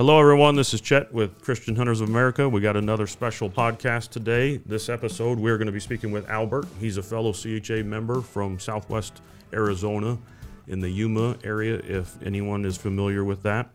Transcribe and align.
Hello, 0.00 0.18
everyone. 0.18 0.56
This 0.56 0.72
is 0.72 0.80
Chet 0.80 1.12
with 1.12 1.42
Christian 1.42 1.76
Hunters 1.76 2.00
of 2.00 2.08
America. 2.08 2.48
We 2.48 2.62
got 2.62 2.74
another 2.74 3.06
special 3.06 3.50
podcast 3.50 4.08
today. 4.08 4.56
This 4.56 4.88
episode, 4.88 5.38
we're 5.38 5.58
going 5.58 5.66
to 5.66 5.72
be 5.72 5.78
speaking 5.78 6.10
with 6.10 6.26
Albert. 6.30 6.64
He's 6.80 6.96
a 6.96 7.02
fellow 7.02 7.34
CHA 7.34 7.82
member 7.84 8.22
from 8.22 8.58
Southwest 8.58 9.20
Arizona 9.52 10.16
in 10.68 10.80
the 10.80 10.88
Yuma 10.88 11.36
area, 11.44 11.74
if 11.84 12.16
anyone 12.22 12.64
is 12.64 12.78
familiar 12.78 13.24
with 13.24 13.42
that. 13.42 13.68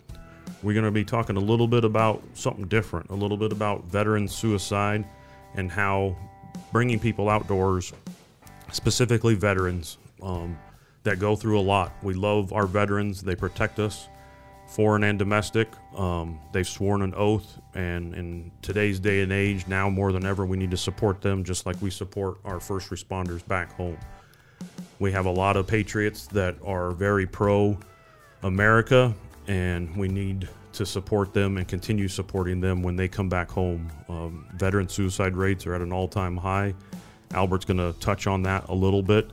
We're 0.64 0.74
going 0.74 0.86
to 0.86 0.90
be 0.90 1.06
talking 1.06 1.38
a 1.38 1.40
little 1.40 1.68
bit 1.68 1.86
about 1.86 2.24
something 2.34 2.66
different, 2.66 3.12
a 3.12 3.16
little 3.16 3.38
bit 3.38 3.52
about 3.52 3.84
veteran 3.86 4.28
suicide 4.28 5.06
and 5.54 5.70
how 5.70 6.18
bringing 6.72 7.00
people 7.00 7.30
outdoors, 7.30 7.94
specifically 8.72 9.36
veterans, 9.36 10.00
um, 10.24 10.58
that 11.04 11.20
go 11.20 11.36
through 11.36 11.60
a 11.60 11.62
lot. 11.62 11.94
We 12.02 12.16
love 12.16 12.52
our 12.52 12.66
veterans, 12.66 13.22
they 13.22 13.36
protect 13.36 13.78
us 13.78 14.08
foreign 14.68 15.04
and 15.04 15.18
domestic. 15.18 15.70
Um, 15.96 16.40
they've 16.52 16.68
sworn 16.68 17.02
an 17.02 17.14
oath, 17.16 17.60
and 17.74 18.14
in 18.14 18.52
today's 18.62 19.00
day 19.00 19.22
and 19.22 19.32
age, 19.32 19.68
now 19.68 19.90
more 19.90 20.12
than 20.12 20.26
ever, 20.26 20.46
we 20.46 20.58
need 20.58 20.72
to 20.72 20.78
support 20.78 21.22
them 21.22 21.44
just 21.44 21.66
like 21.66 21.82
we 21.82 21.90
support 21.90 22.38
our 22.46 22.60
first 22.60 22.90
responders 22.90 23.46
back 23.48 23.72
home. 23.74 23.98
We 25.00 25.12
have 25.12 25.26
a 25.26 25.32
lot 25.32 25.58
of 25.58 25.68
patriots 25.68 26.28
that 26.28 26.56
are 26.64 26.92
very 26.92 27.26
pro 27.26 27.78
America, 28.44 29.14
and 29.48 29.96
we 29.96 30.08
need 30.08 30.48
to 30.74 30.86
support 30.86 31.34
them 31.34 31.58
and 31.58 31.68
continue 31.68 32.08
supporting 32.08 32.60
them 32.60 32.84
when 32.84 32.96
they 32.96 33.08
come 33.08 33.30
back 33.30 33.50
home. 33.50 33.90
Um, 34.10 34.46
veteran 34.56 34.90
suicide 34.90 35.36
rates 35.36 35.66
are 35.66 35.74
at 35.74 35.82
an 35.82 35.94
all 35.94 36.08
time 36.08 36.36
high. 36.36 36.74
Albert's 37.34 37.66
going 37.66 37.78
to 37.78 37.98
touch 38.00 38.28
on 38.28 38.44
that 38.44 38.68
a 38.70 38.74
little 38.74 39.02
bit, 39.02 39.30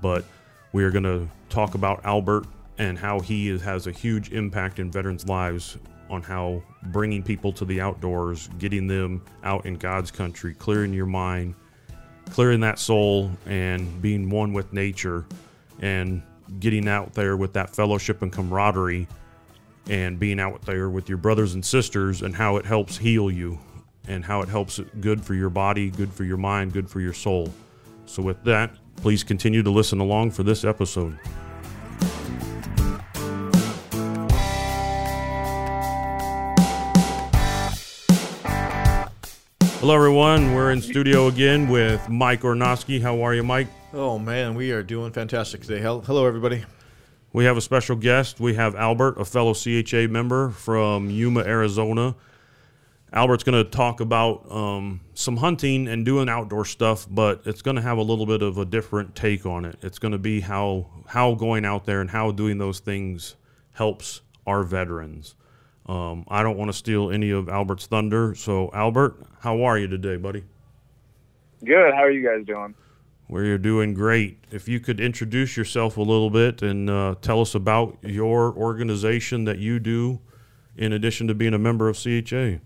but 0.00 0.24
we 0.72 0.84
are 0.84 0.90
going 0.90 1.04
to 1.04 1.28
talk 1.48 1.74
about 1.74 2.04
Albert 2.04 2.46
and 2.78 2.98
how 2.98 3.20
he 3.20 3.58
has 3.58 3.86
a 3.86 3.92
huge 3.92 4.32
impact 4.32 4.78
in 4.78 4.90
veterans' 4.90 5.28
lives 5.28 5.78
on 6.10 6.22
how 6.22 6.62
bringing 6.84 7.22
people 7.22 7.52
to 7.52 7.64
the 7.64 7.80
outdoors, 7.80 8.48
getting 8.58 8.86
them 8.86 9.22
out 9.42 9.66
in 9.66 9.74
God's 9.74 10.10
country, 10.10 10.54
clearing 10.54 10.92
your 10.92 11.06
mind, 11.06 11.54
clearing 12.30 12.60
that 12.60 12.78
soul, 12.78 13.30
and 13.46 14.00
being 14.02 14.28
one 14.28 14.52
with 14.52 14.72
nature, 14.72 15.24
and 15.80 16.22
getting 16.60 16.88
out 16.88 17.14
there 17.14 17.36
with 17.36 17.52
that 17.54 17.74
fellowship 17.74 18.22
and 18.22 18.32
camaraderie, 18.32 19.08
and 19.88 20.18
being 20.18 20.40
out 20.40 20.62
there 20.62 20.90
with 20.90 21.08
your 21.08 21.18
brothers 21.18 21.54
and 21.54 21.64
sisters, 21.64 22.22
and 22.22 22.34
how 22.34 22.56
it 22.56 22.66
helps 22.66 22.96
heal 22.96 23.30
you, 23.30 23.58
and 24.08 24.24
how 24.24 24.40
it 24.42 24.48
helps 24.48 24.80
good 25.00 25.22
for 25.24 25.34
your 25.34 25.50
body, 25.50 25.90
good 25.90 26.12
for 26.12 26.24
your 26.24 26.36
mind, 26.36 26.72
good 26.72 26.88
for 26.88 27.00
your 27.00 27.12
soul. 27.12 27.52
So, 28.06 28.22
with 28.22 28.42
that, 28.44 28.70
please 28.96 29.24
continue 29.24 29.62
to 29.62 29.70
listen 29.70 30.00
along 30.00 30.32
for 30.32 30.42
this 30.42 30.64
episode. 30.64 31.18
Hello, 39.84 39.96
everyone. 39.96 40.54
We're 40.54 40.70
in 40.70 40.80
studio 40.80 41.26
again 41.26 41.68
with 41.68 42.08
Mike 42.08 42.40
Ornosky. 42.40 43.02
How 43.02 43.20
are 43.20 43.34
you, 43.34 43.42
Mike? 43.42 43.68
Oh 43.92 44.18
man, 44.18 44.54
we 44.54 44.72
are 44.72 44.82
doing 44.82 45.12
fantastic 45.12 45.60
today. 45.60 45.78
Hello, 45.78 46.24
everybody. 46.24 46.64
We 47.34 47.44
have 47.44 47.58
a 47.58 47.60
special 47.60 47.94
guest. 47.94 48.40
We 48.40 48.54
have 48.54 48.74
Albert, 48.76 49.20
a 49.20 49.26
fellow 49.26 49.52
CHA 49.52 50.06
member 50.08 50.48
from 50.48 51.10
Yuma, 51.10 51.40
Arizona. 51.40 52.16
Albert's 53.12 53.44
going 53.44 53.62
to 53.62 53.70
talk 53.70 54.00
about 54.00 54.50
um, 54.50 55.02
some 55.12 55.36
hunting 55.36 55.86
and 55.86 56.06
doing 56.06 56.30
outdoor 56.30 56.64
stuff, 56.64 57.06
but 57.10 57.42
it's 57.44 57.60
going 57.60 57.76
to 57.76 57.82
have 57.82 57.98
a 57.98 58.02
little 58.02 58.24
bit 58.24 58.40
of 58.40 58.56
a 58.56 58.64
different 58.64 59.14
take 59.14 59.44
on 59.44 59.66
it. 59.66 59.76
It's 59.82 59.98
going 59.98 60.12
to 60.12 60.18
be 60.18 60.40
how 60.40 60.86
how 61.08 61.34
going 61.34 61.66
out 61.66 61.84
there 61.84 62.00
and 62.00 62.08
how 62.08 62.30
doing 62.30 62.56
those 62.56 62.78
things 62.78 63.36
helps 63.72 64.22
our 64.46 64.62
veterans. 64.62 65.34
Um, 65.86 66.24
I 66.28 66.42
don't 66.42 66.56
want 66.56 66.70
to 66.70 66.76
steal 66.76 67.10
any 67.10 67.30
of 67.30 67.48
Albert's 67.48 67.86
thunder. 67.86 68.34
So, 68.34 68.70
Albert, 68.72 69.16
how 69.40 69.62
are 69.62 69.78
you 69.78 69.86
today, 69.86 70.16
buddy? 70.16 70.44
Good. 71.64 71.94
How 71.94 72.02
are 72.02 72.10
you 72.10 72.26
guys 72.26 72.46
doing? 72.46 72.74
We're 73.28 73.58
doing 73.58 73.94
great. 73.94 74.38
If 74.50 74.68
you 74.68 74.80
could 74.80 75.00
introduce 75.00 75.56
yourself 75.56 75.96
a 75.96 76.02
little 76.02 76.30
bit 76.30 76.62
and 76.62 76.90
uh, 76.90 77.14
tell 77.20 77.40
us 77.40 77.54
about 77.54 77.96
your 78.02 78.52
organization 78.54 79.44
that 79.44 79.58
you 79.58 79.78
do, 79.78 80.20
in 80.76 80.92
addition 80.92 81.28
to 81.28 81.34
being 81.34 81.54
a 81.54 81.58
member 81.58 81.88
of 81.88 81.96
CHA. 81.96 82.58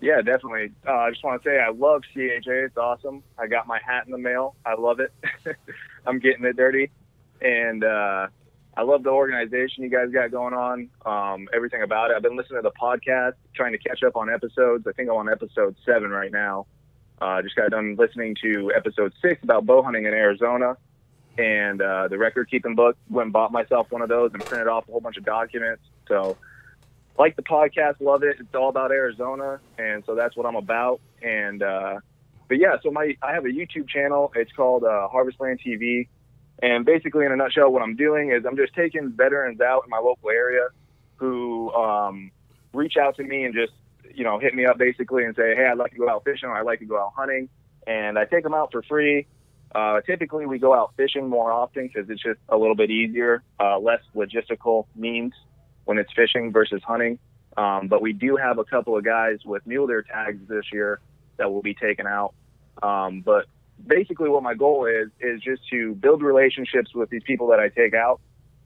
Yeah, 0.00 0.20
definitely. 0.22 0.72
Uh, 0.86 0.92
I 0.92 1.10
just 1.10 1.24
want 1.24 1.42
to 1.42 1.48
say 1.48 1.58
I 1.58 1.70
love 1.70 2.02
CHA. 2.14 2.42
It's 2.46 2.76
awesome. 2.76 3.22
I 3.38 3.46
got 3.46 3.66
my 3.66 3.80
hat 3.84 4.04
in 4.06 4.12
the 4.12 4.18
mail. 4.18 4.54
I 4.64 4.74
love 4.74 5.00
it. 5.00 5.12
I'm 6.06 6.18
getting 6.18 6.44
it 6.44 6.56
dirty, 6.56 6.90
and 7.40 7.82
uh, 7.82 8.28
I 8.76 8.82
love 8.82 9.02
the 9.02 9.10
organization 9.10 9.84
you 9.84 9.88
guys 9.88 10.10
got 10.12 10.30
going 10.30 10.52
on, 10.52 10.90
um, 11.06 11.48
everything 11.54 11.82
about 11.82 12.10
it. 12.10 12.16
I've 12.16 12.22
been 12.22 12.36
listening 12.36 12.62
to 12.62 12.68
the 12.68 12.78
podcast, 12.78 13.32
trying 13.54 13.72
to 13.72 13.78
catch 13.78 14.02
up 14.02 14.16
on 14.16 14.28
episodes. 14.28 14.86
I 14.86 14.92
think 14.92 15.08
I'm 15.08 15.16
on 15.16 15.30
episode 15.30 15.76
seven 15.86 16.10
right 16.10 16.30
now. 16.30 16.66
Uh, 17.20 17.40
just 17.40 17.56
got 17.56 17.70
done 17.70 17.96
listening 17.98 18.36
to 18.42 18.70
episode 18.76 19.14
six 19.22 19.42
about 19.42 19.64
bow 19.64 19.82
hunting 19.82 20.04
in 20.04 20.12
Arizona 20.12 20.76
and 21.38 21.80
uh, 21.80 22.08
the 22.08 22.18
record 22.18 22.50
keeping 22.50 22.74
book. 22.74 22.98
Went 23.08 23.26
and 23.26 23.32
bought 23.32 23.50
myself 23.50 23.90
one 23.90 24.02
of 24.02 24.10
those 24.10 24.32
and 24.34 24.44
printed 24.44 24.68
off 24.68 24.86
a 24.88 24.92
whole 24.92 25.00
bunch 25.00 25.16
of 25.16 25.24
documents. 25.24 25.82
So, 26.06 26.36
like 27.18 27.34
the 27.36 27.42
podcast, 27.42 28.00
love 28.00 28.22
it. 28.22 28.36
It's 28.38 28.54
all 28.54 28.68
about 28.68 28.92
Arizona, 28.92 29.58
and 29.78 30.04
so 30.04 30.14
that's 30.14 30.36
what 30.36 30.44
I'm 30.44 30.56
about. 30.56 31.00
And 31.22 31.62
uh, 31.62 32.00
but 32.48 32.58
yeah, 32.58 32.76
so 32.82 32.90
my 32.90 33.16
I 33.22 33.32
have 33.32 33.46
a 33.46 33.48
YouTube 33.48 33.88
channel. 33.88 34.32
It's 34.34 34.52
called 34.52 34.84
uh, 34.84 35.08
Harvestland 35.08 35.60
TV. 35.66 36.08
And 36.62 36.84
basically, 36.84 37.26
in 37.26 37.32
a 37.32 37.36
nutshell, 37.36 37.70
what 37.70 37.82
I'm 37.82 37.96
doing 37.96 38.30
is 38.30 38.44
I'm 38.46 38.56
just 38.56 38.74
taking 38.74 39.12
veterans 39.12 39.60
out 39.60 39.82
in 39.84 39.90
my 39.90 39.98
local 39.98 40.30
area 40.30 40.68
who 41.16 41.72
um, 41.74 42.30
reach 42.72 42.96
out 42.96 43.16
to 43.16 43.24
me 43.24 43.44
and 43.44 43.54
just, 43.54 43.72
you 44.14 44.24
know, 44.24 44.38
hit 44.38 44.54
me 44.54 44.64
up 44.64 44.78
basically 44.78 45.24
and 45.24 45.34
say, 45.36 45.54
hey, 45.54 45.66
I'd 45.70 45.78
like 45.78 45.92
to 45.92 45.98
go 45.98 46.08
out 46.08 46.24
fishing 46.24 46.48
or 46.48 46.56
I'd 46.56 46.66
like 46.66 46.78
to 46.78 46.86
go 46.86 46.98
out 46.98 47.12
hunting. 47.14 47.48
And 47.86 48.18
I 48.18 48.24
take 48.24 48.42
them 48.42 48.54
out 48.54 48.72
for 48.72 48.82
free. 48.82 49.26
Uh, 49.74 50.00
typically, 50.00 50.46
we 50.46 50.58
go 50.58 50.74
out 50.74 50.94
fishing 50.96 51.28
more 51.28 51.52
often 51.52 51.88
because 51.88 52.08
it's 52.08 52.22
just 52.22 52.40
a 52.48 52.56
little 52.56 52.74
bit 52.74 52.90
easier, 52.90 53.42
uh, 53.60 53.78
less 53.78 54.00
logistical 54.14 54.86
means 54.94 55.34
when 55.84 55.98
it's 55.98 56.12
fishing 56.14 56.52
versus 56.52 56.82
hunting. 56.86 57.18
Um, 57.56 57.88
but 57.88 58.00
we 58.00 58.12
do 58.12 58.36
have 58.36 58.58
a 58.58 58.64
couple 58.64 58.96
of 58.96 59.04
guys 59.04 59.38
with 59.44 59.66
mule 59.66 59.86
deer 59.86 60.02
tags 60.02 60.40
this 60.48 60.64
year 60.72 61.00
that 61.36 61.52
will 61.52 61.62
be 61.62 61.74
taken 61.74 62.06
out. 62.06 62.34
Um, 62.82 63.20
but 63.20 63.46
basically 63.84 64.28
what 64.28 64.42
my 64.42 64.54
goal 64.54 64.86
is 64.86 65.08
is 65.20 65.40
just 65.42 65.62
to 65.70 65.94
build 65.94 66.22
relationships 66.22 66.94
with 66.94 67.10
these 67.10 67.22
people 67.24 67.48
that 67.48 67.60
I 67.60 67.68
take 67.68 67.94
out 67.94 68.20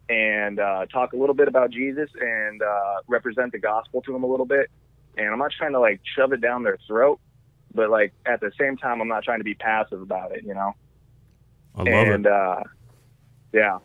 and 0.09 0.59
uh, 0.59 0.87
talk 0.87 1.13
a 1.13 1.17
little 1.17 1.35
bit 1.35 1.49
about 1.49 1.71
Jesus 1.71 2.11
and 2.21 2.63
uh, 2.63 2.97
represent 3.07 3.53
the 3.53 3.59
gospel 3.59 4.03
to 4.03 4.13
them 4.13 4.25
a 4.25 4.27
little 4.27 4.47
bit. 4.47 4.71
And 5.17 5.29
I'm 5.29 5.39
not 5.39 5.53
trying 5.57 5.73
to 5.73 5.81
like 5.81 6.01
shove 6.17 6.33
it 6.33 6.41
down 6.41 6.63
their 6.63 6.79
throat, 6.87 7.21
but 7.75 7.91
like 7.91 8.13
at 8.27 8.41
the 8.41 8.51
same 8.59 8.77
time, 8.77 9.01
I'm 9.01 9.09
not 9.09 9.25
trying 9.25 9.39
to 9.39 9.45
be 9.45 9.55
passive 9.55 10.01
about 10.01 10.33
it, 10.33 10.45
you 10.45 10.55
know. 10.55 10.73
I 11.75 11.79
love 11.79 11.87
and, 11.87 12.27
it. 12.27 12.33
Uh, 12.33 12.63
yeah, 13.53 13.79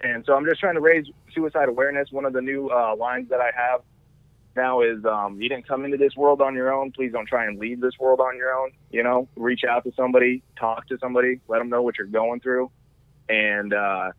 and 0.00 0.24
so 0.24 0.34
I'm 0.34 0.44
just 0.44 0.60
trying 0.60 0.74
to 0.74 0.80
raise 0.80 1.06
suicide 1.34 1.68
awareness. 1.68 2.10
One 2.10 2.24
of 2.24 2.32
the 2.32 2.40
new 2.40 2.68
uh, 2.68 2.96
lines 2.96 3.28
that 3.30 3.40
I 3.40 3.50
have 3.54 3.82
now 4.56 4.82
is 4.82 5.04
um, 5.04 5.40
you 5.40 5.48
didn't 5.48 5.66
come 5.66 5.84
into 5.84 5.96
this 5.96 6.16
world 6.16 6.40
on 6.40 6.54
your 6.54 6.72
own. 6.72 6.92
Please 6.92 7.12
don't 7.12 7.26
try 7.26 7.46
and 7.46 7.58
leave 7.58 7.80
this 7.80 7.98
world 7.98 8.20
on 8.20 8.36
your 8.36 8.52
own. 8.54 8.70
You 8.90 9.02
know, 9.02 9.28
reach 9.36 9.62
out 9.68 9.84
to 9.84 9.92
somebody, 9.96 10.42
talk 10.58 10.86
to 10.88 10.98
somebody, 10.98 11.40
let 11.48 11.58
them 11.58 11.68
know 11.68 11.82
what 11.82 11.98
you're 11.98 12.06
going 12.06 12.40
through. 12.40 12.70
And 13.28 13.72
uh, 13.72 14.10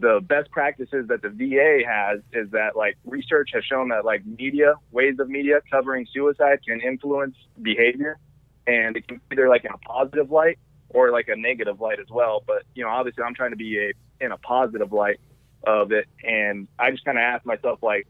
the 0.00 0.20
best 0.22 0.50
practices 0.50 1.06
that 1.08 1.22
the 1.22 1.30
VA 1.30 1.82
has 1.86 2.20
is 2.32 2.50
that 2.50 2.76
like 2.76 2.96
research 3.04 3.50
has 3.54 3.64
shown 3.64 3.88
that 3.88 4.04
like 4.04 4.24
media, 4.26 4.74
ways 4.90 5.16
of 5.18 5.28
media 5.28 5.60
covering 5.70 6.06
suicide 6.12 6.58
can 6.66 6.80
influence 6.80 7.36
behavior, 7.62 8.18
and 8.66 8.96
it 8.96 9.06
can 9.06 9.16
be 9.16 9.22
either 9.36 9.48
like 9.48 9.64
in 9.64 9.70
a 9.72 9.78
positive 9.78 10.30
light 10.30 10.58
or 10.90 11.10
like 11.10 11.28
a 11.28 11.36
negative 11.36 11.80
light 11.80 12.00
as 12.00 12.08
well. 12.10 12.42
But 12.46 12.64
you 12.74 12.84
know, 12.84 12.90
obviously, 12.90 13.24
I'm 13.24 13.34
trying 13.34 13.50
to 13.50 13.56
be 13.56 13.78
a 13.78 14.24
in 14.24 14.32
a 14.32 14.38
positive 14.38 14.92
light 14.92 15.20
of 15.66 15.92
it, 15.92 16.06
and 16.22 16.68
I 16.78 16.90
just 16.90 17.04
kind 17.04 17.16
of 17.16 17.22
ask 17.22 17.46
myself 17.46 17.82
like 17.82 18.06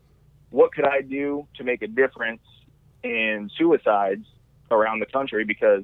what 0.55 0.73
could 0.73 0.87
I 0.87 1.01
do 1.01 1.49
to 1.57 1.65
make 1.65 1.83
a 1.83 1.89
difference 1.89 2.43
in 3.03 3.51
suicides 3.59 4.25
around 4.71 5.01
the 5.01 5.07
country 5.07 5.45
because 5.45 5.83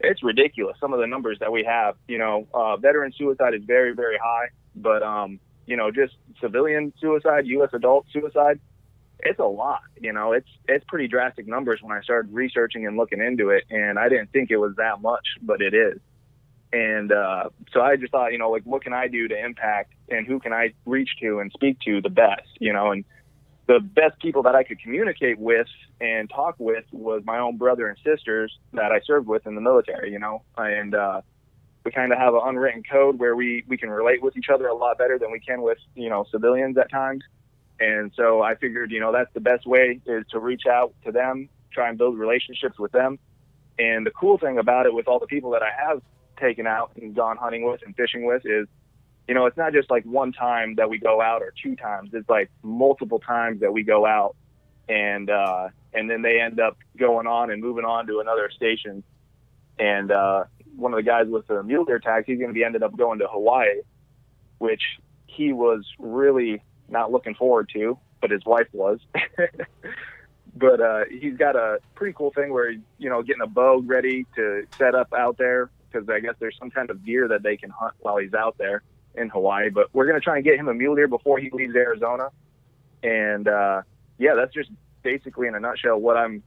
it's 0.00 0.22
ridiculous 0.22 0.76
some 0.80 0.94
of 0.94 1.00
the 1.00 1.06
numbers 1.06 1.38
that 1.40 1.52
we 1.52 1.62
have. 1.64 1.96
You 2.08 2.16
know, 2.16 2.48
uh, 2.54 2.78
veteran 2.78 3.12
suicide 3.12 3.52
is 3.52 3.62
very 3.64 3.94
very 3.94 4.16
high, 4.16 4.48
but 4.74 5.02
um, 5.02 5.38
you 5.66 5.76
know, 5.76 5.90
just 5.90 6.14
civilian 6.40 6.94
suicide, 6.98 7.46
U.S. 7.48 7.68
adult 7.74 8.06
suicide, 8.10 8.58
it's 9.20 9.40
a 9.40 9.44
lot. 9.44 9.82
You 10.00 10.14
know, 10.14 10.32
it's 10.32 10.48
it's 10.66 10.84
pretty 10.88 11.06
drastic 11.06 11.46
numbers 11.46 11.80
when 11.82 11.92
I 11.94 12.00
started 12.00 12.32
researching 12.32 12.86
and 12.86 12.96
looking 12.96 13.20
into 13.20 13.50
it, 13.50 13.64
and 13.68 13.98
I 13.98 14.08
didn't 14.08 14.32
think 14.32 14.50
it 14.50 14.56
was 14.56 14.74
that 14.76 15.02
much, 15.02 15.26
but 15.42 15.60
it 15.60 15.74
is. 15.74 16.00
And 16.72 17.12
uh, 17.12 17.50
so 17.72 17.82
I 17.82 17.96
just 17.96 18.12
thought, 18.12 18.32
you 18.32 18.38
know, 18.38 18.50
like 18.50 18.62
what 18.64 18.82
can 18.82 18.94
I 18.94 19.08
do 19.08 19.28
to 19.28 19.44
impact, 19.44 19.92
and 20.08 20.26
who 20.26 20.40
can 20.40 20.54
I 20.54 20.72
reach 20.86 21.10
to 21.20 21.40
and 21.40 21.52
speak 21.52 21.78
to 21.80 22.00
the 22.00 22.10
best, 22.10 22.48
you 22.58 22.72
know, 22.72 22.92
and 22.92 23.04
the 23.68 23.80
best 23.80 24.18
people 24.20 24.42
that 24.44 24.54
I 24.54 24.64
could 24.64 24.80
communicate 24.80 25.38
with 25.38 25.66
and 26.00 26.28
talk 26.30 26.56
with 26.58 26.84
was 26.90 27.22
my 27.26 27.38
own 27.38 27.58
brother 27.58 27.86
and 27.86 27.98
sisters 28.02 28.58
that 28.72 28.90
I 28.92 29.00
served 29.06 29.28
with 29.28 29.46
in 29.46 29.54
the 29.54 29.60
military, 29.60 30.10
you 30.10 30.18
know, 30.18 30.42
and 30.56 30.94
uh, 30.94 31.20
we 31.84 31.92
kind 31.92 32.10
of 32.10 32.18
have 32.18 32.32
an 32.32 32.40
unwritten 32.44 32.82
code 32.82 33.18
where 33.18 33.36
we, 33.36 33.64
we 33.68 33.76
can 33.76 33.90
relate 33.90 34.22
with 34.22 34.38
each 34.38 34.48
other 34.52 34.68
a 34.68 34.74
lot 34.74 34.96
better 34.96 35.18
than 35.18 35.30
we 35.30 35.38
can 35.38 35.60
with, 35.60 35.76
you 35.94 36.08
know, 36.08 36.24
civilians 36.30 36.78
at 36.78 36.90
times. 36.90 37.22
And 37.78 38.10
so 38.16 38.42
I 38.42 38.54
figured, 38.54 38.90
you 38.90 39.00
know, 39.00 39.12
that's 39.12 39.32
the 39.34 39.40
best 39.40 39.66
way 39.66 40.00
is 40.06 40.24
to 40.30 40.40
reach 40.40 40.66
out 40.66 40.94
to 41.04 41.12
them, 41.12 41.50
try 41.70 41.90
and 41.90 41.98
build 41.98 42.18
relationships 42.18 42.78
with 42.78 42.92
them. 42.92 43.18
And 43.78 44.06
the 44.06 44.10
cool 44.10 44.38
thing 44.38 44.58
about 44.58 44.86
it 44.86 44.94
with 44.94 45.08
all 45.08 45.18
the 45.18 45.26
people 45.26 45.50
that 45.50 45.62
I 45.62 45.70
have 45.86 46.00
taken 46.40 46.66
out 46.66 46.92
and 46.96 47.14
gone 47.14 47.36
hunting 47.36 47.64
with 47.64 47.82
and 47.84 47.94
fishing 47.94 48.24
with 48.24 48.46
is, 48.46 48.66
you 49.28 49.34
know, 49.34 49.44
it's 49.44 49.58
not 49.58 49.74
just 49.74 49.90
like 49.90 50.04
one 50.04 50.32
time 50.32 50.76
that 50.76 50.88
we 50.88 50.98
go 50.98 51.20
out 51.20 51.42
or 51.42 51.52
two 51.62 51.76
times. 51.76 52.10
It's 52.14 52.28
like 52.30 52.50
multiple 52.62 53.18
times 53.18 53.60
that 53.60 53.72
we 53.72 53.82
go 53.82 54.06
out 54.06 54.34
and 54.88 55.28
uh 55.28 55.68
and 55.92 56.10
then 56.10 56.22
they 56.22 56.40
end 56.40 56.58
up 56.58 56.78
going 56.98 57.26
on 57.26 57.50
and 57.50 57.62
moving 57.62 57.84
on 57.84 58.06
to 58.06 58.20
another 58.20 58.50
station. 58.50 59.04
And 59.78 60.10
uh 60.10 60.44
one 60.76 60.94
of 60.94 60.96
the 60.96 61.02
guys 61.02 61.26
with 61.28 61.46
the 61.46 61.62
mule 61.62 61.84
deer 61.84 61.98
tags, 61.98 62.24
he's 62.26 62.38
going 62.38 62.48
to 62.48 62.54
be 62.54 62.64
ended 62.64 62.82
up 62.82 62.96
going 62.96 63.18
to 63.18 63.26
Hawaii, 63.26 63.82
which 64.58 64.82
he 65.26 65.52
was 65.52 65.84
really 65.98 66.62
not 66.88 67.10
looking 67.10 67.34
forward 67.34 67.68
to, 67.74 67.98
but 68.20 68.30
his 68.30 68.44
wife 68.46 68.68
was. 68.72 69.00
but 70.56 70.80
uh, 70.80 71.00
he's 71.10 71.36
got 71.36 71.56
a 71.56 71.80
pretty 71.96 72.14
cool 72.16 72.30
thing 72.30 72.52
where 72.52 72.70
he's, 72.70 72.80
you 72.96 73.10
know, 73.10 73.22
getting 73.22 73.42
a 73.42 73.46
bow 73.48 73.82
ready 73.84 74.24
to 74.36 74.66
set 74.78 74.94
up 74.94 75.12
out 75.12 75.36
there 75.36 75.68
because 75.90 76.08
I 76.08 76.20
guess 76.20 76.34
there's 76.38 76.56
some 76.60 76.70
kind 76.70 76.90
of 76.90 77.04
deer 77.04 77.26
that 77.28 77.42
they 77.42 77.56
can 77.56 77.70
hunt 77.70 77.94
while 77.98 78.16
he's 78.18 78.34
out 78.34 78.56
there 78.56 78.82
in 79.14 79.28
Hawaii. 79.28 79.70
But 79.70 79.88
we're 79.92 80.06
going 80.06 80.18
to 80.18 80.24
try 80.24 80.36
and 80.36 80.44
get 80.44 80.56
him 80.56 80.68
a 80.68 80.74
mule 80.74 80.94
deer 80.94 81.08
before 81.08 81.38
he 81.38 81.50
leaves 81.52 81.74
Arizona. 81.74 82.28
And 83.02 83.48
uh, 83.48 83.82
yeah, 84.18 84.34
that's 84.34 84.52
just 84.52 84.70
basically 85.02 85.48
in 85.48 85.54
a 85.54 85.60
nutshell 85.60 85.98
what 85.98 86.16
I'm 86.16 86.42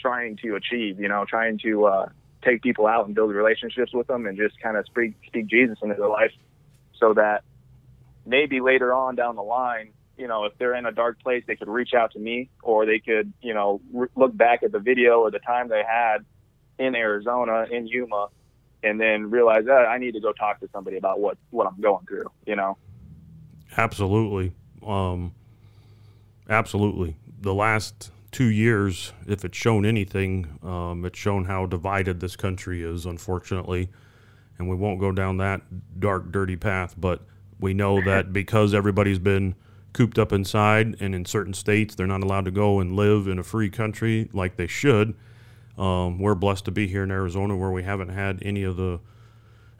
trying 0.00 0.36
to 0.38 0.56
achieve. 0.56 1.00
You 1.00 1.08
know, 1.08 1.24
trying 1.28 1.58
to 1.60 1.86
uh, 1.86 2.08
take 2.44 2.62
people 2.62 2.86
out 2.86 3.06
and 3.06 3.14
build 3.14 3.34
relationships 3.34 3.92
with 3.92 4.06
them 4.06 4.26
and 4.26 4.36
just 4.36 4.60
kind 4.60 4.76
of 4.76 4.86
speak 4.86 5.14
speak 5.26 5.46
Jesus 5.46 5.78
into 5.82 5.94
their 5.94 6.08
life, 6.08 6.32
so 6.98 7.14
that 7.14 7.44
maybe 8.26 8.60
later 8.60 8.92
on 8.92 9.14
down 9.16 9.36
the 9.36 9.42
line, 9.42 9.92
you 10.16 10.28
know, 10.28 10.44
if 10.44 10.56
they're 10.58 10.74
in 10.74 10.86
a 10.86 10.92
dark 10.92 11.20
place, 11.22 11.42
they 11.46 11.56
could 11.56 11.68
reach 11.68 11.94
out 11.94 12.12
to 12.12 12.18
me, 12.18 12.50
or 12.62 12.86
they 12.86 12.98
could, 12.98 13.32
you 13.42 13.54
know, 13.54 13.80
re- 13.92 14.08
look 14.14 14.36
back 14.36 14.62
at 14.62 14.72
the 14.72 14.78
video 14.78 15.20
or 15.20 15.30
the 15.30 15.40
time 15.40 15.68
they 15.68 15.82
had 15.86 16.18
in 16.78 16.94
Arizona 16.94 17.66
in 17.70 17.86
Yuma, 17.86 18.28
and 18.82 19.00
then 19.00 19.30
realize 19.30 19.64
that 19.66 19.86
I 19.86 19.98
need 19.98 20.12
to 20.14 20.20
go 20.20 20.32
talk 20.32 20.60
to 20.60 20.68
somebody 20.72 20.96
about 20.96 21.20
what 21.20 21.38
what 21.50 21.66
I'm 21.66 21.80
going 21.80 22.04
through. 22.06 22.30
You 22.46 22.56
know. 22.56 22.76
Absolutely. 23.76 24.52
Um, 24.86 25.34
absolutely. 26.48 27.16
The 27.40 27.54
last 27.54 28.10
two 28.32 28.46
years, 28.46 29.12
if 29.26 29.44
it's 29.44 29.56
shown 29.56 29.86
anything, 29.86 30.58
um, 30.62 31.04
it's 31.04 31.18
shown 31.18 31.44
how 31.44 31.66
divided 31.66 32.20
this 32.20 32.36
country 32.36 32.82
is, 32.82 33.06
unfortunately. 33.06 33.88
And 34.58 34.68
we 34.68 34.76
won't 34.76 35.00
go 35.00 35.12
down 35.12 35.38
that 35.38 35.62
dark, 35.98 36.32
dirty 36.32 36.56
path, 36.56 36.94
but 36.98 37.22
we 37.60 37.74
know 37.74 38.00
that 38.04 38.32
because 38.32 38.74
everybody's 38.74 39.18
been 39.18 39.54
cooped 39.92 40.18
up 40.18 40.32
inside 40.32 40.96
and 41.00 41.14
in 41.14 41.24
certain 41.24 41.54
states, 41.54 41.94
they're 41.94 42.06
not 42.06 42.22
allowed 42.22 42.46
to 42.46 42.50
go 42.50 42.80
and 42.80 42.96
live 42.96 43.28
in 43.28 43.38
a 43.38 43.42
free 43.42 43.70
country 43.70 44.28
like 44.32 44.56
they 44.56 44.66
should. 44.66 45.14
Um, 45.78 46.18
we're 46.18 46.34
blessed 46.34 46.64
to 46.66 46.70
be 46.70 46.86
here 46.86 47.02
in 47.02 47.10
Arizona 47.10 47.56
where 47.56 47.70
we 47.70 47.82
haven't 47.82 48.10
had 48.10 48.38
any 48.42 48.62
of 48.62 48.76
the 48.76 49.00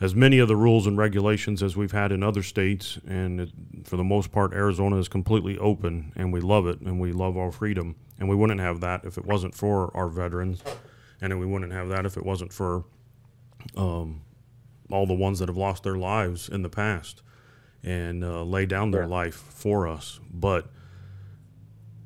as 0.01 0.15
many 0.17 0.39
of 0.41 0.49
the 0.49 0.57
rules 0.57 0.87
and 0.89 0.99
regulations 0.99 1.63
as 1.63 1.77
we've 1.77 1.93
had 1.93 2.11
in 2.11 2.25
other 2.25 2.43
states, 2.43 2.99
and 3.07 3.41
it, 3.41 3.51
for 3.85 3.97
the 3.97 4.03
most 4.03 4.33
part, 4.33 4.53
Arizona 4.53 4.97
is 4.97 5.07
completely 5.07 5.57
open, 5.59 6.13
and 6.17 6.33
we 6.33 6.41
love 6.41 6.67
it, 6.67 6.81
and 6.81 6.99
we 6.99 7.13
love 7.13 7.37
our 7.37 7.53
freedom, 7.53 7.95
and 8.19 8.29
we 8.29 8.35
wouldn't 8.35 8.59
have 8.59 8.81
that 8.81 9.05
if 9.05 9.17
it 9.17 9.25
wasn't 9.25 9.55
for 9.55 9.97
our 9.97 10.09
veterans, 10.09 10.61
and 11.21 11.39
we 11.39 11.47
wouldn't 11.47 11.71
have 11.71 11.89
that 11.91 12.05
if 12.05 12.17
it 12.17 12.27
wasn't 12.27 12.53
for 12.53 12.85
um, 13.77 14.23
all 14.91 15.07
the 15.07 15.15
ones 15.15 15.39
that 15.39 15.49
have 15.49 15.57
lost 15.57 15.85
their 15.85 15.95
lives 15.97 16.49
in 16.49 16.63
the 16.63 16.69
past 16.69 17.23
and 17.85 18.25
uh, 18.25 18.43
lay 18.43 18.67
down 18.67 18.91
their 18.91 19.03
Yeah. 19.03 19.07
life 19.09 19.37
for 19.37 19.87
us. 19.87 20.19
But 20.33 20.67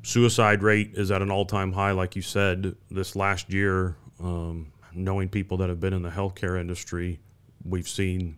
suicide 0.07 0.63
rate 0.63 0.93
is 0.95 1.11
at 1.11 1.21
an 1.21 1.33
all-time 1.33 1.73
high, 1.73 1.91
like 1.91 2.15
you 2.15 2.23
said. 2.23 2.77
This 2.91 3.17
last 3.17 3.53
year, 3.53 3.97
um, 4.21 4.73
knowing 4.95 5.29
people 5.29 5.57
that 5.57 5.69
have 5.69 5.81
been 5.81 5.93
in 5.93 6.03
the 6.03 6.11
healthcare 6.11 6.59
industry, 6.59 7.19
we've 7.65 7.89
seen 7.89 8.37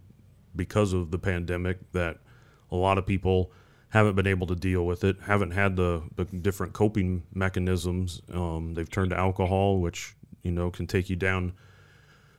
because 0.56 0.94
of 0.94 1.10
the 1.10 1.18
pandemic 1.18 1.92
that 1.92 2.18
a 2.70 2.76
lot 2.76 2.96
of 2.96 3.04
people 3.04 3.52
haven't 3.90 4.14
been 4.14 4.26
able 4.26 4.46
to 4.46 4.54
deal 4.54 4.86
with 4.86 5.04
it, 5.04 5.16
haven't 5.20 5.50
had 5.50 5.76
the, 5.76 6.02
the 6.16 6.24
different 6.24 6.72
coping 6.72 7.22
mechanisms. 7.34 8.22
Um, 8.32 8.72
they've 8.72 8.90
turned 8.90 9.10
to 9.10 9.18
alcohol, 9.18 9.78
which 9.78 10.16
you 10.42 10.50
know 10.50 10.70
can 10.70 10.86
take 10.86 11.10
you 11.10 11.16
down 11.16 11.52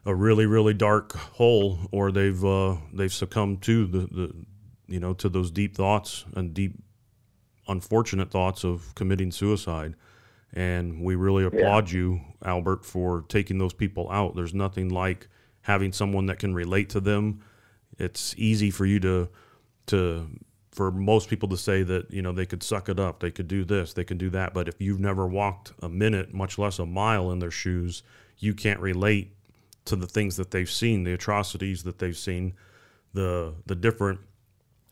a 0.06 0.16
really 0.16 0.48
really 0.48 0.74
dark 0.74 1.16
hole, 1.16 1.78
or 1.92 2.12
they've 2.12 2.44
uh, 2.44 2.78
they've 2.94 3.14
succumbed 3.14 3.62
to 3.64 3.86
the, 3.86 4.00
the 4.00 4.36
you 4.88 5.00
know 5.00 5.14
to 5.14 5.30
those 5.30 5.52
deep 5.52 5.76
thoughts 5.76 6.26
and 6.36 6.54
deep 6.54 6.74
unfortunate 7.70 8.32
thoughts 8.32 8.64
of 8.64 8.94
committing 8.96 9.32
suicide. 9.32 9.96
And 10.52 11.04
we 11.04 11.16
really 11.16 11.46
applaud 11.46 11.92
you, 11.92 12.22
Albert, 12.44 12.84
for 12.84 13.24
taking 13.28 13.60
those 13.60 13.74
people 13.74 14.10
out. 14.12 14.36
There's 14.36 14.54
nothing 14.54 14.90
like 14.90 15.28
having 15.62 15.94
someone 15.94 16.26
that 16.26 16.40
can 16.40 16.54
relate 16.54 16.90
to 16.90 17.00
them. 17.00 17.42
It's 17.98 18.34
easy 18.38 18.72
for 18.72 18.86
you 18.86 19.00
to 19.02 19.30
to 19.88 20.28
for 20.72 20.92
most 20.92 21.30
people 21.30 21.50
to 21.50 21.58
say 21.58 21.84
that 21.84 22.12
you 22.12 22.22
know 22.22 22.32
they 22.32 22.46
could 22.46 22.64
suck 22.64 22.90
it 22.90 23.00
up, 23.00 23.20
they 23.20 23.32
could 23.32 23.48
do 23.48 23.64
this, 23.64 23.94
they 23.94 24.04
could 24.04 24.18
do 24.18 24.30
that. 24.32 24.54
But 24.54 24.68
if 24.68 24.82
you've 24.82 25.00
never 25.00 25.28
walked 25.28 25.74
a 25.82 25.90
minute, 25.90 26.34
much 26.34 26.58
less 26.58 26.80
a 26.80 26.86
mile 26.86 27.32
in 27.32 27.40
their 27.40 27.52
shoes, 27.52 28.02
you 28.38 28.54
can't 28.54 28.80
relate 28.80 29.36
to 29.86 29.96
the 29.96 30.08
things 30.08 30.38
that 30.38 30.52
they've 30.52 30.70
seen, 30.70 31.04
the 31.04 31.14
atrocities 31.14 31.84
that 31.84 32.00
they've 32.00 32.18
seen, 32.18 32.54
the 33.14 33.54
the 33.66 33.76
different 33.76 34.20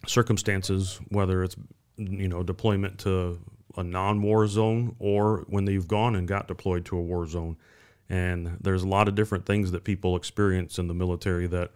circumstances, 0.05 0.99
whether 1.09 1.43
it's 1.43 1.55
you 1.97 2.27
know 2.27 2.43
deployment 2.43 2.99
to 2.99 3.39
a 3.75 3.83
non-war 3.83 4.47
zone 4.47 4.95
or 4.99 5.45
when 5.47 5.65
they've 5.65 5.87
gone 5.87 6.15
and 6.15 6.27
got 6.27 6.47
deployed 6.47 6.85
to 6.85 6.97
a 6.97 7.01
war 7.01 7.27
zone. 7.27 7.57
And 8.09 8.57
there's 8.61 8.83
a 8.83 8.87
lot 8.87 9.07
of 9.07 9.15
different 9.15 9.45
things 9.45 9.71
that 9.71 9.83
people 9.83 10.15
experience 10.15 10.79
in 10.79 10.87
the 10.87 10.93
military 10.93 11.45
that 11.47 11.71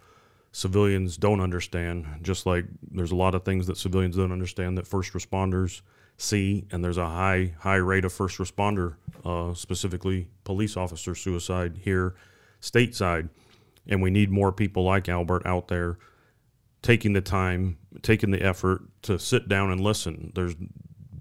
civilians 0.50 1.16
don't 1.16 1.40
understand. 1.40 2.06
Just 2.22 2.46
like 2.46 2.64
there's 2.90 3.12
a 3.12 3.16
lot 3.16 3.34
of 3.34 3.44
things 3.44 3.66
that 3.66 3.76
civilians 3.76 4.16
don't 4.16 4.32
understand 4.32 4.78
that 4.78 4.86
first 4.86 5.12
responders 5.12 5.82
see, 6.16 6.66
and 6.70 6.84
there's 6.84 6.98
a 6.98 7.08
high 7.08 7.54
high 7.60 7.76
rate 7.76 8.04
of 8.04 8.12
first 8.12 8.38
responder, 8.38 8.94
uh, 9.24 9.54
specifically 9.54 10.28
police 10.44 10.76
officer 10.76 11.14
suicide 11.14 11.78
here 11.82 12.14
stateside. 12.60 13.28
And 13.86 14.00
we 14.00 14.10
need 14.10 14.30
more 14.30 14.52
people 14.52 14.84
like 14.84 15.08
Albert 15.08 15.44
out 15.44 15.68
there 15.68 15.98
taking 16.82 17.12
the 17.12 17.20
time, 17.20 17.78
taking 18.00 18.30
the 18.30 18.42
effort 18.42 18.82
to 19.02 19.18
sit 19.18 19.48
down 19.48 19.70
and 19.70 19.80
listen. 19.80 20.32
There's 20.34 20.54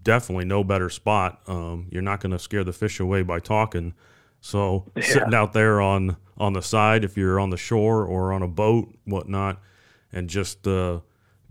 definitely 0.03 0.45
no 0.45 0.63
better 0.63 0.89
spot. 0.89 1.41
Um, 1.47 1.87
you're 1.91 2.01
not 2.01 2.21
going 2.21 2.31
to 2.31 2.39
scare 2.39 2.63
the 2.63 2.73
fish 2.73 2.99
away 2.99 3.21
by 3.23 3.39
talking. 3.39 3.93
So 4.41 4.91
sitting 4.99 5.33
out 5.33 5.53
there 5.53 5.81
on 5.81 6.17
on 6.37 6.53
the 6.53 6.61
side, 6.61 7.03
if 7.03 7.15
you're 7.17 7.39
on 7.39 7.51
the 7.51 7.57
shore 7.57 8.03
or 8.03 8.33
on 8.33 8.41
a 8.41 8.47
boat, 8.47 8.95
whatnot, 9.05 9.61
and 10.11 10.27
just 10.27 10.65
uh, 10.67 11.01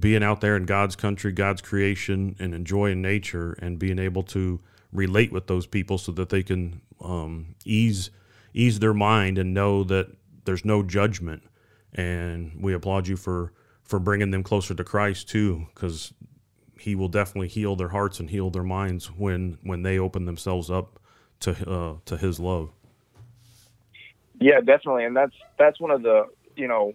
being 0.01 0.25
out 0.25 0.41
there 0.41 0.57
in 0.57 0.65
God's 0.65 0.97
country, 0.97 1.31
God's 1.31 1.63
creation, 1.63 2.35
and 2.41 2.53
enjoying 2.55 3.01
nature, 3.01 3.53
and 3.61 3.79
being 3.79 4.01
able 4.01 4.25
to 4.25 4.61
relate 4.93 5.31
with 5.31 5.47
those 5.47 5.67
people 5.67 5.99
so 5.99 6.11
that 6.13 6.31
they 6.31 6.43
can 6.43 6.81
um, 7.01 7.55
ease 7.65 8.11
ease 8.53 8.81
their 8.81 8.95
mind 8.95 9.39
and 9.39 9.55
know 9.55 9.85
that 9.85 10.09
there's 10.45 10.65
no 10.65 10.83
judgment. 10.83 11.45
And 11.95 12.53
we 12.61 12.73
applaud 12.75 13.07
you 13.07 13.17
for 13.17 13.53
for 13.91 13.99
bringing 13.99 14.31
them 14.31 14.45
closer 14.45 14.73
to 14.73 14.85
Christ 14.85 15.29
too, 15.29 15.67
because 15.75 16.15
He 16.79 16.95
will 16.95 17.09
definitely 17.09 17.49
heal 17.49 17.75
their 17.75 17.89
hearts 17.89 18.21
and 18.21 18.31
heal 18.31 18.49
their 18.49 18.63
minds 18.63 19.07
when 19.07 19.59
when 19.65 19.83
they 19.83 19.99
open 19.99 20.25
themselves 20.25 20.71
up 20.71 21.01
to 21.41 21.51
uh, 21.69 21.97
to 22.05 22.17
His 22.17 22.39
love. 22.39 22.71
Yeah, 24.39 24.61
definitely, 24.61 25.05
and 25.05 25.17
that's 25.17 25.35
that's 25.59 25.81
one 25.81 25.91
of 25.91 26.03
the 26.03 26.27
you 26.55 26.69
know 26.69 26.95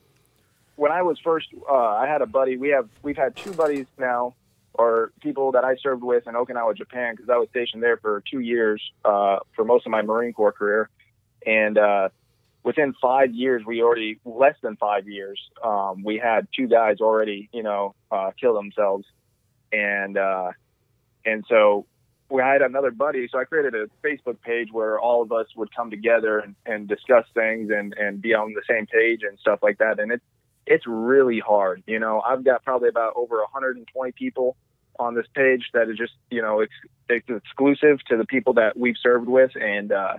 when 0.78 0.92
I 0.92 1.02
was 1.02 1.20
first, 1.20 1.48
uh, 1.70 1.74
I 1.74 2.08
had 2.08 2.22
a 2.22 2.26
buddy. 2.26 2.58
We 2.58 2.70
have 2.70 2.90
we've 3.04 3.18
had 3.18 3.36
two 3.36 3.52
buddies 3.52 3.88
now, 3.98 4.36
or 4.74 5.12
people 5.22 5.52
that 5.52 5.66
I 5.66 5.76
served 5.76 6.02
with 6.04 6.28
in 6.28 6.34
Okinawa, 6.34 6.76
Japan, 6.78 7.16
because 7.16 7.30
I 7.30 7.38
was 7.38 7.50
stationed 7.50 7.84
there 7.84 7.98
for 7.98 8.24
two 8.32 8.40
years 8.40 8.82
uh, 9.04 9.40
for 9.54 9.66
most 9.66 9.86
of 9.86 9.92
my 9.92 10.02
Marine 10.02 10.34
Corps 10.34 10.54
career, 10.54 10.90
and 11.46 11.78
uh, 11.78 12.10
within 12.66 12.94
five 13.02 13.34
years, 13.34 13.64
we 13.66 13.82
already 13.82 14.20
less 14.26 14.56
than 14.62 14.76
five 14.76 15.08
years, 15.08 15.40
um, 15.64 16.04
we 16.04 16.18
had 16.18 16.48
two 16.54 16.68
guys 16.68 17.00
already, 17.00 17.48
you 17.54 17.64
know, 17.64 17.96
uh, 18.12 18.32
kill 18.40 18.56
themselves, 18.56 19.06
and 19.72 20.18
uh, 20.18 20.52
and 21.26 21.46
so 21.48 21.86
we 22.30 22.42
had 22.42 22.62
another 22.62 22.92
buddy, 22.92 23.28
so 23.32 23.40
I 23.40 23.44
created 23.46 23.76
a 23.76 23.88
Facebook 24.06 24.42
page 24.42 24.70
where 24.72 25.00
all 25.00 25.22
of 25.22 25.32
us 25.32 25.46
would 25.56 25.74
come 25.76 25.92
together 25.92 26.40
and, 26.40 26.56
and 26.66 26.88
discuss 26.88 27.26
things 27.36 27.70
and, 27.70 27.94
and 27.94 28.20
be 28.20 28.34
on 28.34 28.54
the 28.54 28.64
same 28.68 28.88
page 28.88 29.22
and 29.28 29.38
stuff 29.40 29.60
like 29.62 29.78
that. 29.78 30.00
And 30.00 30.12
it's 30.12 30.24
it's 30.68 30.86
really 30.88 31.40
hard. 31.40 31.84
You 31.86 32.00
know, 32.00 32.22
I've 32.22 32.44
got 32.44 32.64
probably 32.64 32.90
about 32.90 33.14
over 33.16 33.38
120 33.38 34.12
people 34.14 34.58
on 34.98 35.14
this 35.14 35.28
page 35.36 35.70
that 35.74 35.90
is 35.90 35.98
just 35.98 36.14
you 36.32 36.42
know 36.42 36.62
it's, 36.62 36.74
it's 37.10 37.30
exclusive 37.30 38.00
to 38.10 38.18
the 38.18 38.26
people 38.26 38.54
that 38.56 38.76
we've 38.76 38.98
served 39.02 39.28
with, 39.28 39.52
and 39.56 39.92
uh, 39.92 40.16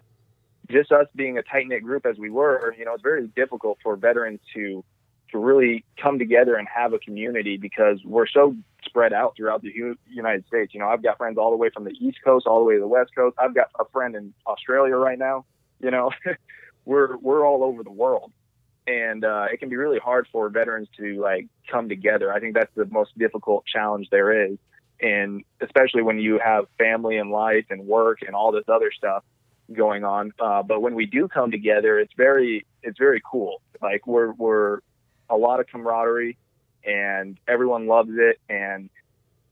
just 0.70 0.92
us 0.92 1.06
being 1.14 1.38
a 1.38 1.42
tight 1.42 1.68
knit 1.68 1.82
group 1.82 2.06
as 2.06 2.18
we 2.18 2.30
were. 2.30 2.74
You 2.78 2.84
know, 2.84 2.94
it's 2.94 3.02
very 3.02 3.26
difficult 3.28 3.78
for 3.82 3.96
veterans 3.96 4.40
to 4.54 4.84
to 5.32 5.38
really 5.38 5.84
come 6.00 6.18
together 6.18 6.54
and 6.54 6.68
have 6.68 6.92
a 6.92 6.98
community 6.98 7.56
because 7.56 7.98
we're 8.04 8.28
so 8.28 8.54
spread 8.84 9.12
out 9.12 9.34
throughout 9.36 9.60
the 9.60 9.72
United 10.08 10.46
States. 10.46 10.72
You 10.72 10.80
know, 10.80 10.88
I've 10.88 11.02
got 11.02 11.18
friends 11.18 11.36
all 11.36 11.50
the 11.50 11.56
way 11.56 11.68
from 11.70 11.84
the 11.84 11.90
East 11.98 12.18
Coast 12.24 12.46
all 12.46 12.60
the 12.60 12.64
way 12.64 12.74
to 12.74 12.80
the 12.80 12.86
West 12.86 13.10
Coast. 13.14 13.36
I've 13.38 13.54
got 13.54 13.68
a 13.78 13.84
friend 13.92 14.14
in 14.14 14.32
Australia 14.46 14.94
right 14.94 15.18
now. 15.18 15.44
You 15.80 15.90
know, 15.90 16.10
we're 16.84 17.16
we're 17.16 17.46
all 17.46 17.64
over 17.64 17.82
the 17.82 17.90
world, 17.90 18.32
and 18.86 19.24
uh, 19.24 19.46
it 19.52 19.58
can 19.58 19.68
be 19.68 19.76
really 19.76 19.98
hard 19.98 20.28
for 20.30 20.48
veterans 20.48 20.88
to 20.98 21.20
like 21.20 21.46
come 21.70 21.88
together. 21.88 22.32
I 22.32 22.40
think 22.40 22.54
that's 22.54 22.74
the 22.74 22.86
most 22.86 23.16
difficult 23.18 23.64
challenge 23.66 24.08
there 24.10 24.46
is, 24.46 24.58
and 25.00 25.44
especially 25.60 26.02
when 26.02 26.18
you 26.18 26.38
have 26.42 26.66
family 26.78 27.18
and 27.18 27.30
life 27.30 27.66
and 27.70 27.86
work 27.86 28.20
and 28.24 28.34
all 28.34 28.52
this 28.52 28.64
other 28.68 28.92
stuff 28.96 29.24
going 29.72 30.04
on. 30.04 30.32
Uh, 30.38 30.62
but 30.62 30.80
when 30.80 30.94
we 30.94 31.06
do 31.06 31.28
come 31.28 31.50
together, 31.50 31.98
it's 31.98 32.12
very 32.16 32.66
it's 32.82 32.98
very 32.98 33.22
cool. 33.28 33.60
Like 33.82 34.06
we're 34.06 34.32
we're 34.32 34.80
a 35.28 35.36
lot 35.36 35.60
of 35.60 35.66
camaraderie, 35.66 36.36
and 36.84 37.38
everyone 37.48 37.86
loves 37.86 38.12
it. 38.12 38.38
And 38.48 38.90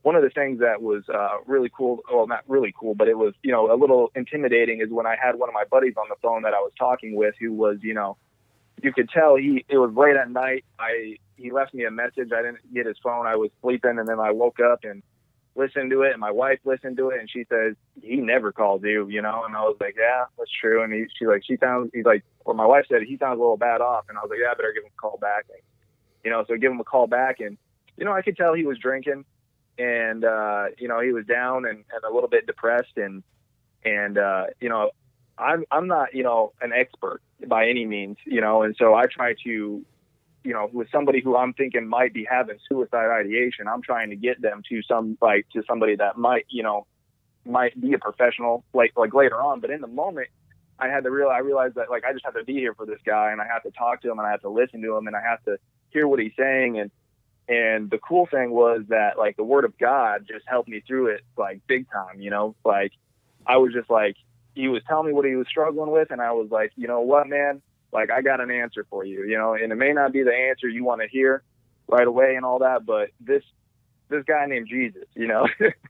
one 0.03 0.17
of 0.17 0.23
the 0.23 0.31
things 0.31 0.61
that 0.61 0.83
was 0.83 1.03
uh, 1.09 1.39
really 1.47 1.71
cool, 1.75 2.01
well, 2.13 2.27
not 2.27 2.45
really 2.47 2.75
cool, 2.79 2.95
but 2.95 3.09
it 3.09 3.19
was 3.19 3.35
you 3.43 3.53
know 3.53 3.73
a 3.73 3.77
little 3.77 4.11
intimidating, 4.15 4.81
is 4.81 4.91
when 4.91 5.07
I 5.07 5.17
had 5.21 5.37
one 5.37 5.49
of 5.49 5.55
my 5.55 5.65
buddies 5.65 5.95
on 5.97 6.07
the 6.09 6.17
phone 6.23 6.43
that 6.43 6.55
I 6.55 6.61
was 6.61 6.73
talking 6.79 7.15
with, 7.15 7.35
who 7.41 7.53
was 7.53 7.79
you 7.83 7.95
know 7.95 8.17
you 8.83 8.93
could 8.93 9.09
tell 9.09 9.37
he 9.37 9.65
it 9.69 9.79
was 9.79 9.93
late 9.95 10.17
at 10.17 10.31
night. 10.31 10.65
I 10.79 11.17
he 11.37 11.51
left 11.51 11.75
me 11.75 11.85
a 11.85 11.91
message. 11.91 12.31
I 12.33 12.43
didn't 12.43 12.73
get 12.73 12.87
his 12.87 12.97
phone. 13.03 13.27
I 13.27 13.37
was 13.37 13.51
sleeping, 13.63 13.99
and 13.99 14.09
then 14.09 14.21
I 14.21 14.31
woke 14.31 14.61
up 14.61 14.81
and 14.85 15.03
listened 15.57 15.91
to 15.91 16.03
it, 16.03 16.13
and 16.13 16.21
my 16.21 16.31
wife 16.31 16.59
listened 16.65 16.97
to 16.97 17.11
it, 17.11 17.21
and 17.21 17.31
she 17.31 17.45
says 17.49 17.75
he 18.03 18.17
never 18.17 18.53
calls 18.53 18.83
you, 18.83 19.09
you 19.09 19.23
know. 19.23 19.45
And 19.45 19.57
I 19.57 19.61
was 19.63 19.77
like, 19.81 19.95
yeah, 19.99 20.25
that's 20.39 20.51
true. 20.51 20.83
And 20.83 20.93
he, 20.93 21.07
she 21.19 21.27
like, 21.27 21.43
she 21.45 21.57
sounds, 21.57 21.91
he's 21.95 22.05
like, 22.05 22.25
or 22.45 22.55
my 22.55 22.67
wife 22.67 22.87
said 22.89 23.03
he 23.03 23.17
sounds 23.17 23.39
a 23.39 23.41
little 23.41 23.57
bad 23.57 23.81
off, 23.81 24.05
and 24.09 24.19
I 24.19 24.21
was 24.23 24.31
like, 24.31 24.41
yeah, 24.43 24.51
I 24.51 24.55
better 24.55 24.73
give 24.73 24.85
him 24.85 24.91
a 24.97 25.01
call 25.01 25.19
back. 25.19 25.47
And, 25.49 25.61
you 26.25 26.31
know, 26.31 26.45
so 26.49 26.57
give 26.57 26.73
him 26.73 26.81
a 26.81 26.85
call 26.85 27.07
back, 27.07 27.41
and 27.41 27.59
you 27.97 28.05
know, 28.05 28.13
I 28.13 28.23
could 28.23 28.37
tell 28.37 28.55
he 28.55 28.65
was 28.65 28.79
drinking, 28.79 29.25
and 29.79 30.25
uh, 30.25 30.67
you 30.79 30.89
know, 30.89 31.01
he 31.01 31.13
was 31.13 31.27
down 31.27 31.67
and, 31.67 31.85
and 31.93 32.05
a 32.09 32.13
little 32.13 32.29
bit 32.29 32.47
depressed, 32.47 32.97
and 32.97 33.23
and 33.85 34.19
uh, 34.19 34.47
you 34.61 34.69
know, 34.69 34.91
I'm 35.39 35.65
I'm 35.71 35.87
not 35.87 36.15
you 36.15 36.23
know 36.23 36.53
an 36.61 36.73
expert 36.73 37.21
by 37.47 37.69
any 37.69 37.85
means, 37.85 38.17
you 38.25 38.41
know, 38.41 38.63
and 38.63 38.75
so 38.79 38.95
I 38.95 39.07
try 39.07 39.35
to 39.45 39.85
you 40.45 40.53
know, 40.53 40.69
with 40.73 40.89
somebody 40.93 41.21
who 41.23 41.37
I'm 41.37 41.55
thinking 41.55 41.89
might 41.89 42.13
be 42.13 42.27
having 42.31 42.59
suicide 42.69 43.11
ideation, 43.11 43.67
I'm 43.67 43.83
trying 43.83 44.11
to 44.11 44.17
get 44.17 44.41
them 44.41 44.63
to 44.69 44.83
some 44.83 45.17
like 45.21 45.49
to 45.55 45.63
somebody 45.67 45.97
that 45.97 46.19
might, 46.19 46.45
you 46.51 46.63
know, 46.63 46.87
might 47.47 47.79
be 47.81 47.95
a 47.95 47.99
professional 47.99 48.65
like 48.75 48.93
like 48.97 49.15
later 49.15 49.41
on. 49.41 49.61
But 49.61 49.71
in 49.71 49.81
the 49.81 49.89
moment, 49.89 50.29
I 50.79 50.89
had 50.89 51.05
to 51.05 51.11
real 51.11 51.29
I 51.29 51.39
realized 51.39 51.77
that 51.77 51.91
like 51.91 52.05
I 52.05 52.13
just 52.13 52.27
have 52.27 52.35
to 52.35 52.45
be 52.45 52.55
here 52.55 52.75
for 52.75 52.85
this 52.85 53.01
guy 53.07 53.33
and 53.33 53.41
I 53.41 53.47
have 53.47 53.63
to 53.63 53.71
talk 53.71 54.03
to 54.03 54.11
him 54.11 54.19
and 54.19 54.27
I 54.27 54.31
have 54.31 54.43
to 54.43 54.51
listen 54.51 54.83
to 54.83 54.97
him 54.97 55.07
and 55.07 55.17
I 55.17 55.23
have 55.23 55.43
to 55.45 55.57
hear 55.91 56.07
what 56.07 56.21
he's 56.21 56.33
saying. 56.39 56.79
And 56.79 56.91
and 57.49 57.91
the 57.91 57.99
cool 57.99 58.27
thing 58.27 58.51
was 58.51 58.83
that 58.89 59.19
like 59.19 59.37
the 59.37 59.45
word 59.45 59.65
of 59.65 59.79
God 59.79 60.27
just 60.29 60.45
helped 60.47 60.69
me 60.69 60.83
through 60.87 61.09
it 61.09 61.23
like 61.39 61.63
big 61.67 61.87
time, 61.91 62.21
you 62.21 62.31
know, 62.31 62.55
like 62.65 62.93
I 63.47 63.57
was 63.57 63.73
just 63.73 63.89
like 63.89 64.17
he 64.55 64.69
was 64.69 64.83
telling 64.87 65.07
me 65.07 65.13
what 65.15 65.25
he 65.25 65.37
was 65.37 65.47
struggling 65.49 65.91
with 65.91 66.11
and 66.11 66.21
I 66.21 66.33
was 66.33 66.51
like, 66.51 66.73
you 66.77 66.87
know 66.87 67.01
what, 67.01 67.29
man, 67.29 67.63
like 67.95 68.11
I 68.11 68.21
got 68.21 68.41
an 68.41 68.51
answer 68.51 68.85
for 68.91 69.05
you, 69.05 69.25
you 69.25 69.39
know, 69.39 69.55
and 69.55 69.73
it 69.73 69.77
may 69.77 69.93
not 69.93 70.13
be 70.13 70.25
the 70.25 70.35
answer 70.35 70.69
you 70.69 70.85
want 70.85 71.01
to 71.01 71.09
hear 71.09 71.43
right 71.89 72.07
away 72.07 72.35
and 72.35 72.45
all 72.45 72.59
that, 72.59 72.85
but 72.85 73.11
this 73.21 73.43
this 74.11 74.25
guy 74.27 74.45
named 74.47 74.69
Jesus, 74.69 75.05
you 75.15 75.29
know, 75.29 75.47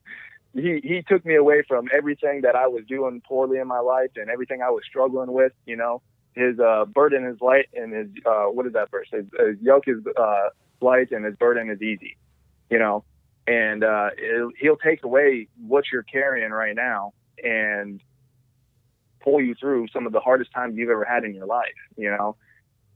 he 0.55 0.81
he 0.85 1.03
took 1.09 1.25
me 1.25 1.35
away 1.35 1.63
from 1.67 1.89
everything 1.93 2.43
that 2.43 2.55
I 2.55 2.69
was 2.69 2.85
doing 2.87 3.23
poorly 3.27 3.59
in 3.59 3.67
my 3.67 3.81
life 3.81 4.11
and 4.17 4.29
everything 4.29 4.63
I 4.63 4.71
was 4.71 4.83
struggling 4.89 5.33
with, 5.33 5.53
you 5.67 5.77
know. 5.77 6.03
His 6.35 6.59
uh, 6.59 6.85
burden 6.85 7.25
is 7.27 7.41
light 7.41 7.69
and 7.75 7.93
his 7.93 8.09
uh, 8.27 8.45
what 8.45 8.67
is 8.67 8.75
that 8.75 8.91
verse? 8.91 9.09
His, 9.11 9.25
his 9.39 9.57
yoke 9.63 9.85
is 9.87 9.99
uh, 10.17 10.49
light 10.81 11.11
and 11.11 11.25
his 11.25 11.37
burden 11.37 11.71
is 11.71 11.81
easy, 11.81 12.17
you 12.71 12.79
know. 12.79 13.05
And 13.47 13.83
uh, 13.83 14.11
he'll 14.61 14.77
take 14.77 15.05
away 15.05 15.49
what 15.67 15.85
you're 15.93 16.03
carrying 16.03 16.51
right 16.51 16.75
now 16.75 17.13
and 17.43 18.01
pull 19.25 19.41
you 19.41 19.55
through 19.55 19.89
some 19.89 20.07
of 20.07 20.13
the 20.13 20.21
hardest 20.21 20.53
times 20.53 20.77
you've 20.77 20.91
ever 20.91 21.05
had 21.05 21.25
in 21.25 21.35
your 21.35 21.47
life, 21.47 21.75
you 21.97 22.11
know. 22.11 22.37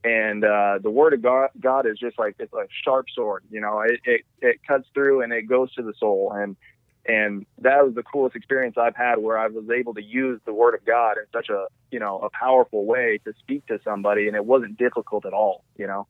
And 0.04 0.44
uh, 0.44 0.78
the 0.80 0.90
word 0.90 1.14
of 1.14 1.22
God, 1.22 1.48
God 1.58 1.86
is 1.86 1.98
just 1.98 2.18
like 2.18 2.36
it's 2.38 2.52
a 2.52 2.66
sharp 2.84 3.06
sword, 3.12 3.42
you 3.50 3.60
know. 3.60 3.80
It, 3.80 4.00
it 4.04 4.20
it 4.40 4.56
cuts 4.66 4.86
through 4.94 5.22
and 5.22 5.32
it 5.32 5.48
goes 5.48 5.72
to 5.74 5.82
the 5.82 5.92
soul, 5.98 6.32
and 6.32 6.56
and 7.04 7.46
that 7.62 7.84
was 7.84 7.94
the 7.94 8.04
coolest 8.04 8.36
experience 8.36 8.76
I've 8.78 8.94
had 8.94 9.18
where 9.18 9.38
I 9.38 9.48
was 9.48 9.64
able 9.70 9.94
to 9.94 10.02
use 10.02 10.40
the 10.44 10.52
word 10.52 10.74
of 10.74 10.84
God 10.84 11.16
in 11.16 11.24
such 11.32 11.48
a 11.48 11.66
you 11.90 11.98
know 11.98 12.18
a 12.20 12.30
powerful 12.30 12.84
way 12.84 13.18
to 13.24 13.32
speak 13.40 13.66
to 13.66 13.80
somebody, 13.82 14.28
and 14.28 14.36
it 14.36 14.44
wasn't 14.44 14.78
difficult 14.78 15.26
at 15.26 15.32
all, 15.32 15.64
you 15.76 15.86
know. 15.86 16.06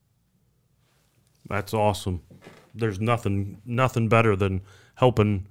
That's 1.49 1.73
awesome. 1.73 2.23
There's 2.75 3.01
nothing 3.01 3.63
nothing 3.65 4.09
better 4.09 4.37
than 4.37 4.61
helping 4.97 5.47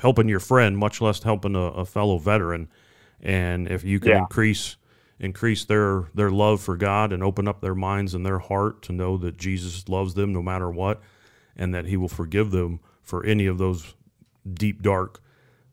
helping 0.00 0.28
your 0.28 0.40
friend, 0.40 0.78
much 0.78 1.00
less 1.00 1.20
helping 1.20 1.56
a, 1.56 1.58
a 1.58 1.84
fellow 1.84 2.18
veteran 2.18 2.68
and 3.24 3.66
if 3.68 3.82
you 3.82 3.98
can 3.98 4.10
yeah. 4.10 4.18
increase 4.18 4.76
increase 5.18 5.64
their 5.64 6.04
their 6.14 6.30
love 6.30 6.60
for 6.60 6.76
God 6.76 7.12
and 7.12 7.22
open 7.22 7.48
up 7.48 7.60
their 7.60 7.74
minds 7.74 8.14
and 8.14 8.24
their 8.24 8.38
heart 8.38 8.82
to 8.82 8.92
know 8.92 9.16
that 9.16 9.36
Jesus 9.38 9.88
loves 9.88 10.14
them 10.14 10.32
no 10.32 10.42
matter 10.42 10.70
what, 10.70 11.00
and 11.56 11.74
that 11.74 11.86
He 11.86 11.96
will 11.96 12.08
forgive 12.08 12.50
them 12.50 12.80
for 13.02 13.24
any 13.24 13.46
of 13.46 13.58
those 13.58 13.94
deep 14.52 14.82
dark 14.82 15.20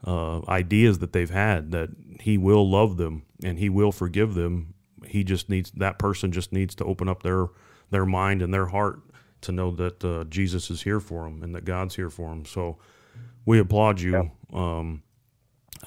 uh, 0.06 0.42
ideas 0.48 1.00
that 1.00 1.14
they've 1.14 1.30
had. 1.30 1.72
That 1.72 1.90
He 2.22 2.38
will 2.38 2.68
love 2.70 2.98
them 2.98 3.24
and 3.44 3.60
He 3.60 3.70
will 3.70 3.92
forgive 3.92 4.34
them. 4.34 4.74
He 5.06 5.24
just 5.24 5.50
needs 5.50 5.72
that 5.72 6.00
person 6.00 6.32
just 6.32 6.54
needs 6.54 6.74
to 6.76 6.86
open 6.86 7.10
up 7.10 7.24
their 7.24 7.48
their 7.90 8.06
mind 8.06 8.42
and 8.42 8.54
their 8.54 8.68
heart 8.68 9.02
to 9.42 9.52
know 9.52 9.72
that 9.72 10.06
uh, 10.06 10.24
Jesus 10.26 10.70
is 10.70 10.84
here 10.84 11.00
for 11.00 11.24
them 11.24 11.44
and 11.44 11.54
that 11.56 11.66
God's 11.66 11.96
here 11.96 12.10
for 12.10 12.30
them. 12.30 12.46
So 12.46 12.78
we 13.46 13.60
applaud 13.60 14.00
you. 14.00 14.12
Yeah. 14.12 14.24
Um, 14.54 15.04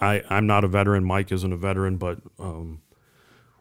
I, 0.00 0.23
I'm 0.29 0.47
not 0.47 0.64
a 0.64 0.69
veteran. 0.69 1.05
Mike 1.05 1.31
isn't 1.33 1.53
a 1.53 1.57
veteran, 1.57 1.97
but 1.97 2.19
um, 2.38 2.83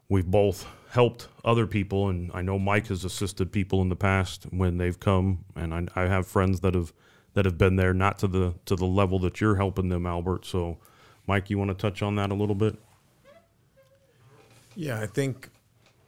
we've 0.09 0.25
both 0.25 0.65
helped 0.91 1.27
other 1.43 1.67
people, 1.67 2.09
and 2.09 2.31
I 2.33 2.41
know 2.41 2.59
Mike 2.59 2.87
has 2.87 3.03
assisted 3.03 3.51
people 3.51 3.81
in 3.81 3.89
the 3.89 3.95
past 3.95 4.45
when 4.51 4.77
they've 4.77 4.99
come, 4.99 5.45
and 5.55 5.73
I, 5.73 5.87
I 5.95 6.01
have 6.03 6.27
friends 6.27 6.59
that 6.61 6.75
have 6.75 6.93
that 7.33 7.45
have 7.45 7.57
been 7.57 7.77
there, 7.77 7.93
not 7.93 8.19
to 8.19 8.27
the 8.27 8.53
to 8.65 8.75
the 8.75 8.85
level 8.85 9.19
that 9.19 9.41
you're 9.41 9.55
helping 9.55 9.89
them, 9.89 10.05
Albert. 10.05 10.45
So, 10.45 10.77
Mike, 11.27 11.49
you 11.49 11.57
want 11.57 11.69
to 11.69 11.75
touch 11.75 12.01
on 12.01 12.15
that 12.15 12.31
a 12.31 12.35
little 12.35 12.55
bit? 12.55 12.77
Yeah, 14.75 14.99
I 14.99 15.07
think 15.07 15.49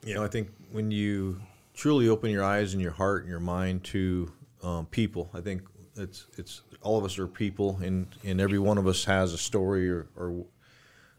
you 0.05 0.13
know, 0.13 0.23
I 0.23 0.27
think 0.27 0.49
when 0.71 0.91
you 0.91 1.41
truly 1.73 2.07
open 2.07 2.29
your 2.29 2.43
eyes 2.43 2.73
and 2.73 2.81
your 2.81 2.91
heart 2.91 3.23
and 3.23 3.29
your 3.29 3.39
mind 3.39 3.83
to 3.85 4.31
um, 4.63 4.85
people, 4.85 5.29
I 5.33 5.41
think 5.41 5.63
it's 5.97 6.27
it's 6.37 6.61
all 6.81 6.97
of 6.97 7.05
us 7.05 7.17
are 7.19 7.27
people, 7.27 7.79
and 7.81 8.07
and 8.23 8.39
every 8.41 8.59
one 8.59 8.77
of 8.77 8.87
us 8.87 9.05
has 9.05 9.33
a 9.33 9.37
story 9.37 9.89
or 9.89 10.07
or, 10.15 10.45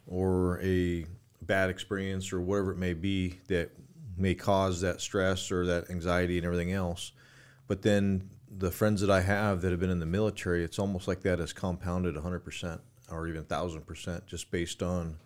or 0.07 0.61
a 0.63 1.07
bad 1.43 1.71
experience 1.71 2.33
or 2.33 2.41
whatever 2.41 2.73
it 2.73 2.79
may 2.79 2.93
be 2.93 3.39
that 3.49 3.71
may 4.17 4.35
cause 4.35 4.81
that 4.81 5.01
stress 5.01 5.51
or 5.53 5.67
that 5.67 5.91
anxiety 5.91 6.39
and 6.39 6.47
everything 6.47 6.73
else. 6.73 7.13
But 7.67 7.83
then 7.83 8.31
the 8.51 8.71
friends 8.71 9.01
that 9.01 9.11
I 9.11 9.21
have 9.21 9.61
that 9.63 9.71
have 9.71 9.81
been 9.81 9.91
in 9.91 10.01
the 10.01 10.07
military, 10.07 10.65
it's 10.65 10.79
almost 10.79 11.07
like 11.07 11.21
that 11.23 11.41
is 11.41 11.53
compounded 11.53 12.15
100% 12.15 12.81
or 13.11 13.29
even 13.29 13.45
1000% 13.45 14.27
just 14.27 14.51
based 14.51 14.83
on 14.83 15.19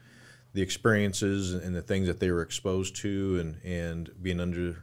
the 0.53 0.63
experiences 0.63 1.55
and 1.55 1.75
the 1.75 1.83
things 1.83 2.07
that 2.09 2.19
they 2.19 2.31
were 2.31 2.43
exposed 2.43 2.97
to 2.97 3.39
and, 3.39 3.65
and 3.65 4.11
being 4.21 4.41
under, 4.41 4.83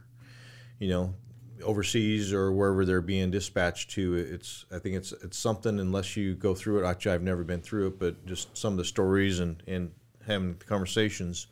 you 0.78 0.88
know, 0.88 1.14
overseas 1.62 2.32
or 2.32 2.52
wherever 2.52 2.84
they're 2.84 3.00
being 3.00 3.30
dispatched 3.30 3.90
to. 3.92 4.14
It's 4.14 4.66
I 4.72 4.78
think 4.78 4.96
it's 4.96 5.12
it's 5.12 5.38
something 5.38 5.78
unless 5.78 6.16
you 6.16 6.34
go 6.34 6.54
through 6.54 6.84
it. 6.84 6.88
Actually, 6.88 7.12
I've 7.12 7.22
never 7.22 7.44
been 7.44 7.60
through 7.60 7.88
it, 7.88 7.98
but 7.98 8.24
just 8.26 8.56
some 8.56 8.74
of 8.74 8.78
the 8.78 8.84
stories 8.84 9.40
and 9.40 9.62
and 9.66 9.90
having 10.26 10.54
conversations. 10.66 11.46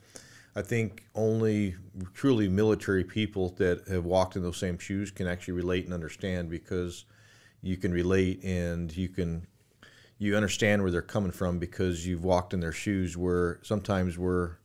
I 0.54 0.62
think 0.62 1.04
only 1.14 1.74
truly 2.14 2.48
military 2.48 3.04
people 3.04 3.50
that 3.58 3.86
have 3.88 4.06
walked 4.06 4.36
in 4.36 4.42
those 4.42 4.56
same 4.56 4.78
shoes 4.78 5.10
can 5.10 5.26
actually 5.26 5.52
relate 5.52 5.84
and 5.84 5.92
understand 5.92 6.48
because 6.48 7.04
you 7.62 7.76
can 7.76 7.92
relate 7.92 8.42
and 8.42 8.94
you 8.96 9.08
can 9.08 9.46
you 10.18 10.34
understand 10.34 10.80
where 10.80 10.90
they're 10.90 11.02
coming 11.02 11.30
from 11.30 11.58
because 11.58 12.06
you've 12.06 12.24
walked 12.24 12.54
in 12.54 12.60
their 12.60 12.72
shoes 12.72 13.16
where 13.16 13.60
sometimes 13.62 14.16
we're 14.16 14.56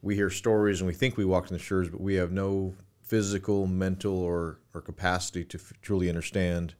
we 0.00 0.14
hear 0.14 0.30
stories 0.30 0.80
and 0.80 0.86
we 0.86 0.94
think 0.94 1.16
we 1.16 1.24
walked 1.26 1.50
in 1.50 1.56
the 1.56 1.62
shoes 1.62 1.90
but 1.90 2.00
we 2.00 2.14
have 2.14 2.32
no 2.32 2.74
physical, 3.04 3.66
mental, 3.66 4.18
or, 4.18 4.58
or 4.72 4.80
capacity 4.80 5.44
to 5.44 5.60
truly 5.82 6.08
understand 6.08 6.74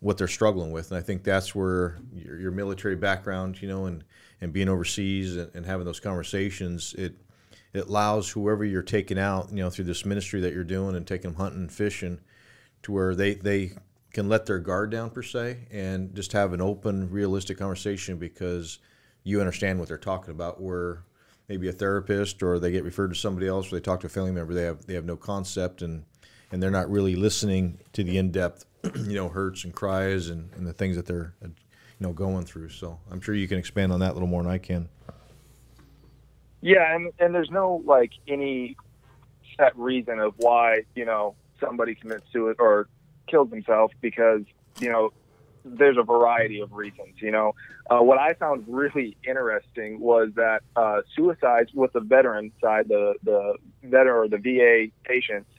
what 0.00 0.16
they're 0.16 0.28
struggling 0.28 0.72
with. 0.72 0.90
And 0.90 0.98
I 0.98 1.02
think 1.02 1.24
that's 1.24 1.54
where 1.54 1.98
your, 2.12 2.38
your 2.38 2.50
military 2.50 2.96
background, 2.96 3.60
you 3.60 3.68
know, 3.68 3.86
and, 3.86 4.04
and 4.40 4.52
being 4.52 4.68
overseas 4.68 5.36
and, 5.36 5.50
and, 5.54 5.66
having 5.66 5.84
those 5.84 6.00
conversations, 6.00 6.94
it 6.94 7.14
it 7.74 7.86
allows 7.86 8.30
whoever 8.30 8.64
you're 8.64 8.82
taking 8.82 9.18
out, 9.18 9.50
you 9.50 9.56
know, 9.56 9.68
through 9.68 9.84
this 9.84 10.06
ministry 10.06 10.40
that 10.40 10.54
you're 10.54 10.64
doing 10.64 10.96
and 10.96 11.06
taking 11.06 11.30
them 11.30 11.38
hunting 11.38 11.60
and 11.60 11.72
fishing, 11.72 12.18
to 12.82 12.92
where 12.92 13.14
they 13.14 13.34
they 13.34 13.72
can 14.12 14.28
let 14.28 14.46
their 14.46 14.58
guard 14.58 14.90
down 14.90 15.10
per 15.10 15.22
se 15.22 15.66
and 15.70 16.14
just 16.14 16.32
have 16.32 16.52
an 16.52 16.62
open, 16.62 17.10
realistic 17.10 17.58
conversation 17.58 18.16
because 18.16 18.78
you 19.22 19.38
understand 19.38 19.78
what 19.78 19.88
they're 19.88 19.98
talking 19.98 20.30
about. 20.30 20.60
Where 20.62 21.02
maybe 21.48 21.68
a 21.68 21.72
therapist 21.72 22.42
or 22.42 22.58
they 22.58 22.70
get 22.70 22.84
referred 22.84 23.08
to 23.08 23.14
somebody 23.14 23.46
else 23.46 23.72
or 23.72 23.76
they 23.76 23.80
talk 23.80 24.00
to 24.00 24.06
a 24.06 24.10
family 24.10 24.32
member 24.32 24.54
they 24.54 24.64
have 24.64 24.86
they 24.86 24.94
have 24.94 25.04
no 25.04 25.16
concept 25.16 25.82
and 25.82 26.04
and 26.50 26.62
they're 26.62 26.70
not 26.70 26.90
really 26.90 27.16
listening 27.16 27.78
to 27.92 28.02
the 28.02 28.18
in-depth 28.18 28.64
you 28.96 29.14
know 29.14 29.28
hurts 29.28 29.64
and 29.64 29.74
cries 29.74 30.28
and, 30.28 30.50
and 30.54 30.66
the 30.66 30.72
things 30.72 30.96
that 30.96 31.06
they're 31.06 31.34
uh, 31.44 31.48
you 31.48 32.06
know 32.06 32.12
going 32.12 32.44
through. 32.44 32.68
So 32.68 32.98
I'm 33.10 33.20
sure 33.20 33.34
you 33.34 33.48
can 33.48 33.58
expand 33.58 33.92
on 33.92 34.00
that 34.00 34.12
a 34.12 34.14
little 34.14 34.28
more 34.28 34.42
than 34.42 34.52
I 34.52 34.58
can. 34.58 34.88
Yeah, 36.60 36.94
and 36.94 37.12
and 37.18 37.34
there's 37.34 37.50
no 37.50 37.82
like 37.84 38.12
any 38.26 38.76
set 39.56 39.76
reason 39.76 40.18
of 40.18 40.34
why 40.38 40.82
you 40.94 41.04
know 41.04 41.34
somebody 41.60 41.94
commits 41.94 42.24
suicide 42.32 42.56
or 42.60 42.88
kills 43.26 43.50
himself 43.50 43.92
because 44.00 44.42
you 44.80 44.90
know 44.90 45.12
there's 45.76 45.96
a 45.96 46.02
variety 46.02 46.60
of 46.60 46.72
reasons. 46.72 47.16
You 47.20 47.30
know, 47.30 47.54
uh, 47.90 47.98
what 47.98 48.18
I 48.18 48.34
found 48.34 48.64
really 48.66 49.16
interesting 49.26 50.00
was 50.00 50.30
that 50.36 50.62
uh, 50.76 51.00
suicides 51.14 51.72
with 51.74 51.92
the 51.92 52.00
veteran 52.00 52.52
side, 52.60 52.88
the 52.88 53.14
the 53.22 53.54
veteran 53.82 54.24
or 54.24 54.28
the 54.28 54.38
VA 54.38 54.92
patients, 55.04 55.50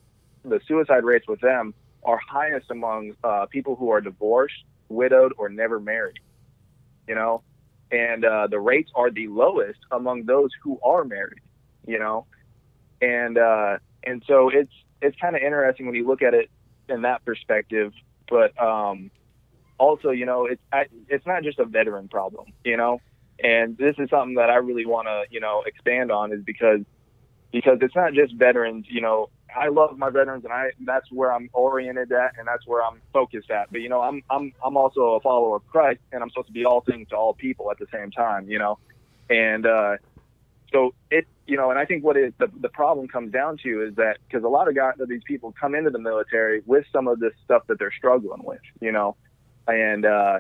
the 0.44 0.60
suicide 0.68 1.04
rates 1.04 1.28
with 1.28 1.42
them 1.42 1.74
are 2.04 2.20
highest 2.28 2.72
among 2.72 3.16
uh, 3.24 3.46
people 3.48 3.76
who 3.76 3.90
are 3.90 4.02
divorced, 4.02 4.64
widowed, 4.88 5.34
or 5.38 5.50
never 5.50 5.80
married. 5.80 6.20
You 7.08 7.16
know, 7.16 7.42
and 7.92 8.24
uh, 8.24 8.48
the 8.48 8.60
rates 8.60 8.92
are 8.96 9.12
the 9.12 9.28
lowest 9.28 9.80
among 9.92 10.26
those 10.26 10.52
who 10.64 10.80
are 10.84 11.04
married. 11.04 11.42
You 11.88 12.00
know, 12.00 12.26
and 13.02 13.38
uh, 13.38 13.78
and 14.04 14.24
so 14.28 14.50
it's 14.50 14.74
it's 15.02 15.18
kind 15.20 15.36
of 15.36 15.42
interesting 15.42 15.86
when 15.86 15.96
you 15.96 16.06
look 16.08 16.22
at 16.22 16.34
it 16.34 16.50
in 16.88 17.04
that 17.04 17.26
perspective. 17.26 17.94
But 18.30 18.60
um, 18.62 19.10
also, 19.80 20.12
you 20.12 20.26
know, 20.26 20.46
it's 20.46 20.62
it's 21.08 21.26
not 21.26 21.44
just 21.44 21.60
a 21.60 21.66
veteran 21.66 22.08
problem, 22.08 22.54
you 22.64 22.78
know, 22.78 23.02
and 23.44 23.78
this 23.78 23.96
is 23.98 24.10
something 24.10 24.36
that 24.36 24.50
I 24.50 24.56
really 24.56 24.86
want 24.86 25.08
to 25.08 25.24
you 25.32 25.40
know 25.40 25.64
expand 25.66 26.12
on 26.12 26.32
is 26.32 26.44
because 26.44 26.82
because 27.52 27.80
it's 27.82 27.96
not 27.96 28.14
just 28.14 28.36
veterans, 28.36 28.86
you 28.90 29.02
know. 29.02 29.30
I 29.56 29.70
love 29.70 29.98
my 29.98 30.12
veterans, 30.12 30.44
and 30.44 30.54
I 30.54 30.70
that's 30.86 31.12
where 31.12 31.34
I'm 31.34 31.50
oriented 31.54 32.12
at, 32.12 32.34
and 32.38 32.48
that's 32.48 32.68
where 32.68 32.84
I'm 32.84 33.02
focused 33.12 33.50
at. 33.50 33.72
But 33.72 33.82
you 33.82 33.90
know, 33.90 34.02
I'm 34.02 34.22
I'm 34.30 34.54
I'm 34.64 34.78
also 34.78 35.16
a 35.16 35.20
follower 35.22 35.56
of 35.56 35.68
Christ, 35.68 36.02
and 36.12 36.22
I'm 36.22 36.30
supposed 36.30 36.48
to 36.48 36.54
be 36.54 36.66
all 36.66 36.82
things 36.82 37.10
to 37.10 37.16
all 37.16 37.34
people 37.34 37.72
at 37.72 37.80
the 37.80 37.88
same 37.92 38.12
time, 38.12 38.48
you 38.48 38.60
know. 38.60 38.78
And 39.28 39.66
uh, 39.66 39.98
so 40.72 40.94
it, 41.10 41.26
you 41.48 41.58
know, 41.58 41.72
and 41.72 41.80
I 41.80 41.86
think 41.86 42.04
what 42.04 42.16
it, 42.16 42.36
the 42.38 42.52
the 42.60 42.70
problem 42.70 43.08
comes 43.08 43.32
down 43.32 43.58
to 43.64 43.88
is 43.88 43.96
that 43.96 44.18
because 44.28 44.44
a 44.44 44.48
lot 44.48 44.68
of 44.68 44.76
guys, 44.76 44.94
these 45.08 45.24
people 45.26 45.54
come 45.60 45.74
into 45.74 45.90
the 45.90 46.00
military 46.00 46.62
with 46.66 46.86
some 46.94 47.08
of 47.08 47.20
this 47.20 47.34
stuff 47.44 47.64
that 47.68 47.80
they're 47.80 47.94
struggling 47.98 48.44
with, 48.44 48.62
you 48.82 48.92
know, 48.92 49.16
and 49.68 50.06
uh, 50.06 50.40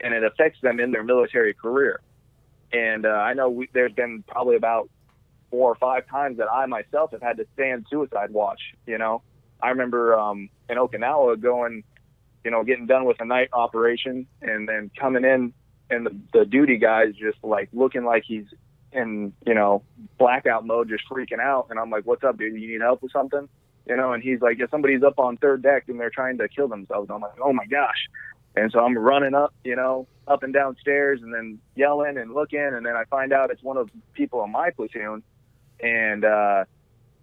and 0.00 0.14
it 0.14 0.24
affects 0.24 0.60
them 0.62 0.80
in 0.80 0.90
their 0.90 1.04
military 1.04 1.54
career. 1.54 2.00
And 2.72 3.06
uh, 3.06 3.10
I 3.10 3.34
know 3.34 3.50
we, 3.50 3.68
there's 3.72 3.92
been 3.92 4.24
probably 4.26 4.56
about 4.56 4.90
four 5.50 5.70
or 5.70 5.76
five 5.76 6.06
times 6.08 6.38
that 6.38 6.50
I 6.50 6.66
myself 6.66 7.12
have 7.12 7.22
had 7.22 7.36
to 7.38 7.46
stand 7.54 7.86
suicide 7.90 8.30
watch. 8.30 8.60
You 8.86 8.98
know, 8.98 9.22
I 9.62 9.70
remember 9.70 10.18
um, 10.18 10.50
in 10.68 10.76
Okinawa 10.76 11.40
going, 11.40 11.84
you 12.44 12.50
know, 12.50 12.64
getting 12.64 12.86
done 12.86 13.04
with 13.04 13.20
a 13.20 13.24
night 13.24 13.48
operation 13.52 14.26
and 14.42 14.68
then 14.68 14.90
coming 14.98 15.24
in 15.24 15.52
and 15.90 16.06
the, 16.06 16.16
the 16.32 16.44
duty 16.44 16.76
guy's 16.78 17.14
just 17.14 17.38
like 17.42 17.68
looking 17.72 18.04
like 18.04 18.24
he's 18.26 18.44
in, 18.92 19.32
you 19.46 19.54
know, 19.54 19.82
blackout 20.18 20.66
mode, 20.66 20.88
just 20.88 21.04
freaking 21.08 21.40
out. 21.40 21.68
And 21.70 21.78
I'm 21.78 21.90
like, 21.90 22.04
what's 22.04 22.24
up, 22.24 22.38
dude? 22.38 22.60
You 22.60 22.72
need 22.72 22.80
help 22.80 23.02
with 23.02 23.12
something? 23.12 23.48
You 23.86 23.96
know, 23.96 24.12
and 24.12 24.22
he's 24.22 24.40
like, 24.40 24.58
yeah, 24.58 24.66
somebody's 24.70 25.02
up 25.04 25.18
on 25.18 25.36
third 25.36 25.62
deck 25.62 25.84
and 25.88 26.00
they're 26.00 26.10
trying 26.10 26.38
to 26.38 26.48
kill 26.48 26.66
themselves. 26.66 27.08
I'm 27.12 27.20
like, 27.20 27.38
oh 27.40 27.52
my 27.52 27.66
gosh. 27.66 28.08
And 28.56 28.72
so 28.72 28.80
I'm 28.80 28.96
running 28.96 29.34
up, 29.34 29.54
you 29.64 29.76
know, 29.76 30.08
up 30.26 30.42
and 30.42 30.52
down 30.52 30.76
stairs 30.80 31.20
and 31.22 31.32
then 31.32 31.58
yelling 31.74 32.16
and 32.16 32.32
looking. 32.32 32.58
And 32.58 32.84
then 32.86 32.96
I 32.96 33.04
find 33.04 33.32
out 33.32 33.50
it's 33.50 33.62
one 33.62 33.76
of 33.76 33.88
the 33.88 33.98
people 34.14 34.42
in 34.44 34.50
my 34.50 34.70
platoon 34.70 35.22
and 35.80 36.24
uh, 36.24 36.64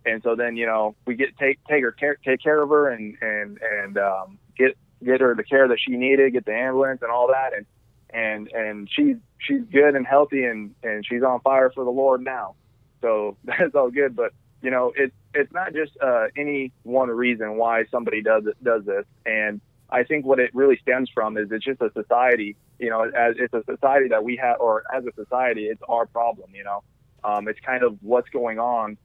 and 0.05 0.21
so 0.23 0.35
then 0.35 0.55
you 0.57 0.65
know 0.65 0.95
we 1.05 1.15
get 1.15 1.37
take 1.37 1.59
take 1.65 1.83
her 1.83 1.91
care, 1.91 2.17
take 2.23 2.41
care 2.41 2.61
of 2.61 2.69
her 2.69 2.89
and 2.89 3.17
and 3.21 3.59
and 3.61 3.97
um, 3.97 4.37
get 4.57 4.77
get 5.03 5.21
her 5.21 5.35
the 5.35 5.43
care 5.43 5.67
that 5.67 5.77
she 5.79 5.95
needed, 5.95 6.33
get 6.33 6.45
the 6.45 6.53
ambulance 6.53 7.01
and 7.01 7.11
all 7.11 7.27
that, 7.27 7.51
and 7.53 7.65
and 8.09 8.47
and 8.51 8.89
she's 8.91 9.17
she's 9.39 9.61
good 9.71 9.95
and 9.95 10.05
healthy 10.05 10.43
and 10.43 10.75
and 10.83 11.05
she's 11.05 11.23
on 11.23 11.39
fire 11.41 11.71
for 11.73 11.83
the 11.83 11.91
Lord 11.91 12.23
now. 12.23 12.55
So 13.01 13.37
that's 13.43 13.75
all 13.75 13.91
good, 13.91 14.15
but 14.15 14.33
you 14.61 14.71
know 14.71 14.93
it's 14.95 15.15
it's 15.33 15.51
not 15.51 15.73
just 15.73 15.91
uh, 16.01 16.27
any 16.37 16.71
one 16.83 17.09
reason 17.09 17.57
why 17.57 17.85
somebody 17.91 18.21
does 18.21 18.43
does 18.61 18.85
this, 18.85 19.05
and 19.25 19.61
I 19.93 20.03
think 20.03 20.25
what 20.25 20.39
it 20.39 20.49
really 20.55 20.77
stems 20.81 21.09
from 21.13 21.37
is 21.37 21.49
it's 21.51 21.63
just 21.63 21.79
a 21.79 21.91
society, 21.93 22.55
you 22.79 22.89
know, 22.89 23.03
as 23.03 23.35
it's 23.37 23.53
a 23.53 23.63
society 23.63 24.09
that 24.09 24.23
we 24.23 24.35
have, 24.37 24.59
or 24.59 24.83
as 24.91 25.05
a 25.05 25.13
society, 25.13 25.65
it's 25.65 25.81
our 25.87 26.07
problem, 26.07 26.49
you 26.53 26.63
know. 26.63 26.83
Um, 27.23 27.47
it's 27.47 27.59
kind 27.59 27.83
of 27.83 27.99
what's 28.01 28.27
going 28.29 28.59
on 28.59 28.97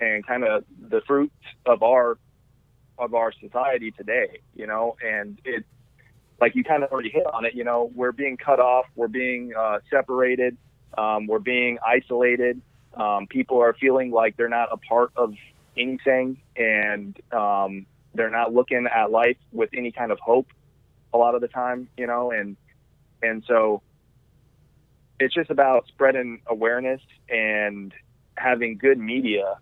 and 0.00 0.26
kind 0.26 0.44
of 0.44 0.64
the 0.80 1.02
fruits 1.06 1.34
of 1.66 1.82
our 1.82 2.18
of 2.98 3.14
our 3.14 3.32
society 3.32 3.90
today, 3.90 4.40
you 4.54 4.66
know, 4.66 4.96
and 5.06 5.38
it 5.44 5.64
like 6.40 6.54
you 6.54 6.64
kind 6.64 6.82
of 6.82 6.90
already 6.90 7.10
hit 7.10 7.26
on 7.26 7.44
it, 7.44 7.54
you 7.54 7.64
know, 7.64 7.90
we're 7.94 8.12
being 8.12 8.38
cut 8.38 8.60
off, 8.60 8.86
we're 8.96 9.08
being 9.08 9.52
uh, 9.54 9.78
separated, 9.90 10.56
um, 10.96 11.26
we're 11.26 11.38
being 11.38 11.78
isolated. 11.86 12.60
Um, 12.94 13.26
people 13.26 13.60
are 13.60 13.74
feeling 13.74 14.10
like 14.10 14.38
they're 14.38 14.48
not 14.48 14.70
a 14.72 14.78
part 14.78 15.12
of 15.16 15.34
anything, 15.76 16.38
and 16.56 17.18
um, 17.30 17.86
they're 18.14 18.30
not 18.30 18.52
looking 18.52 18.86
at 18.92 19.10
life 19.10 19.36
with 19.52 19.70
any 19.74 19.92
kind 19.92 20.12
of 20.12 20.18
hope 20.18 20.48
a 21.12 21.18
lot 21.18 21.34
of 21.34 21.40
the 21.40 21.48
time, 21.48 21.88
you 21.96 22.06
know, 22.06 22.30
and 22.30 22.56
and 23.22 23.44
so 23.46 23.82
it's 25.18 25.34
just 25.34 25.50
about 25.50 25.86
spreading 25.88 26.40
awareness 26.46 27.00
and 27.28 27.92
having 28.36 28.78
good 28.78 28.98
media 28.98 29.58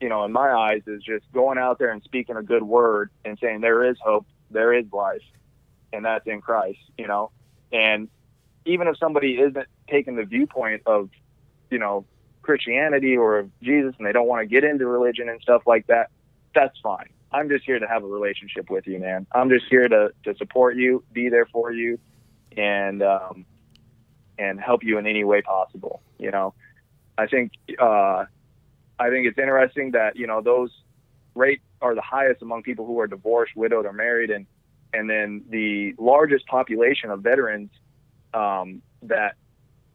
you 0.00 0.08
know 0.08 0.24
in 0.24 0.32
my 0.32 0.52
eyes 0.52 0.82
is 0.86 1.02
just 1.02 1.24
going 1.32 1.58
out 1.58 1.78
there 1.78 1.90
and 1.90 2.02
speaking 2.02 2.36
a 2.36 2.42
good 2.42 2.62
word 2.62 3.10
and 3.24 3.38
saying 3.40 3.60
there 3.60 3.84
is 3.84 3.96
hope 4.02 4.26
there 4.50 4.72
is 4.72 4.84
life 4.92 5.22
and 5.92 6.04
that's 6.04 6.26
in 6.26 6.40
christ 6.40 6.78
you 6.98 7.06
know? 7.06 7.30
And 7.72 8.08
even 8.64 8.88
if 8.88 8.96
somebody 8.98 9.38
isn't 9.38 9.66
taking 9.88 10.16
the 10.16 10.24
viewpoint 10.24 10.82
of 10.86 11.08
you 11.70 11.78
know 11.78 12.04
christianity 12.42 13.16
or 13.16 13.48
jesus 13.62 13.94
and 13.98 14.06
they 14.06 14.12
don't 14.12 14.26
want 14.26 14.42
to 14.42 14.46
get 14.46 14.64
into 14.64 14.86
religion 14.86 15.28
and 15.28 15.40
stuff 15.40 15.62
like 15.66 15.86
that 15.86 16.10
that's 16.54 16.78
fine 16.82 17.08
i'm 17.32 17.48
just 17.48 17.64
here 17.64 17.78
to 17.78 17.86
have 17.86 18.02
a 18.02 18.06
relationship 18.06 18.70
with 18.70 18.86
you 18.86 18.98
man 18.98 19.26
i'm 19.32 19.48
just 19.48 19.66
here 19.68 19.88
to, 19.88 20.10
to 20.24 20.34
support 20.36 20.76
you 20.76 21.02
be 21.12 21.28
there 21.28 21.46
for 21.46 21.72
you 21.72 21.98
and 22.56 23.02
um, 23.02 23.44
and 24.38 24.60
help 24.60 24.82
you 24.84 24.98
in 24.98 25.06
any 25.06 25.24
way 25.24 25.42
possible. 25.42 26.02
You 26.18 26.30
know, 26.30 26.54
I 27.18 27.26
think 27.26 27.52
uh, 27.78 28.24
I 28.98 29.10
think 29.10 29.26
it's 29.26 29.38
interesting 29.38 29.92
that 29.92 30.16
you 30.16 30.26
know 30.26 30.40
those 30.40 30.70
rates 31.34 31.62
are 31.80 31.94
the 31.94 32.02
highest 32.02 32.42
among 32.42 32.62
people 32.62 32.86
who 32.86 32.98
are 33.00 33.06
divorced, 33.06 33.54
widowed, 33.56 33.86
or 33.86 33.92
married, 33.92 34.30
and 34.30 34.46
and 34.92 35.08
then 35.08 35.44
the 35.48 35.94
largest 35.98 36.46
population 36.46 37.10
of 37.10 37.20
veterans 37.20 37.70
um, 38.34 38.82
that 39.02 39.34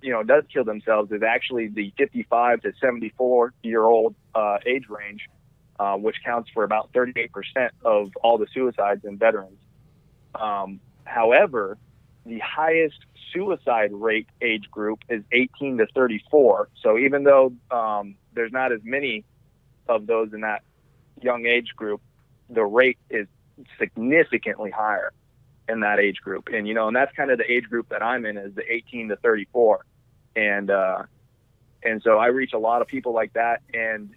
you 0.01 0.11
know 0.11 0.23
does 0.23 0.43
kill 0.51 0.63
themselves 0.63 1.11
is 1.11 1.23
actually 1.23 1.67
the 1.67 1.93
55 1.97 2.61
to 2.61 2.73
74 2.79 3.53
year 3.63 3.83
old 3.83 4.15
uh, 4.35 4.57
age 4.65 4.85
range, 4.89 5.27
uh, 5.79 5.95
which 5.95 6.17
counts 6.23 6.49
for 6.53 6.63
about 6.63 6.89
38 6.93 7.31
percent 7.31 7.73
of 7.83 8.11
all 8.23 8.37
the 8.37 8.47
suicides 8.53 9.03
in 9.05 9.17
veterans. 9.17 9.59
Um, 10.35 10.79
however, 11.05 11.77
the 12.25 12.39
highest 12.39 12.97
suicide 13.33 13.91
rate 13.93 14.27
age 14.41 14.69
group 14.69 14.99
is 15.09 15.23
18 15.31 15.77
to 15.79 15.87
34. 15.93 16.69
So 16.81 16.97
even 16.97 17.23
though 17.23 17.53
um, 17.71 18.15
there's 18.33 18.51
not 18.51 18.71
as 18.71 18.81
many 18.83 19.23
of 19.87 20.05
those 20.07 20.33
in 20.33 20.41
that 20.41 20.63
young 21.21 21.45
age 21.45 21.73
group, 21.75 22.01
the 22.49 22.63
rate 22.63 22.97
is 23.09 23.27
significantly 23.79 24.71
higher 24.71 25.13
in 25.67 25.81
that 25.81 25.99
age 25.99 26.17
group. 26.21 26.49
And 26.53 26.67
you 26.67 26.73
know, 26.73 26.87
and 26.87 26.95
that's 26.95 27.15
kind 27.15 27.31
of 27.31 27.37
the 27.37 27.49
age 27.49 27.65
group 27.65 27.89
that 27.89 28.03
I'm 28.03 28.25
in 28.25 28.37
is 28.37 28.53
the 28.53 28.71
18 28.71 29.09
to 29.09 29.15
34. 29.17 29.85
And 30.35 30.69
uh, 30.69 31.03
and 31.83 32.01
so 32.03 32.17
I 32.17 32.27
reach 32.27 32.53
a 32.53 32.59
lot 32.59 32.81
of 32.81 32.87
people 32.87 33.13
like 33.13 33.33
that. 33.33 33.61
And 33.73 34.11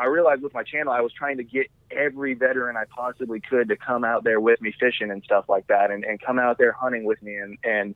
I 0.00 0.06
realized 0.06 0.40
with 0.40 0.54
my 0.54 0.62
channel, 0.62 0.94
I 0.94 1.02
was 1.02 1.12
trying 1.12 1.36
to 1.36 1.44
get 1.44 1.66
every 1.90 2.32
veteran 2.32 2.74
I 2.74 2.84
possibly 2.88 3.38
could 3.38 3.68
to 3.68 3.76
come 3.76 4.02
out 4.02 4.24
there 4.24 4.40
with 4.40 4.58
me 4.62 4.72
fishing 4.80 5.10
and 5.10 5.22
stuff 5.22 5.44
like 5.46 5.66
that, 5.66 5.90
and, 5.90 6.04
and 6.04 6.18
come 6.18 6.38
out 6.38 6.56
there 6.56 6.72
hunting 6.72 7.04
with 7.04 7.22
me, 7.22 7.36
and 7.36 7.58
and 7.64 7.94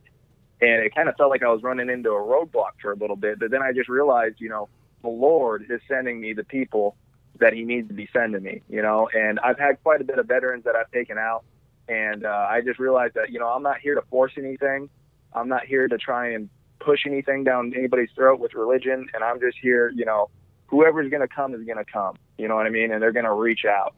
and 0.61 0.85
it 0.85 0.93
kind 0.93 1.09
of 1.09 1.15
felt 1.15 1.31
like 1.31 1.41
I 1.41 1.51
was 1.51 1.63
running 1.63 1.89
into 1.89 2.11
a 2.11 2.21
roadblock 2.21 2.73
for 2.79 2.91
a 2.91 2.95
little 2.95 3.15
bit. 3.15 3.39
But 3.39 3.49
then 3.49 3.63
I 3.63 3.71
just 3.73 3.89
realized, 3.89 4.35
you 4.37 4.49
know, 4.49 4.69
the 5.01 5.09
Lord 5.09 5.65
is 5.67 5.81
sending 5.87 6.21
me 6.21 6.33
the 6.33 6.43
people 6.43 6.95
that 7.39 7.53
He 7.53 7.63
needs 7.63 7.87
to 7.87 7.95
be 7.95 8.07
sending 8.13 8.43
me, 8.43 8.61
you 8.69 8.83
know. 8.83 9.09
And 9.11 9.39
I've 9.39 9.57
had 9.57 9.81
quite 9.81 9.99
a 9.99 10.03
bit 10.03 10.19
of 10.19 10.27
veterans 10.27 10.63
that 10.65 10.75
I've 10.75 10.91
taken 10.91 11.17
out, 11.17 11.43
and 11.89 12.23
uh, 12.23 12.47
I 12.47 12.61
just 12.61 12.77
realized 12.77 13.15
that 13.15 13.31
you 13.31 13.39
know 13.39 13.47
I'm 13.47 13.63
not 13.63 13.79
here 13.79 13.95
to 13.95 14.03
force 14.11 14.33
anything. 14.37 14.91
I'm 15.33 15.49
not 15.49 15.65
here 15.65 15.87
to 15.87 15.97
try 15.97 16.33
and 16.33 16.51
push 16.79 17.07
anything 17.07 17.43
down 17.43 17.73
anybody's 17.75 18.11
throat 18.13 18.39
with 18.39 18.53
religion, 18.53 19.07
and 19.15 19.23
I'm 19.23 19.39
just 19.39 19.57
here, 19.59 19.89
you 19.89 20.05
know, 20.05 20.29
whoever's 20.75 21.09
going 21.09 21.21
to 21.21 21.27
come 21.27 21.53
is 21.53 21.63
going 21.63 21.77
to 21.77 21.85
come. 21.85 22.15
You 22.37 22.47
know 22.47 22.55
what 22.55 22.65
I 22.65 22.69
mean? 22.69 22.91
And 22.91 23.01
they're 23.01 23.11
going 23.11 23.25
to 23.25 23.33
reach 23.33 23.65
out. 23.65 23.95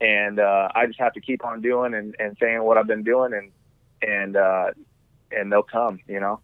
And 0.00 0.38
uh, 0.38 0.68
I 0.74 0.86
just 0.86 0.98
have 1.00 1.14
to 1.14 1.20
keep 1.20 1.44
on 1.44 1.60
doing 1.60 1.94
and, 1.94 2.14
and 2.18 2.36
saying 2.40 2.62
what 2.62 2.76
I've 2.78 2.86
been 2.86 3.02
doing, 3.02 3.32
and 3.32 3.50
and 4.00 4.36
uh, 4.36 4.70
and 5.32 5.50
they'll 5.50 5.64
come. 5.64 5.98
You 6.06 6.20
know. 6.20 6.40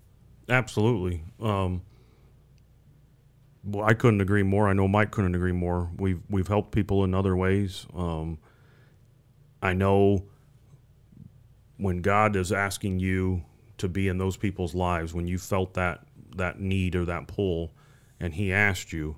Absolutely. 0.49 1.23
Um, 1.41 1.83
well, 3.63 3.87
I 3.87 3.95
couldn't 3.95 4.21
agree 4.21 4.43
more. 4.43 4.69
I 4.69 4.73
know 4.73 4.89
Mike 4.89 5.13
couldn't 5.13 5.37
agree 5.37 5.53
more. 5.53 5.89
We've 5.97 6.21
we've 6.29 6.49
helped 6.49 6.73
people 6.73 7.05
in 7.05 7.15
other 7.15 7.37
ways. 7.37 7.87
Um, 7.95 8.39
I 9.63 9.73
know 9.73 10.27
when 11.77 12.03
God 12.03 12.35
is 12.35 12.51
asking 12.51 12.99
you 12.99 13.45
to 13.79 13.89
be 13.89 14.09
in 14.09 14.19
those 14.19 14.37
people's 14.37 14.75
lives, 14.75 15.15
when 15.15 15.29
you 15.29 15.39
felt 15.39 15.75
that 15.75 16.01
that 16.37 16.59
need 16.59 16.97
or 16.97 17.05
that 17.05 17.29
pull, 17.29 17.73
and 18.19 18.35
He 18.35 18.53
asked 18.53 18.93
you, 18.93 19.17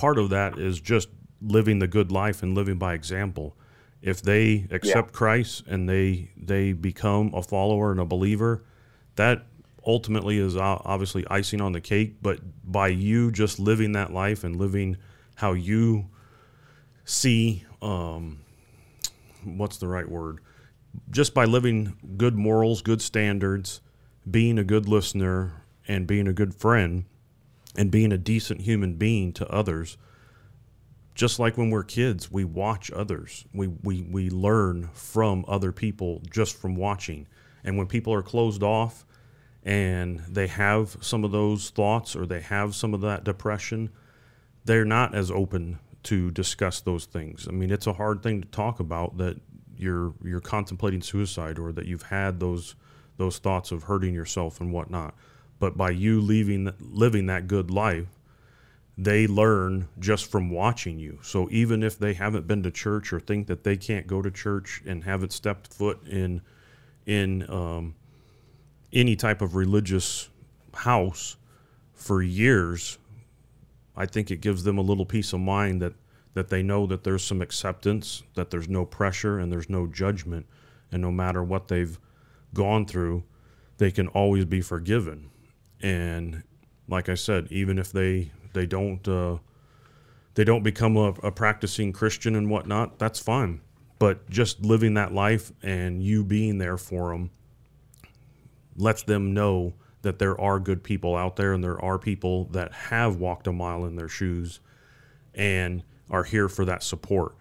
part 0.00 0.18
of 0.18 0.30
that 0.30 0.58
is 0.58 0.80
just 0.80 1.08
living 1.42 1.78
the 1.78 1.86
good 1.86 2.10
life 2.10 2.42
and 2.42 2.54
living 2.54 2.78
by 2.78 2.94
example. 2.94 3.54
If 4.00 4.22
they 4.22 4.66
accept 4.70 5.10
yeah. 5.10 5.18
Christ 5.18 5.64
and 5.66 5.86
they 5.86 6.30
they 6.36 6.72
become 6.72 7.34
a 7.34 7.42
follower 7.42 7.90
and 7.90 8.00
a 8.00 8.06
believer, 8.06 8.64
that 9.16 9.46
ultimately 9.86 10.38
is 10.38 10.56
obviously 10.56 11.26
icing 11.30 11.60
on 11.60 11.72
the 11.72 11.82
cake. 11.82 12.16
But 12.22 12.40
by 12.64 12.88
you 12.88 13.30
just 13.30 13.58
living 13.58 13.92
that 13.92 14.10
life 14.10 14.42
and 14.42 14.56
living 14.56 14.96
how 15.34 15.52
you 15.52 16.08
see, 17.04 17.64
um, 17.82 18.40
what's 19.44 19.76
the 19.76 19.88
right 19.88 20.08
word? 20.08 20.38
Just 21.10 21.34
by 21.34 21.44
living 21.44 21.96
good 22.16 22.36
morals, 22.36 22.80
good 22.80 23.02
standards, 23.02 23.82
being 24.30 24.58
a 24.58 24.64
good 24.64 24.88
listener, 24.88 25.62
and 25.86 26.06
being 26.06 26.26
a 26.26 26.32
good 26.32 26.54
friend, 26.54 27.04
and 27.76 27.90
being 27.90 28.12
a 28.12 28.18
decent 28.18 28.62
human 28.62 28.94
being 28.94 29.32
to 29.34 29.48
others 29.48 29.96
just 31.20 31.38
like 31.38 31.58
when 31.58 31.68
we're 31.68 31.84
kids, 31.84 32.30
we 32.30 32.44
watch 32.44 32.90
others. 32.92 33.44
We, 33.52 33.66
we, 33.66 34.00
we 34.00 34.30
learn 34.30 34.88
from 34.94 35.44
other 35.46 35.70
people 35.70 36.22
just 36.30 36.56
from 36.56 36.76
watching. 36.76 37.26
And 37.62 37.76
when 37.76 37.86
people 37.86 38.14
are 38.14 38.22
closed 38.22 38.62
off 38.62 39.04
and 39.62 40.20
they 40.20 40.46
have 40.46 40.96
some 41.02 41.22
of 41.22 41.30
those 41.30 41.68
thoughts 41.68 42.16
or 42.16 42.24
they 42.24 42.40
have 42.40 42.74
some 42.74 42.94
of 42.94 43.02
that 43.02 43.24
depression, 43.24 43.90
they're 44.64 44.86
not 44.86 45.14
as 45.14 45.30
open 45.30 45.78
to 46.04 46.30
discuss 46.30 46.80
those 46.80 47.04
things. 47.04 47.46
I 47.46 47.52
mean, 47.52 47.70
it's 47.70 47.86
a 47.86 47.92
hard 47.92 48.22
thing 48.22 48.40
to 48.40 48.48
talk 48.48 48.80
about 48.80 49.18
that 49.18 49.36
you're 49.76 50.14
you're 50.24 50.40
contemplating 50.40 51.02
suicide 51.02 51.58
or 51.58 51.72
that 51.72 51.84
you've 51.84 52.04
had 52.04 52.40
those 52.40 52.74
those 53.18 53.36
thoughts 53.38 53.72
of 53.72 53.82
hurting 53.82 54.14
yourself 54.14 54.58
and 54.60 54.72
whatnot. 54.72 55.14
But 55.60 55.76
by 55.76 55.90
you 55.90 56.20
leaving 56.20 56.72
living 56.80 57.26
that 57.26 57.46
good 57.46 57.70
life, 57.70 58.08
they 58.98 59.26
learn 59.26 59.88
just 59.98 60.30
from 60.30 60.50
watching 60.50 60.98
you. 60.98 61.20
So 61.22 61.48
even 61.50 61.82
if 61.82 61.98
they 61.98 62.14
haven't 62.14 62.46
been 62.46 62.62
to 62.64 62.70
church 62.70 63.12
or 63.12 63.20
think 63.20 63.46
that 63.46 63.62
they 63.62 63.76
can't 63.76 64.06
go 64.06 64.20
to 64.20 64.30
church 64.30 64.82
and 64.84 65.04
haven't 65.04 65.32
stepped 65.32 65.72
foot 65.72 66.06
in 66.08 66.42
in 67.06 67.48
um, 67.48 67.94
any 68.92 69.16
type 69.16 69.40
of 69.42 69.54
religious 69.54 70.28
house 70.74 71.36
for 71.94 72.22
years, 72.22 72.98
I 73.96 74.06
think 74.06 74.30
it 74.30 74.40
gives 74.40 74.64
them 74.64 74.78
a 74.78 74.82
little 74.82 75.06
peace 75.06 75.32
of 75.32 75.40
mind 75.40 75.82
that 75.82 75.94
that 76.34 76.48
they 76.48 76.62
know 76.62 76.86
that 76.86 77.04
there's 77.04 77.24
some 77.24 77.42
acceptance, 77.42 78.22
that 78.34 78.50
there's 78.50 78.68
no 78.68 78.86
pressure 78.86 79.38
and 79.38 79.52
there's 79.52 79.68
no 79.68 79.86
judgment, 79.86 80.46
and 80.90 81.02
no 81.02 81.10
matter 81.10 81.42
what 81.42 81.68
they've 81.68 81.98
gone 82.54 82.86
through, 82.86 83.24
they 83.78 83.90
can 83.90 84.08
always 84.08 84.44
be 84.44 84.60
forgiven. 84.60 85.30
And 85.82 86.42
like 86.88 87.08
I 87.08 87.14
said, 87.14 87.48
even 87.50 87.78
if 87.78 87.92
they 87.92 88.32
they 88.52 88.66
don't 88.66 89.06
uh, 89.06 89.38
they 90.34 90.44
don't 90.44 90.62
become 90.62 90.96
a, 90.96 91.08
a 91.22 91.32
practicing 91.32 91.92
Christian 91.92 92.34
and 92.36 92.50
whatnot. 92.50 92.98
That's 92.98 93.20
fine, 93.20 93.60
but 93.98 94.28
just 94.30 94.60
living 94.64 94.94
that 94.94 95.12
life 95.12 95.52
and 95.62 96.02
you 96.02 96.24
being 96.24 96.58
there 96.58 96.76
for 96.76 97.12
them 97.12 97.30
lets 98.76 99.02
them 99.02 99.34
know 99.34 99.74
that 100.02 100.18
there 100.18 100.40
are 100.40 100.58
good 100.58 100.82
people 100.82 101.14
out 101.16 101.36
there 101.36 101.52
and 101.52 101.62
there 101.62 101.82
are 101.82 101.98
people 101.98 102.44
that 102.46 102.72
have 102.72 103.16
walked 103.16 103.46
a 103.46 103.52
mile 103.52 103.84
in 103.84 103.96
their 103.96 104.08
shoes 104.08 104.60
and 105.34 105.82
are 106.08 106.24
here 106.24 106.48
for 106.48 106.64
that 106.64 106.82
support 106.82 107.34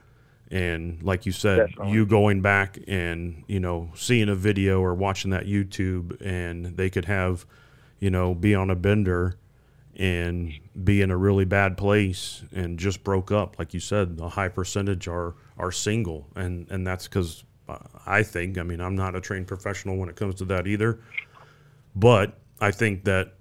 and 0.51 1.01
like 1.03 1.25
you 1.25 1.31
said 1.31 1.69
Definitely. 1.69 1.93
you 1.93 2.05
going 2.05 2.41
back 2.41 2.79
and 2.87 3.43
you 3.47 3.59
know 3.59 3.91
seeing 3.95 4.29
a 4.29 4.35
video 4.35 4.81
or 4.81 4.93
watching 4.93 5.31
that 5.31 5.45
youtube 5.45 6.17
and 6.21 6.65
they 6.77 6.89
could 6.89 7.05
have 7.05 7.45
you 7.99 8.09
know 8.09 8.33
be 8.33 8.55
on 8.55 8.69
a 8.69 8.75
bender 8.75 9.35
and 9.99 10.53
be 10.81 11.01
in 11.01 11.11
a 11.11 11.17
really 11.17 11.43
bad 11.43 11.77
place 11.77 12.43
and 12.53 12.79
just 12.79 13.03
broke 13.03 13.31
up. 13.31 13.59
Like 13.59 13.73
you 13.73 13.81
said 13.81 14.17
a 14.21 14.29
high 14.29 14.47
percentage 14.47 15.07
are 15.07 15.35
are 15.57 15.71
single. 15.71 16.27
And 16.35 16.67
and 16.71 16.87
that's 16.87 17.07
because 17.07 17.43
i 18.07 18.23
think 18.23 18.57
i 18.57 18.63
mean 18.63 18.81
i'm 18.81 18.95
not 18.95 19.15
a 19.15 19.21
trained 19.21 19.45
professional 19.45 19.95
when 19.95 20.09
it 20.09 20.15
comes 20.15 20.35
to 20.35 20.45
that 20.45 20.65
either. 20.67 20.99
But 21.95 22.39
i 22.61 22.71
think 22.71 23.03
that 23.03 23.33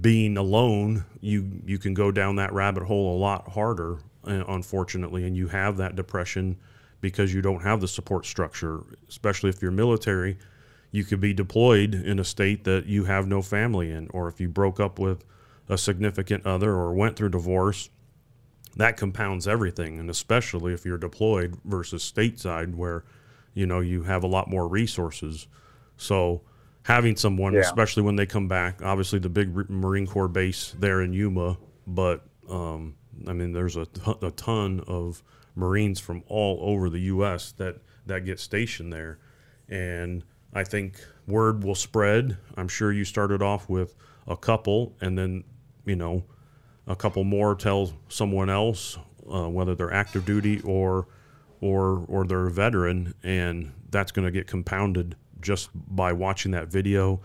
being 0.00 0.36
alone 0.36 1.04
you 1.20 1.62
you 1.64 1.78
can 1.78 1.94
go 1.94 2.12
down 2.12 2.36
that 2.36 2.52
rabbit 2.52 2.82
hole 2.82 3.16
a 3.16 3.18
lot 3.18 3.48
harder 3.48 3.98
uh, 4.24 4.44
unfortunately. 4.48 5.24
And 5.24 5.36
you 5.36 5.48
have 5.48 5.78
that 5.78 5.96
depression 5.96 6.58
because 7.00 7.32
you 7.32 7.40
don't 7.40 7.62
have 7.62 7.80
the 7.80 7.88
support 7.88 8.26
structure 8.26 8.82
especially 9.08 9.48
if 9.48 9.62
you're 9.62 9.70
military 9.70 10.36
you 10.90 11.04
could 11.04 11.20
be 11.20 11.34
deployed 11.34 11.94
in 11.94 12.18
a 12.18 12.24
state 12.24 12.64
that 12.64 12.86
you 12.86 13.04
have 13.04 13.26
no 13.26 13.42
family 13.42 13.90
in 13.90 14.08
or 14.10 14.28
if 14.28 14.40
you 14.40 14.48
broke 14.48 14.80
up 14.80 14.98
with 14.98 15.24
a 15.68 15.76
significant 15.76 16.46
other 16.46 16.72
or 16.72 16.94
went 16.94 17.16
through 17.16 17.28
divorce, 17.28 17.90
that 18.76 18.96
compounds 18.96 19.46
everything. 19.46 19.98
And 19.98 20.08
especially 20.08 20.72
if 20.72 20.84
you're 20.84 20.98
deployed 20.98 21.58
versus 21.64 22.10
stateside, 22.10 22.74
where 22.74 23.04
you 23.54 23.66
know 23.66 23.80
you 23.80 24.04
have 24.04 24.22
a 24.22 24.26
lot 24.26 24.48
more 24.48 24.66
resources. 24.66 25.46
So 25.96 26.42
having 26.84 27.16
someone, 27.16 27.52
yeah. 27.52 27.60
especially 27.60 28.02
when 28.02 28.16
they 28.16 28.26
come 28.26 28.48
back, 28.48 28.82
obviously 28.82 29.18
the 29.18 29.28
big 29.28 29.54
Marine 29.68 30.06
Corps 30.06 30.28
base 30.28 30.74
there 30.78 31.02
in 31.02 31.12
Yuma, 31.12 31.58
but 31.86 32.24
um, 32.48 32.94
I 33.26 33.32
mean 33.32 33.52
there's 33.52 33.76
a, 33.76 33.86
a 34.22 34.30
ton 34.30 34.82
of 34.86 35.22
Marines 35.54 36.00
from 36.00 36.22
all 36.28 36.58
over 36.62 36.88
the 36.88 37.00
U.S. 37.00 37.52
that 37.52 37.78
that 38.06 38.24
get 38.24 38.40
stationed 38.40 38.92
there, 38.92 39.18
and 39.68 40.24
I 40.52 40.64
think 40.64 40.96
word 41.26 41.62
will 41.62 41.74
spread. 41.74 42.38
I'm 42.56 42.68
sure 42.68 42.92
you 42.92 43.04
started 43.04 43.42
off 43.42 43.68
with 43.68 43.94
a 44.26 44.36
couple, 44.36 44.96
and 45.00 45.16
then 45.18 45.44
you 45.84 45.96
know, 45.96 46.24
a 46.86 46.96
couple 46.96 47.24
more 47.24 47.54
tell 47.54 47.92
someone 48.08 48.50
else, 48.50 48.98
uh, 49.30 49.48
whether 49.48 49.74
they're 49.74 49.92
active 49.92 50.24
duty 50.24 50.60
or 50.62 51.08
or 51.60 52.04
or 52.08 52.24
they're 52.24 52.46
a 52.46 52.50
veteran, 52.50 53.14
and 53.22 53.72
that's 53.90 54.12
going 54.12 54.24
to 54.26 54.32
get 54.32 54.46
compounded 54.46 55.16
just 55.40 55.70
by 55.74 56.12
watching 56.12 56.52
that 56.52 56.68
video. 56.68 57.20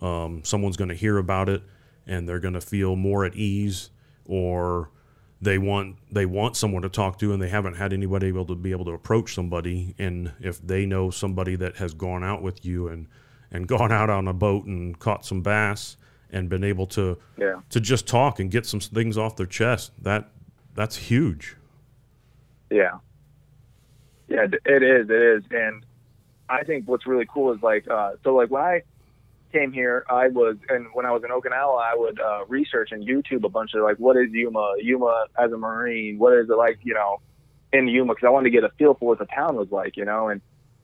Um, 0.00 0.42
someone's 0.44 0.76
going 0.76 0.88
to 0.88 0.94
hear 0.94 1.18
about 1.18 1.48
it, 1.48 1.62
and 2.06 2.28
they're 2.28 2.40
going 2.40 2.54
to 2.54 2.60
feel 2.60 2.96
more 2.96 3.24
at 3.24 3.34
ease, 3.34 3.90
or 4.24 4.90
they 5.40 5.58
want 5.58 5.96
they 6.10 6.26
want 6.26 6.56
someone 6.56 6.82
to 6.82 6.88
talk 6.88 7.18
to, 7.18 7.32
and 7.32 7.42
they 7.42 7.48
haven't 7.48 7.74
had 7.74 7.92
anybody 7.92 8.28
able 8.28 8.46
to 8.46 8.54
be 8.54 8.70
able 8.70 8.84
to 8.86 8.92
approach 8.92 9.34
somebody. 9.34 9.94
And 9.98 10.32
if 10.40 10.60
they 10.60 10.86
know 10.86 11.10
somebody 11.10 11.56
that 11.56 11.76
has 11.76 11.94
gone 11.94 12.24
out 12.24 12.42
with 12.42 12.64
you 12.64 12.88
and 12.88 13.06
and 13.50 13.66
gone 13.68 13.92
out 13.92 14.10
on 14.10 14.28
a 14.28 14.32
boat 14.32 14.64
and 14.64 14.98
caught 14.98 15.24
some 15.24 15.42
bass 15.42 15.96
and 16.30 16.48
been 16.48 16.64
able 16.64 16.86
to 16.86 17.18
yeah. 17.36 17.60
to 17.70 17.80
just 17.80 18.06
talk 18.06 18.40
and 18.40 18.50
get 18.50 18.66
some 18.66 18.80
things 18.80 19.18
off 19.18 19.36
their 19.36 19.46
chest. 19.46 19.92
That 20.02 20.30
that's 20.74 20.96
huge. 20.96 21.56
Yeah. 22.70 22.98
Yeah, 24.28 24.46
it 24.64 24.82
is. 24.82 25.08
It 25.08 25.22
is, 25.22 25.44
and 25.52 25.86
I 26.48 26.64
think 26.64 26.88
what's 26.88 27.06
really 27.06 27.26
cool 27.32 27.52
is 27.52 27.62
like 27.62 27.88
uh, 27.88 28.12
so 28.24 28.34
like 28.34 28.50
when 28.50 28.62
I 28.62 28.82
came 29.56 29.72
here, 29.72 30.04
I 30.08 30.28
was 30.28 30.56
and 30.68 30.86
when 30.92 31.06
I 31.06 31.12
was 31.12 31.22
in 31.24 31.30
Okinawa, 31.30 31.80
I 31.82 31.94
would 31.94 32.20
uh, 32.20 32.44
research 32.46 32.90
and 32.92 33.06
YouTube 33.06 33.44
a 33.44 33.48
bunch 33.48 33.74
of 33.74 33.82
like 33.82 33.96
what 33.96 34.16
is 34.16 34.28
Yuma, 34.32 34.74
Yuma 34.78 35.26
as 35.38 35.52
a 35.52 35.56
Marine, 35.56 36.18
what 36.18 36.34
is 36.34 36.48
it 36.48 36.56
like, 36.56 36.78
you 36.82 36.94
know, 36.94 37.20
in 37.72 37.88
Yuma 37.88 38.14
because 38.14 38.26
I 38.26 38.30
wanted 38.30 38.50
to 38.50 38.50
get 38.50 38.64
a 38.64 38.70
feel 38.78 38.94
for 38.94 39.08
what 39.08 39.18
the 39.18 39.26
town 39.26 39.56
was 39.56 39.68
like, 39.70 39.96
you 39.96 40.04
know, 40.04 40.28
and 40.28 40.40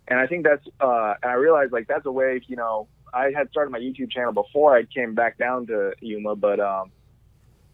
and 0.08 0.18
I 0.18 0.26
think 0.26 0.44
that's 0.44 0.66
uh, 0.80 1.14
and 1.22 1.30
I 1.30 1.34
realized 1.34 1.72
like 1.72 1.86
that's 1.86 2.06
a 2.06 2.12
way, 2.12 2.40
you 2.46 2.56
know, 2.56 2.88
I 3.12 3.30
had 3.36 3.50
started 3.50 3.70
my 3.70 3.78
YouTube 3.78 4.10
channel 4.10 4.32
before 4.32 4.76
I 4.76 4.84
came 4.84 5.14
back 5.14 5.38
down 5.38 5.66
to 5.66 5.92
Yuma, 6.00 6.36
but 6.36 6.60
um, 6.60 6.90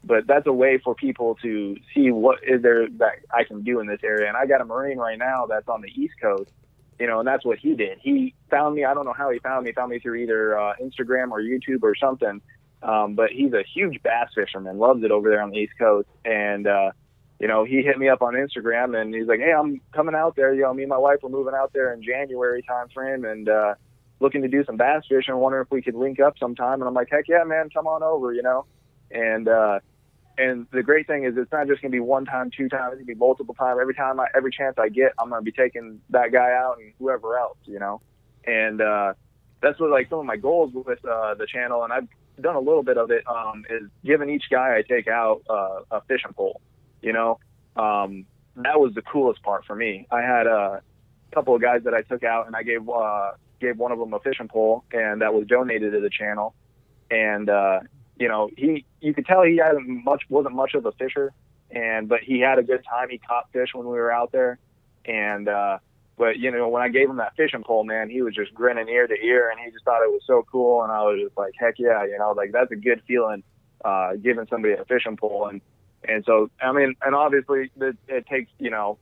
but 0.05 0.27
that's 0.27 0.47
a 0.47 0.53
way 0.53 0.79
for 0.79 0.95
people 0.95 1.37
to 1.43 1.77
see 1.95 2.11
what 2.11 2.39
is 2.43 2.63
there 2.63 2.89
that 2.89 3.21
I 3.33 3.45
can 3.45 3.63
do 3.63 3.81
in 3.81 3.87
this 3.87 4.01
area. 4.03 4.29
And 4.29 4.37
I 4.37 4.47
got 4.47 4.61
a 4.61 4.65
Marine 4.65 4.99
right 4.99 5.19
now 5.19 5.47
that's 5.47 5.69
on 5.69 5.81
the 5.81 5.89
East 5.89 6.15
Coast, 6.21 6.51
you 6.99 7.07
know, 7.07 7.21
and 7.21 7.29
that's 7.29 7.45
what 7.45 7.59
he 7.59 7.75
did. 7.75 7.99
He 8.01 8.35
found 8.51 8.75
me. 8.75 8.85
I 8.85 8.95
don't 8.95 9.05
know 9.05 9.13
how 9.13 9.31
he 9.31 9.39
found 9.39 9.65
me. 9.65 9.73
Found 9.73 9.91
me 9.91 9.99
through 9.99 10.17
either 10.17 10.59
uh, 10.59 10.75
Instagram 10.83 11.31
or 11.31 11.41
YouTube 11.41 11.83
or 11.83 11.95
something. 11.95 12.41
Um, 12.83 13.15
but 13.15 13.31
he's 13.31 13.53
a 13.53 13.65
huge 13.75 14.03
bass 14.03 14.29
fisherman, 14.35 14.79
loves 14.79 15.03
it 15.03 15.11
over 15.11 15.31
there 15.31 15.43
on 15.43 15.51
the 15.51 15.59
East 15.59 15.73
Coast, 15.79 16.09
and 16.25 16.67
uh, 16.67 16.93
you 17.41 17.47
know, 17.47 17.65
he 17.65 17.83
hit 17.83 17.99
me 17.99 18.09
up 18.09 18.23
on 18.23 18.35
Instagram 18.35 19.01
and 19.01 19.15
he's 19.15 19.27
like, 19.27 19.41
"Hey, 19.41 19.53
I'm 19.53 19.81
coming 19.93 20.15
out 20.15 20.35
there. 20.37 20.55
You 20.55 20.63
know, 20.63 20.75
me 20.75 20.83
and 20.83 20.91
my 20.91 20.99
wife 20.99 21.23
are 21.23 21.29
moving 21.29 21.55
out 21.55 21.73
there 21.73 21.93
in 21.93 22.03
January 22.03 22.63
time 22.63 22.89
frame, 22.89 23.25
and 23.25 23.49
uh, 23.49 23.75
looking 24.21 24.43
to 24.43 24.49
do 24.49 24.65
some 24.65 24.77
bass 24.77 25.05
fishing. 25.09 25.37
Wondering 25.37 25.65
if 25.65 25.71
we 25.71 25.83
could 25.83 25.95
link 25.95 26.21
up 26.21 26.35
sometime. 26.39 26.81
And 26.81 26.85
I'm 26.89 26.95
like, 26.95 27.09
heck 27.11 27.29
yeah, 27.29 27.45
man, 27.45 27.71
come 27.71 27.87
on 27.87 28.03
over, 28.03 28.33
you 28.33 28.43
know. 28.43 28.65
And 29.11 29.49
uh, 29.49 29.81
and 30.39 30.67
the 30.71 30.83
great 30.83 31.07
thing 31.09 31.25
is, 31.25 31.35
it's 31.37 31.51
not 31.51 31.67
just 31.67 31.83
gonna 31.83 31.93
be 31.93 32.01
one 32.01 32.25
time, 32.25 32.51
two 32.57 32.69
times. 32.69 32.93
It's 32.93 33.01
gonna 33.01 33.07
be 33.07 33.15
multiple 33.15 33.55
times. 33.55 33.79
Every 33.81 33.95
time, 33.95 34.21
I, 34.21 34.27
every 34.37 34.53
chance 34.53 34.77
I 34.79 34.89
get, 34.89 35.13
I'm 35.19 35.31
gonna 35.31 35.43
be 35.43 35.53
taking 35.53 36.01
that 36.11 36.33
guy 36.33 36.53
out 36.53 36.77
and 36.79 36.93
whoever 36.99 37.37
else, 37.37 37.59
you 37.65 37.81
know. 37.81 38.01
And 38.47 38.81
uh, 38.81 39.15
that's 39.61 39.81
what 39.81 39.91
like 39.91 40.09
some 40.09 40.21
of 40.21 40.25
my 40.25 40.37
goals 40.37 40.73
with 40.73 41.05
uh, 41.05 41.35
the 41.35 41.47
channel, 41.47 41.83
and 41.83 41.93
I've 41.93 42.09
done 42.41 42.55
a 42.55 42.61
little 42.61 42.85
bit 42.85 42.97
of 42.99 43.11
it. 43.11 43.25
Um, 43.27 43.65
is 43.69 43.89
giving 44.05 44.31
each 44.31 44.45
guy 44.49 44.77
I 44.77 44.83
take 44.83 45.09
out 45.09 45.43
uh, 45.51 45.81
a 45.91 46.01
fishing 46.03 46.33
pole. 46.33 46.61
You 47.03 47.13
know, 47.13 47.41
um, 47.77 48.25
that 48.57 48.79
was 48.79 48.95
the 48.95 49.03
coolest 49.03 49.43
part 49.43 49.65
for 49.65 49.75
me. 49.75 50.07
I 50.11 50.21
had 50.21 50.47
a 50.47 50.83
couple 51.35 51.55
of 51.57 51.61
guys 51.61 51.83
that 51.85 51.95
I 51.95 52.03
took 52.03 52.23
out, 52.23 52.47
and 52.47 52.55
I 52.55 52.63
gave 52.63 52.89
uh, 52.89 53.33
gave 53.61 53.77
one 53.77 53.91
of 53.91 53.99
them 53.99 54.15
a 54.15 54.21
fishing 54.21 54.47
pole, 54.47 54.85
and 54.93 55.21
that 55.21 55.35
was 55.35 55.47
donated 55.49 55.93
to 55.93 56.01
the 56.01 56.11
channel. 56.11 56.55
And 57.11 57.51
uh, 57.51 57.81
you 58.19 58.29
know, 58.29 58.51
he 58.57 58.85
you 59.01 59.15
could 59.15 59.27
tell 59.27 59.43
he 59.43 59.57
hadn't 59.57 60.05
much 60.05 60.23
wasn't 60.29 60.55
much 60.55 60.75
of 60.75 60.87
a 60.87 60.93
fisher, 60.93 61.33
and 61.71 62.09
but 62.09 62.21
he 62.21 62.41
had 62.41 62.59
a 62.59 62.63
good 62.63 62.85
time. 62.85 63.09
He 63.11 63.19
caught 63.19 63.51
fish 63.53 63.71
when 63.75 63.87
we 63.87 63.95
were 63.99 64.13
out 64.13 64.33
there, 64.33 64.59
and 65.05 65.49
uh, 65.49 65.79
but 66.17 66.39
you 66.39 66.51
know, 66.51 66.69
when 66.69 66.83
I 66.83 66.89
gave 66.89 67.09
him 67.09 67.17
that 67.17 67.37
fishing 67.37 67.63
pole, 67.63 67.85
man, 67.85 68.11
he 68.11 68.23
was 68.23 68.35
just 68.35 68.53
grinning 68.53 68.89
ear 68.89 69.07
to 69.07 69.15
ear, 69.15 69.51
and 69.51 69.61
he 69.61 69.71
just 69.71 69.85
thought 69.85 70.03
it 70.03 70.11
was 70.11 70.23
so 70.27 70.45
cool. 70.51 70.83
And 70.83 70.91
I 70.91 71.03
was 71.03 71.21
just 71.23 71.37
like, 71.39 71.55
heck 71.59 71.79
yeah, 71.79 72.05
you 72.05 72.19
know, 72.19 72.33
like 72.33 72.51
that's 72.53 72.73
a 72.73 72.77
good 72.77 73.03
feeling, 73.07 73.45
uh, 73.85 74.15
giving 74.15 74.47
somebody 74.51 74.75
a 74.75 74.85
fishing 74.85 75.17
pole. 75.17 75.47
And 75.47 75.61
and 76.05 76.25
so 76.25 76.51
I 76.61 76.73
mean, 76.73 76.95
and 77.03 77.15
obviously 77.15 77.71
it, 77.81 77.97
it 78.09 78.27
takes 78.27 78.51
you 78.59 78.71
know 78.71 78.99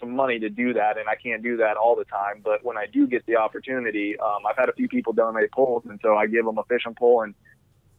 some 0.00 0.14
money 0.14 0.38
to 0.38 0.48
do 0.48 0.72
that, 0.74 0.96
and 0.96 1.08
I 1.08 1.16
can't 1.16 1.42
do 1.42 1.58
that 1.58 1.76
all 1.76 1.96
the 1.96 2.04
time. 2.04 2.40
But 2.42 2.64
when 2.64 2.78
I 2.78 2.86
do 2.86 3.06
get 3.06 3.26
the 3.26 3.36
opportunity, 3.36 4.18
um, 4.18 4.46
I've 4.48 4.56
had 4.56 4.68
a 4.68 4.72
few 4.72 4.88
people 4.88 5.12
donate 5.12 5.52
poles, 5.52 5.82
and 5.88 5.98
so 6.02 6.16
I 6.16 6.26
give 6.26 6.44
them 6.44 6.56
a 6.56 6.64
fishing 6.64 6.94
pole, 6.94 7.22
and 7.22 7.34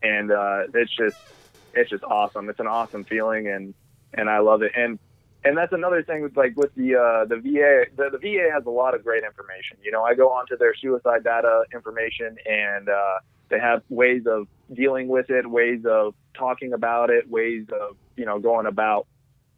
and 0.01 0.31
uh, 0.31 0.63
it's 0.73 0.95
just 0.95 1.17
it's 1.73 1.89
just 1.89 2.03
awesome. 2.03 2.49
It's 2.49 2.59
an 2.59 2.67
awesome 2.67 3.03
feeling, 3.05 3.47
and 3.47 3.73
and 4.13 4.29
I 4.29 4.39
love 4.39 4.61
it. 4.61 4.71
And 4.75 4.99
and 5.43 5.57
that's 5.57 5.73
another 5.73 6.03
thing 6.03 6.21
with 6.21 6.35
like 6.35 6.55
with 6.55 6.73
the 6.75 6.95
uh, 6.95 7.25
the 7.25 7.37
VA. 7.37 7.85
The, 7.95 8.09
the 8.11 8.17
VA 8.17 8.49
has 8.53 8.65
a 8.65 8.69
lot 8.69 8.95
of 8.95 9.03
great 9.03 9.23
information. 9.23 9.77
You 9.81 9.91
know, 9.91 10.03
I 10.03 10.15
go 10.15 10.29
onto 10.29 10.57
their 10.57 10.75
suicide 10.75 11.23
data 11.23 11.63
information, 11.73 12.37
and 12.45 12.89
uh, 12.89 13.19
they 13.49 13.59
have 13.59 13.81
ways 13.89 14.23
of 14.27 14.47
dealing 14.73 15.07
with 15.07 15.29
it, 15.29 15.49
ways 15.49 15.81
of 15.85 16.13
talking 16.37 16.73
about 16.73 17.09
it, 17.09 17.29
ways 17.29 17.65
of 17.71 17.95
you 18.15 18.25
know 18.25 18.39
going 18.39 18.65
about 18.65 19.07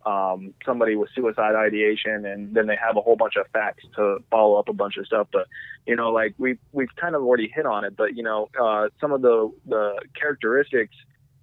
um, 0.06 0.54
somebody 0.66 0.96
with 0.96 1.10
suicide 1.14 1.56
ideation, 1.56 2.26
and 2.26 2.54
then 2.54 2.68
they 2.68 2.76
have 2.76 2.98
a 2.98 3.02
whole 3.02 3.16
bunch 3.16 3.36
of 3.36 3.48
facts 3.54 3.84
to 3.96 4.18
follow 4.30 4.58
up 4.58 4.70
a 4.70 4.74
bunch 4.74 4.98
of 4.98 5.06
stuff. 5.06 5.28
But 5.32 5.48
you 5.86 5.96
know, 5.96 6.12
like 6.12 6.34
we've 6.38 6.60
we've 6.72 6.94
kind 6.96 7.16
of 7.16 7.22
already 7.22 7.52
hit 7.54 7.66
on 7.66 7.86
it, 7.86 7.96
but 7.96 8.16
you 8.16 8.24
know, 8.24 8.50
uh, 8.60 8.90
some 9.00 9.12
of 9.12 9.22
the 9.22 9.52
the 9.66 10.02
characteristics 10.20 10.96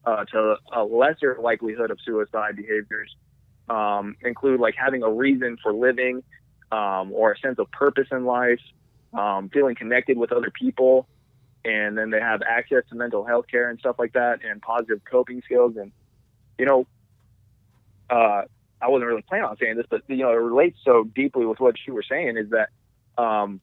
uh, 0.05 0.25
to 0.25 0.57
a 0.73 0.85
lesser 0.85 1.37
likelihood 1.41 1.91
of 1.91 1.99
suicide 2.05 2.57
behaviors 2.57 3.15
um, 3.69 4.17
include 4.23 4.61
like 4.61 4.75
having 4.75 5.03
a 5.03 5.11
reason 5.11 5.57
for 5.63 5.73
living 5.73 6.23
um, 6.73 7.13
or 7.13 7.33
a 7.33 7.39
sense 7.39 7.59
of 7.59 7.71
purpose 7.71 8.09
in 8.11 8.25
life, 8.25 8.61
um, 9.13 9.49
feeling 9.51 9.75
connected 9.75 10.17
with 10.17 10.33
other 10.33 10.51
people, 10.51 11.07
and 11.65 11.97
then 11.97 12.11
they 12.11 12.21
have 12.21 12.43
access 12.43 12.83
to 12.91 12.95
mental 12.95 13.25
health 13.25 13.47
care 13.51 13.69
and 13.71 13.79
stuff 13.79 13.97
like 13.99 14.13
that, 14.15 14.41
and 14.45 14.61
positive 14.63 15.01
coping 15.11 15.43
skills. 15.45 15.77
And 15.77 15.93
you 16.59 16.67
know, 16.67 16.87
uh, 18.11 18.43
I 18.81 18.89
wasn't 18.89 19.09
really 19.09 19.25
planning 19.29 19.47
on 19.47 19.57
saying 19.57 19.77
this, 19.77 19.87
but 19.89 20.03
you 20.09 20.19
know, 20.19 20.31
it 20.31 20.37
relates 20.37 20.79
so 20.85 21.05
deeply 21.05 21.47
with 21.47 21.61
what 21.61 21.75
you 21.87 21.95
were 21.95 22.05
saying 22.09 22.37
is 22.37 22.51
that 22.51 22.69
um, 23.21 23.61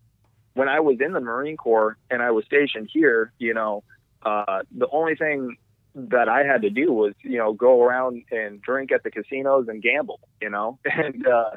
when 0.53 0.69
I 0.69 0.79
was 0.79 0.97
in 0.99 1.13
the 1.13 1.21
Marine 1.21 1.57
Corps 1.57 1.97
and 2.09 2.21
I 2.21 2.31
was 2.31 2.45
stationed 2.45 2.89
here, 2.91 3.31
you 3.37 3.53
know, 3.53 3.83
uh, 4.23 4.63
the 4.75 4.87
only 4.91 5.15
thing 5.15 5.57
that 5.95 6.27
I 6.27 6.43
had 6.43 6.63
to 6.63 6.69
do 6.69 6.91
was, 6.91 7.13
you 7.21 7.37
know, 7.37 7.53
go 7.53 7.81
around 7.81 8.23
and 8.31 8.61
drink 8.61 8.91
at 8.91 9.03
the 9.03 9.11
casinos 9.11 9.67
and 9.69 9.81
gamble, 9.81 10.19
you 10.41 10.49
know, 10.49 10.79
and 10.85 11.25
uh, 11.25 11.51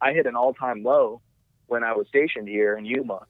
I 0.00 0.12
hit 0.12 0.26
an 0.26 0.34
all-time 0.34 0.82
low 0.82 1.20
when 1.66 1.84
I 1.84 1.92
was 1.92 2.06
stationed 2.08 2.48
here 2.48 2.76
in 2.76 2.84
Yuma, 2.84 3.26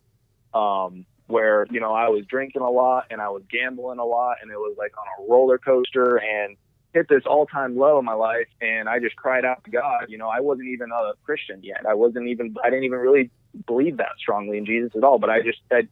um, 0.54 1.06
where 1.26 1.66
you 1.70 1.80
know 1.80 1.92
I 1.92 2.08
was 2.08 2.24
drinking 2.26 2.62
a 2.62 2.70
lot 2.70 3.06
and 3.10 3.20
I 3.20 3.28
was 3.30 3.42
gambling 3.50 3.98
a 3.98 4.04
lot, 4.04 4.36
and 4.42 4.50
it 4.50 4.56
was 4.56 4.76
like 4.78 4.92
on 4.98 5.06
a 5.18 5.30
roller 5.30 5.58
coaster, 5.58 6.16
and 6.16 6.56
hit 6.92 7.08
this 7.08 7.22
all-time 7.26 7.76
low 7.76 7.98
in 7.98 8.04
my 8.04 8.14
life, 8.14 8.48
and 8.60 8.88
I 8.88 8.98
just 8.98 9.16
cried 9.16 9.44
out 9.44 9.64
to 9.64 9.70
God. 9.70 10.06
You 10.08 10.18
know, 10.18 10.28
I 10.28 10.40
wasn't 10.40 10.68
even 10.68 10.90
a 10.90 11.12
Christian 11.24 11.62
yet. 11.62 11.84
I 11.88 11.94
wasn't 11.94 12.28
even. 12.28 12.54
I 12.62 12.70
didn't 12.70 12.84
even 12.84 12.98
really 12.98 13.30
believe 13.66 13.98
that 13.98 14.12
strongly 14.18 14.58
in 14.58 14.66
Jesus 14.66 14.92
at 14.96 15.04
all. 15.04 15.18
But 15.18 15.30
I 15.30 15.42
just, 15.42 15.58
I, 15.70 15.88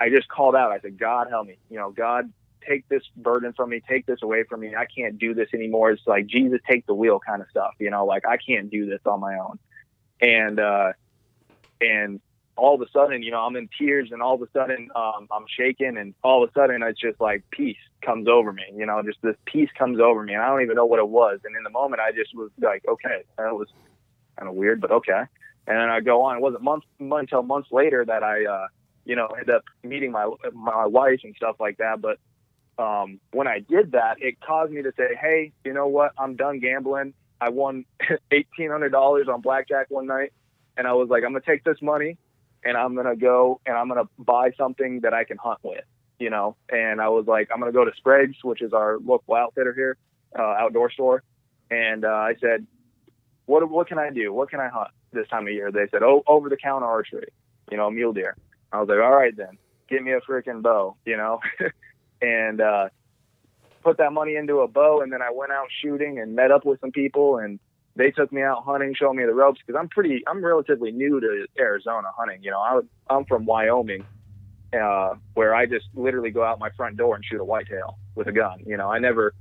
I 0.00 0.10
just 0.10 0.28
called 0.28 0.54
out. 0.54 0.72
I 0.72 0.80
said, 0.80 0.98
God, 0.98 1.28
help 1.28 1.46
me. 1.46 1.56
You 1.70 1.78
know, 1.78 1.90
God, 1.90 2.32
take 2.68 2.88
this 2.88 3.02
burden 3.16 3.52
from 3.52 3.70
me, 3.70 3.80
take 3.88 4.06
this 4.06 4.22
away 4.22 4.44
from 4.44 4.60
me. 4.60 4.74
I 4.74 4.86
can't 4.86 5.18
do 5.18 5.34
this 5.34 5.48
anymore. 5.54 5.90
It's 5.90 6.06
like 6.06 6.26
Jesus, 6.26 6.60
take 6.68 6.86
the 6.86 6.94
wheel, 6.94 7.20
kind 7.20 7.40
of 7.40 7.48
stuff. 7.50 7.74
You 7.78 7.90
know, 7.90 8.04
like 8.04 8.26
I 8.26 8.36
can't 8.36 8.70
do 8.70 8.86
this 8.86 9.00
on 9.06 9.20
my 9.20 9.38
own. 9.38 9.58
And 10.20 10.60
uh, 10.60 10.92
and 11.80 12.20
all 12.56 12.74
of 12.74 12.80
a 12.80 12.90
sudden, 12.90 13.22
you 13.22 13.30
know, 13.30 13.40
I'm 13.40 13.56
in 13.56 13.68
tears, 13.78 14.10
and 14.12 14.22
all 14.22 14.34
of 14.34 14.42
a 14.42 14.48
sudden, 14.52 14.88
um, 14.96 15.28
I'm 15.30 15.44
shaking, 15.48 15.96
and 15.98 16.14
all 16.22 16.42
of 16.42 16.50
a 16.50 16.52
sudden, 16.52 16.82
it's 16.82 17.00
just 17.00 17.20
like 17.20 17.44
peace 17.50 17.76
comes 18.02 18.28
over 18.28 18.52
me. 18.52 18.64
You 18.74 18.86
know, 18.86 19.02
just 19.02 19.18
this 19.22 19.36
peace 19.44 19.68
comes 19.78 20.00
over 20.00 20.22
me, 20.22 20.34
and 20.34 20.42
I 20.42 20.48
don't 20.48 20.62
even 20.62 20.76
know 20.76 20.86
what 20.86 20.98
it 20.98 21.08
was. 21.08 21.40
And 21.44 21.54
in 21.56 21.62
the 21.62 21.70
moment, 21.70 22.00
I 22.00 22.12
just 22.12 22.34
was 22.34 22.50
like, 22.60 22.84
okay, 22.88 23.24
that 23.36 23.54
was 23.54 23.68
kind 24.38 24.48
of 24.48 24.54
weird, 24.54 24.80
but 24.80 24.90
okay. 24.90 25.22
And 25.66 25.78
then 25.78 25.90
I 25.90 26.00
go 26.00 26.22
on. 26.22 26.36
It 26.36 26.42
wasn't 26.42 26.62
months 26.62 26.86
until 27.00 27.42
months 27.42 27.68
later 27.70 28.04
that 28.04 28.22
I, 28.22 28.46
uh, 28.46 28.66
you 29.04 29.16
know, 29.16 29.26
ended 29.26 29.54
up 29.54 29.64
meeting 29.82 30.12
my 30.12 30.30
my 30.52 30.86
wife 30.86 31.20
and 31.24 31.34
stuff 31.36 31.56
like 31.60 31.78
that. 31.78 32.00
But 32.00 32.18
um, 32.82 33.20
when 33.32 33.48
I 33.48 33.58
did 33.60 33.92
that, 33.92 34.16
it 34.20 34.40
caused 34.40 34.72
me 34.72 34.82
to 34.82 34.92
say, 34.96 35.14
hey, 35.20 35.52
you 35.64 35.72
know 35.72 35.88
what? 35.88 36.12
I'm 36.18 36.36
done 36.36 36.60
gambling. 36.60 37.14
I 37.40 37.50
won 37.50 37.84
eighteen 38.30 38.70
hundred 38.70 38.90
dollars 38.90 39.28
on 39.28 39.42
blackjack 39.42 39.86
one 39.90 40.06
night, 40.06 40.32
and 40.76 40.86
I 40.86 40.94
was 40.94 41.08
like, 41.10 41.22
I'm 41.24 41.32
gonna 41.32 41.44
take 41.44 41.64
this 41.64 41.82
money 41.82 42.16
and 42.64 42.76
I'm 42.76 42.94
gonna 42.94 43.16
go 43.16 43.60
and 43.66 43.76
I'm 43.76 43.88
gonna 43.88 44.08
buy 44.18 44.50
something 44.58 45.00
that 45.00 45.14
I 45.14 45.24
can 45.24 45.36
hunt 45.36 45.58
with, 45.62 45.84
you 46.18 46.30
know. 46.30 46.56
And 46.70 47.00
I 47.00 47.08
was 47.08 47.26
like, 47.26 47.48
I'm 47.52 47.60
gonna 47.60 47.72
go 47.72 47.84
to 47.84 47.92
Sprague's, 47.96 48.36
which 48.42 48.62
is 48.62 48.72
our 48.72 48.98
local 48.98 49.34
outfitter 49.34 49.72
here, 49.74 49.96
uh, 50.38 50.42
outdoor 50.42 50.90
store, 50.90 51.22
and 51.70 52.04
uh, 52.04 52.08
I 52.08 52.34
said, 52.40 52.66
what 53.46 53.68
what 53.70 53.88
can 53.88 53.98
I 53.98 54.10
do? 54.10 54.32
What 54.32 54.50
can 54.50 54.60
I 54.60 54.68
hunt 54.68 54.90
this 55.12 55.28
time 55.28 55.46
of 55.46 55.52
year? 55.52 55.70
They 55.70 55.86
said, 55.90 56.02
oh, 56.02 56.22
over 56.26 56.48
the 56.48 56.56
counter 56.56 56.86
archery, 56.86 57.28
you 57.70 57.76
know, 57.76 57.90
mule 57.90 58.12
deer. 58.12 58.36
I 58.72 58.80
was 58.80 58.88
like, 58.88 58.98
all 58.98 59.14
right 59.14 59.36
then, 59.36 59.58
get 59.88 60.02
me 60.02 60.12
a 60.12 60.20
freaking 60.20 60.62
bow, 60.62 60.96
you 61.04 61.16
know, 61.16 61.40
and 62.22 62.60
uh, 62.60 62.88
put 63.82 63.98
that 63.98 64.12
money 64.12 64.34
into 64.34 64.60
a 64.60 64.68
bow, 64.68 65.00
and 65.02 65.12
then 65.12 65.22
I 65.22 65.30
went 65.30 65.52
out 65.52 65.68
shooting 65.80 66.18
and 66.18 66.34
met 66.34 66.50
up 66.50 66.64
with 66.64 66.80
some 66.80 66.90
people 66.90 67.38
and 67.38 67.60
they 67.96 68.10
took 68.10 68.30
me 68.32 68.42
out 68.42 68.64
hunting, 68.64 68.94
showed 68.94 69.14
me 69.14 69.24
the 69.24 69.34
ropes 69.34 69.60
because 69.64 69.78
I'm 69.78 69.88
pretty, 69.88 70.22
I'm 70.26 70.44
relatively 70.44 70.92
new 70.92 71.18
to 71.20 71.46
Arizona 71.58 72.08
hunting. 72.16 72.42
You 72.42 72.50
know, 72.50 72.60
I, 72.60 72.80
I'm 73.08 73.24
from 73.24 73.46
Wyoming, 73.46 74.04
uh, 74.78 75.14
where 75.34 75.54
I 75.54 75.66
just 75.66 75.86
literally 75.94 76.30
go 76.30 76.44
out 76.44 76.58
my 76.58 76.70
front 76.76 76.96
door 76.96 77.16
and 77.16 77.24
shoot 77.24 77.40
a 77.40 77.44
whitetail 77.44 77.98
with 78.14 78.28
a 78.28 78.32
gun. 78.32 78.60
You 78.66 78.76
know, 78.76 78.90
I 78.90 78.98
never, 78.98 79.34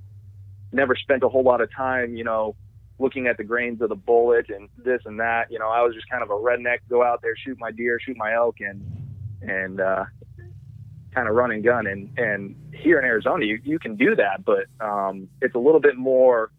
never 0.71 0.95
spent 0.95 1.23
a 1.23 1.29
whole 1.29 1.43
lot 1.43 1.61
of 1.61 1.69
time, 1.73 2.15
you 2.15 2.23
know, 2.23 2.55
looking 2.97 3.27
at 3.27 3.35
the 3.35 3.43
grains 3.43 3.81
of 3.81 3.89
the 3.89 3.95
bullet 3.95 4.49
and 4.49 4.69
this 4.77 5.01
and 5.05 5.19
that. 5.19 5.51
You 5.51 5.59
know, 5.59 5.69
I 5.69 5.81
was 5.81 5.93
just 5.93 6.09
kind 6.09 6.23
of 6.23 6.29
a 6.29 6.33
redneck, 6.33 6.79
go 6.89 7.03
out 7.03 7.21
there, 7.21 7.35
shoot 7.35 7.59
my 7.59 7.71
deer, 7.71 7.99
shoot 7.99 8.15
my 8.15 8.33
elk, 8.33 8.55
and 8.61 8.81
and 9.41 9.81
uh, 9.81 10.05
kind 11.13 11.27
of 11.27 11.35
run 11.35 11.51
and 11.51 11.63
gun. 11.63 11.87
And 11.87 12.17
and 12.17 12.55
here 12.73 12.99
in 12.99 13.05
Arizona, 13.05 13.45
you 13.45 13.59
you 13.63 13.79
can 13.79 13.97
do 13.97 14.15
that, 14.15 14.45
but 14.45 14.65
um, 14.79 15.27
it's 15.41 15.55
a 15.55 15.59
little 15.59 15.81
bit 15.81 15.97
more 15.97 16.51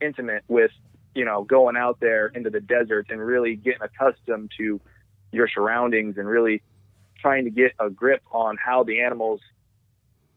intimate 0.00 0.44
with 0.48 0.70
you 1.14 1.24
know, 1.24 1.44
going 1.44 1.76
out 1.76 1.98
there 2.00 2.28
into 2.28 2.50
the 2.50 2.60
desert 2.60 3.06
and 3.10 3.20
really 3.20 3.56
getting 3.56 3.82
accustomed 3.82 4.50
to 4.58 4.80
your 5.32 5.48
surroundings 5.48 6.16
and 6.18 6.28
really 6.28 6.62
trying 7.20 7.44
to 7.44 7.50
get 7.50 7.72
a 7.78 7.90
grip 7.90 8.22
on 8.32 8.56
how 8.56 8.82
the 8.82 9.00
animals 9.00 9.40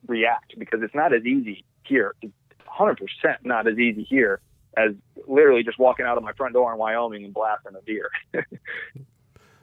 react 0.07 0.57
because 0.57 0.81
it's 0.81 0.95
not 0.95 1.13
as 1.13 1.25
easy 1.25 1.63
here. 1.83 2.13
It's 2.21 2.33
100% 2.67 2.97
not 3.43 3.67
as 3.67 3.77
easy 3.77 4.03
here 4.03 4.39
as 4.75 4.91
literally 5.27 5.63
just 5.63 5.77
walking 5.77 6.05
out 6.05 6.17
of 6.17 6.23
my 6.23 6.33
front 6.33 6.53
door 6.53 6.71
in 6.73 6.79
Wyoming 6.79 7.23
and 7.23 7.33
blasting 7.33 7.73
a 7.75 7.81
deer. 7.85 8.09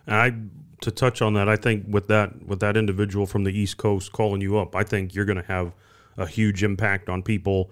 I 0.07 0.35
to 0.81 0.91
touch 0.91 1.21
on 1.21 1.35
that, 1.35 1.49
I 1.49 1.57
think 1.57 1.85
with 1.89 2.09
that 2.09 2.47
with 2.47 2.61
that 2.61 2.77
individual 2.77 3.27
from 3.27 3.45
the 3.45 3.57
East 3.57 3.77
Coast 3.77 4.13
calling 4.13 4.41
you 4.41 4.59
up, 4.59 4.75
I 4.75 4.83
think 4.83 5.15
you're 5.15 5.25
going 5.25 5.41
to 5.41 5.49
have 5.49 5.73
a 6.17 6.27
huge 6.27 6.63
impact 6.63 7.09
on 7.09 7.23
people 7.23 7.71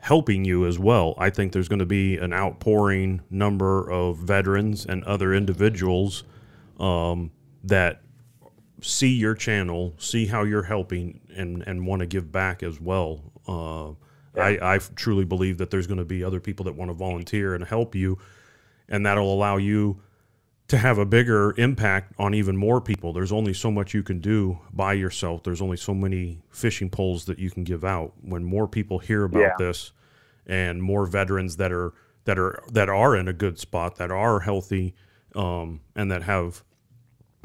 helping 0.00 0.44
you 0.44 0.66
as 0.66 0.78
well. 0.78 1.14
I 1.18 1.30
think 1.30 1.52
there's 1.52 1.68
going 1.68 1.78
to 1.78 1.86
be 1.86 2.16
an 2.16 2.32
outpouring 2.32 3.20
number 3.30 3.90
of 3.90 4.18
veterans 4.18 4.86
and 4.86 5.04
other 5.04 5.34
individuals 5.34 6.24
um, 6.80 7.30
that 7.64 8.02
see 8.80 9.14
your 9.14 9.34
channel, 9.34 9.94
see 9.98 10.26
how 10.26 10.42
you're 10.42 10.64
helping, 10.64 11.20
and 11.36 11.62
and 11.66 11.86
want 11.86 12.00
to 12.00 12.06
give 12.06 12.32
back 12.32 12.62
as 12.62 12.80
well. 12.80 13.20
Uh, 13.46 13.92
yeah. 14.36 14.58
I, 14.62 14.74
I 14.74 14.78
truly 14.96 15.24
believe 15.24 15.58
that 15.58 15.70
there's 15.70 15.86
going 15.86 15.98
to 15.98 16.04
be 16.04 16.24
other 16.24 16.40
people 16.40 16.64
that 16.64 16.74
want 16.74 16.90
to 16.90 16.94
volunteer 16.94 17.54
and 17.54 17.64
help 17.64 17.94
you, 17.94 18.18
and 18.88 19.06
that'll 19.06 19.32
allow 19.32 19.56
you 19.56 20.00
to 20.72 20.78
have 20.78 20.96
a 20.96 21.04
bigger 21.04 21.52
impact 21.58 22.14
on 22.18 22.32
even 22.32 22.56
more 22.56 22.80
people. 22.80 23.12
There's 23.12 23.30
only 23.30 23.52
so 23.52 23.70
much 23.70 23.92
you 23.92 24.02
can 24.02 24.20
do 24.20 24.58
by 24.72 24.94
yourself. 24.94 25.42
There's 25.42 25.60
only 25.60 25.76
so 25.76 25.92
many 25.92 26.40
fishing 26.48 26.88
poles 26.88 27.26
that 27.26 27.38
you 27.38 27.50
can 27.50 27.62
give 27.62 27.84
out. 27.84 28.14
When 28.22 28.42
more 28.42 28.66
people 28.66 28.98
hear 28.98 29.24
about 29.24 29.40
yeah. 29.40 29.52
this 29.58 29.92
and 30.46 30.82
more 30.82 31.04
veterans 31.04 31.58
that 31.58 31.72
are 31.72 31.92
that 32.24 32.38
are 32.38 32.64
that 32.72 32.88
are 32.88 33.14
in 33.14 33.28
a 33.28 33.34
good 33.34 33.58
spot, 33.58 33.96
that 33.96 34.10
are 34.10 34.40
healthy, 34.40 34.94
um, 35.34 35.82
and 35.94 36.10
that 36.10 36.22
have 36.22 36.64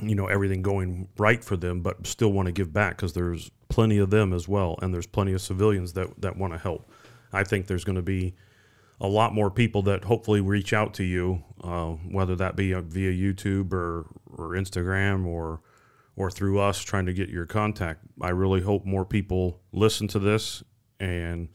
you 0.01 0.15
know 0.15 0.27
everything 0.27 0.61
going 0.61 1.09
right 1.17 1.43
for 1.43 1.57
them, 1.57 1.81
but 1.81 2.07
still 2.07 2.31
want 2.31 2.45
to 2.45 2.53
give 2.53 2.71
back 2.71 2.95
because 2.95 3.11
there's 3.11 3.51
plenty 3.67 3.97
of 3.97 4.09
them 4.09 4.31
as 4.31 4.47
well, 4.47 4.79
and 4.81 4.93
there's 4.93 5.05
plenty 5.05 5.33
of 5.33 5.41
civilians 5.41 5.91
that 5.93 6.21
that 6.21 6.37
want 6.37 6.53
to 6.53 6.59
help. 6.59 6.89
I 7.33 7.43
think 7.43 7.67
there's 7.67 7.83
going 7.83 7.97
to 7.97 8.01
be 8.01 8.35
a 8.99 9.07
lot 9.07 9.33
more 9.33 9.51
people 9.51 9.83
that 9.83 10.05
hopefully 10.05 10.41
reach 10.41 10.73
out 10.73 10.93
to 10.95 11.03
you, 11.03 11.43
uh, 11.63 11.91
whether 12.09 12.35
that 12.35 12.55
be 12.55 12.73
via 12.73 13.11
YouTube 13.11 13.71
or, 13.73 14.07
or 14.25 14.49
Instagram 14.51 15.25
or 15.25 15.61
or 16.15 16.31
through 16.31 16.59
us 16.59 16.81
trying 16.81 17.05
to 17.05 17.13
get 17.13 17.29
your 17.29 17.45
contact. 17.45 18.01
I 18.19 18.29
really 18.29 18.61
hope 18.61 18.85
more 18.85 19.05
people 19.05 19.61
listen 19.71 20.07
to 20.09 20.19
this 20.19 20.63
and 20.99 21.47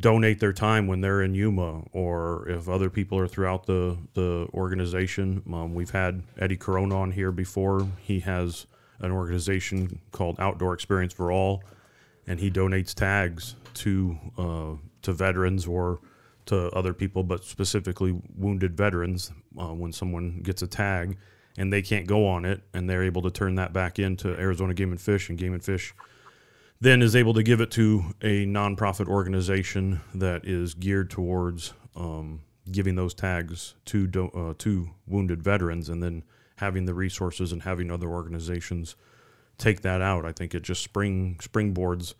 donate 0.00 0.40
their 0.40 0.52
time 0.52 0.86
when 0.86 1.02
they're 1.02 1.22
in 1.22 1.34
Yuma, 1.34 1.84
or 1.92 2.48
if 2.48 2.68
other 2.68 2.88
people 2.90 3.18
are 3.18 3.28
throughout 3.28 3.66
the 3.66 3.98
the 4.14 4.48
organization. 4.54 5.42
Um, 5.52 5.74
we've 5.74 5.90
had 5.90 6.22
Eddie 6.38 6.56
Corona 6.56 6.98
on 6.98 7.12
here 7.12 7.32
before. 7.32 7.86
He 8.00 8.20
has 8.20 8.66
an 9.00 9.12
organization 9.12 10.00
called 10.10 10.36
Outdoor 10.38 10.72
Experience 10.72 11.12
for 11.12 11.30
All, 11.30 11.62
and 12.26 12.40
he 12.40 12.50
donates 12.50 12.94
tags 12.94 13.56
to 13.74 14.18
uh, 14.38 14.70
to 15.02 15.12
veterans 15.12 15.66
or 15.66 16.00
to 16.46 16.68
other 16.70 16.92
people, 16.92 17.22
but 17.22 17.44
specifically 17.44 18.18
wounded 18.36 18.76
veterans. 18.76 19.32
Uh, 19.58 19.72
when 19.72 19.92
someone 19.92 20.40
gets 20.42 20.62
a 20.62 20.66
tag 20.66 21.16
and 21.56 21.72
they 21.72 21.82
can't 21.82 22.06
go 22.06 22.26
on 22.26 22.44
it, 22.44 22.62
and 22.72 22.90
they're 22.90 23.04
able 23.04 23.22
to 23.22 23.30
turn 23.30 23.54
that 23.54 23.72
back 23.72 23.98
into 23.98 24.28
Arizona 24.38 24.74
Game 24.74 24.90
and 24.90 25.00
Fish, 25.00 25.28
and 25.28 25.38
Game 25.38 25.52
and 25.54 25.64
Fish 25.64 25.94
then 26.80 27.00
is 27.00 27.16
able 27.16 27.32
to 27.32 27.42
give 27.42 27.60
it 27.60 27.70
to 27.70 28.04
a 28.20 28.44
nonprofit 28.44 29.08
organization 29.08 30.00
that 30.14 30.44
is 30.44 30.74
geared 30.74 31.08
towards 31.08 31.72
um, 31.96 32.40
giving 32.70 32.94
those 32.94 33.14
tags 33.14 33.74
to 33.86 34.06
do, 34.06 34.26
uh, 34.28 34.54
to 34.58 34.90
wounded 35.06 35.42
veterans, 35.42 35.88
and 35.88 36.02
then 36.02 36.22
having 36.56 36.84
the 36.84 36.94
resources 36.94 37.52
and 37.52 37.62
having 37.62 37.90
other 37.90 38.08
organizations 38.08 38.96
take 39.56 39.82
that 39.82 40.02
out. 40.02 40.24
I 40.24 40.32
think 40.32 40.54
it 40.54 40.62
just 40.62 40.82
spring 40.82 41.38
springboards 41.40 42.14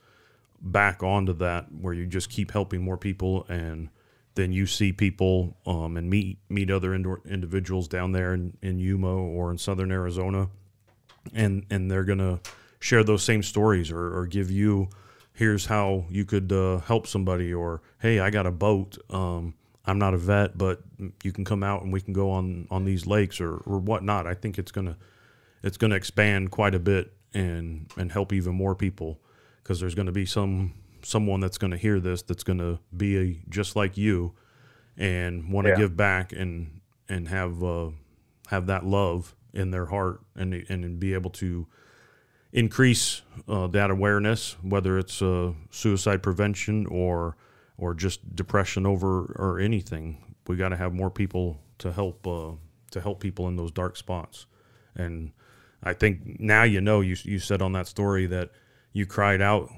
back 0.61 1.03
onto 1.03 1.33
that 1.35 1.67
where 1.73 1.93
you 1.93 2.07
just 2.07 2.31
keep 2.31 2.53
helping 2.53 2.83
more 2.83 2.97
people 2.97 3.45
and 3.49 3.91
then 4.35 4.53
you 4.53 4.67
see 4.67 4.93
people 4.93 5.57
um, 5.67 5.97
and 5.97 6.11
meet 6.11 6.39
meet 6.49 6.71
other 6.71 6.95
indoor 6.95 7.21
individuals 7.25 7.89
down 7.89 8.13
there 8.13 8.35
in, 8.35 8.57
in 8.63 8.79
Yuma 8.79 9.15
or 9.15 9.51
in 9.51 9.59
southern 9.59 9.91
Arizona. 9.91 10.49
And 11.33 11.65
and 11.71 11.91
they're 11.91 12.05
gonna 12.05 12.41
share 12.81 13.05
those 13.05 13.23
same 13.23 13.43
stories 13.43 13.91
or, 13.91 14.19
or 14.19 14.27
give 14.27 14.51
you 14.51 14.89
here's 15.33 15.67
how 15.67 16.05
you 16.11 16.25
could 16.25 16.53
uh, 16.53 16.79
help 16.79 17.07
somebody 17.07 17.53
or 17.53 17.81
hey 17.99 18.21
i 18.21 18.29
got 18.29 18.47
a 18.47 18.51
boat 18.51 18.99
um, 19.11 19.55
i'm 19.87 19.99
not 19.99 20.13
a 20.13 20.19
vet 20.19 20.57
but 20.57 20.83
you 21.23 21.33
can 21.33 21.45
come 21.45 21.63
out 21.63 21.83
and 21.83 21.93
we 21.93 22.01
can 22.01 22.13
go 22.13 22.31
on 22.31 22.67
on 22.71 22.85
these 22.85 23.07
lakes 23.07 23.41
or, 23.41 23.57
or 23.67 23.79
whatnot. 23.79 24.27
I 24.27 24.35
think 24.35 24.59
it's 24.59 24.73
gonna 24.73 24.97
it's 25.63 25.77
gonna 25.77 25.95
expand 25.95 26.51
quite 26.51 26.75
a 26.75 26.79
bit 26.79 27.13
and 27.33 27.91
and 27.97 28.13
help 28.13 28.33
even 28.33 28.55
more 28.55 28.75
people 28.75 29.21
because 29.63 29.81
there's 29.81 29.95
going 29.95 30.07
to 30.07 30.13
be 30.13 30.27
some 30.27 30.75
someone 31.05 31.41
that's 31.41 31.59
going 31.59 31.71
to 31.71 31.77
hear 31.77 32.01
this 32.01 32.23
that's 32.23 32.43
going 32.43 32.59
to 32.59 32.79
be 32.97 33.19
a, 33.19 33.41
just 33.49 33.77
like 33.77 33.97
you 33.97 34.35
and 34.97 35.53
want 35.53 35.67
to 35.67 35.71
yeah. 35.71 35.77
give 35.77 35.97
back 35.97 36.33
and 36.33 36.81
and 37.09 37.29
have 37.29 37.63
uh, 37.63 37.91
have 38.49 38.67
that 38.67 38.85
love 38.85 39.35
in 39.53 39.71
their 39.71 39.87
heart 39.87 40.21
and 40.35 40.55
and 40.69 40.99
be 40.99 41.15
able 41.15 41.31
to 41.31 41.67
increase 42.53 43.23
uh, 43.49 43.67
that 43.67 43.91
awareness, 43.91 44.57
whether 44.63 44.97
it's 44.97 45.21
uh, 45.21 45.53
suicide 45.71 46.23
prevention 46.23 46.87
or 46.87 47.37
or 47.77 47.93
just 47.93 48.35
depression 48.35 48.87
over 48.87 49.35
or 49.37 49.59
anything. 49.59 50.37
We 50.47 50.57
got 50.57 50.69
to 50.71 50.77
have 50.77 50.93
more 50.95 51.11
people 51.11 51.59
to 51.79 51.93
help 51.93 52.27
uh, 52.27 52.53
to 52.93 53.01
help 53.01 53.21
people 53.21 53.49
in 53.49 53.57
those 53.57 53.73
dark 53.73 53.97
spots. 53.97 54.47
And 54.95 55.33
I 55.83 55.93
think 55.93 56.41
now 56.41 56.63
you 56.63 56.81
know 56.81 57.01
you 57.01 57.17
you 57.25 57.39
said 57.39 57.61
on 57.61 57.73
that 57.73 57.89
story 57.89 58.27
that 58.27 58.51
you 58.93 59.07
cried 59.07 59.43
out 59.43 59.71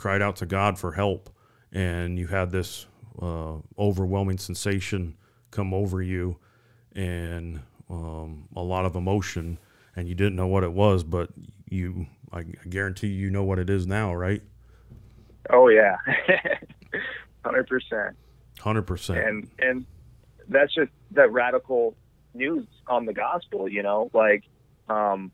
cried 0.00 0.22
out 0.22 0.34
to 0.36 0.46
God 0.46 0.78
for 0.78 0.92
help, 0.92 1.28
and 1.72 2.18
you 2.18 2.26
had 2.26 2.50
this 2.50 2.86
uh, 3.20 3.56
overwhelming 3.78 4.38
sensation 4.38 5.14
come 5.50 5.74
over 5.74 6.00
you, 6.00 6.38
and 6.94 7.60
um, 7.90 8.48
a 8.56 8.62
lot 8.62 8.86
of 8.86 8.96
emotion, 8.96 9.58
and 9.94 10.08
you 10.08 10.14
didn't 10.14 10.36
know 10.36 10.46
what 10.46 10.64
it 10.64 10.72
was, 10.72 11.04
but 11.04 11.28
you 11.68 12.06
I 12.32 12.44
guarantee 12.70 13.08
you 13.08 13.28
know 13.28 13.44
what 13.44 13.58
it 13.58 13.68
is 13.68 13.86
now, 13.86 14.14
right? 14.14 14.40
Oh 15.50 15.68
yeah, 15.68 15.96
hundred 17.44 17.66
percent. 17.66 18.16
Hundred 18.58 18.84
percent. 18.84 19.18
And 19.18 19.50
and 19.58 19.86
that's 20.48 20.72
just 20.72 20.92
that 21.10 21.30
radical 21.30 21.94
news 22.32 22.66
on 22.86 23.04
the 23.04 23.12
gospel. 23.12 23.68
You 23.68 23.82
know, 23.82 24.10
like 24.14 24.44
um, 24.88 25.30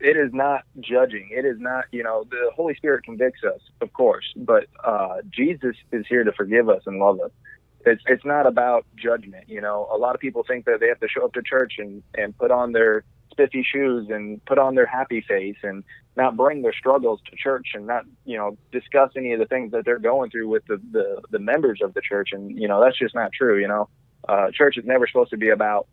it 0.00 0.16
is 0.16 0.32
not 0.32 0.62
judging. 0.80 1.28
It 1.32 1.44
is 1.44 1.58
not 1.58 1.86
you 1.92 2.02
know 2.02 2.24
the 2.30 2.50
Holy 2.54 2.74
Spirit 2.74 3.04
convicts 3.04 3.42
us, 3.44 3.60
of 3.80 3.92
course, 3.92 4.32
but 4.36 4.66
uh, 4.84 5.16
Jesus 5.30 5.76
is 5.92 6.06
here 6.08 6.24
to 6.24 6.32
forgive 6.32 6.68
us 6.68 6.82
and 6.86 6.98
love 6.98 7.20
us. 7.20 7.30
It's 7.84 8.02
it's 8.06 8.24
not 8.24 8.46
about 8.46 8.86
judgment. 8.96 9.48
You 9.48 9.60
know, 9.60 9.88
a 9.92 9.96
lot 9.96 10.14
of 10.14 10.20
people 10.20 10.44
think 10.46 10.66
that 10.66 10.80
they 10.80 10.88
have 10.88 11.00
to 11.00 11.08
show 11.08 11.24
up 11.24 11.32
to 11.34 11.42
church 11.42 11.74
and 11.78 12.02
and 12.16 12.36
put 12.36 12.50
on 12.50 12.72
their 12.72 13.04
spiffy 13.30 13.62
shoes 13.62 14.08
and 14.10 14.44
put 14.46 14.58
on 14.58 14.74
their 14.74 14.86
happy 14.86 15.20
face 15.20 15.56
and 15.62 15.84
not 16.16 16.36
bring 16.36 16.62
their 16.62 16.72
struggles 16.72 17.20
to 17.30 17.36
church 17.36 17.68
and 17.74 17.86
not 17.86 18.04
you 18.24 18.36
know 18.36 18.56
discuss 18.72 19.10
any 19.16 19.32
of 19.32 19.38
the 19.38 19.46
things 19.46 19.70
that 19.70 19.84
they're 19.84 19.98
going 19.98 20.30
through 20.30 20.48
with 20.48 20.64
the 20.66 20.80
the, 20.90 21.22
the 21.30 21.38
members 21.38 21.80
of 21.82 21.94
the 21.94 22.00
church 22.00 22.30
and 22.32 22.58
you 22.58 22.66
know 22.66 22.82
that's 22.82 22.98
just 22.98 23.14
not 23.14 23.32
true 23.32 23.58
you 23.58 23.68
know 23.68 23.88
uh, 24.28 24.50
church 24.52 24.76
is 24.76 24.84
never 24.84 25.06
supposed 25.06 25.30
to 25.30 25.36
be 25.36 25.50
about 25.50 25.86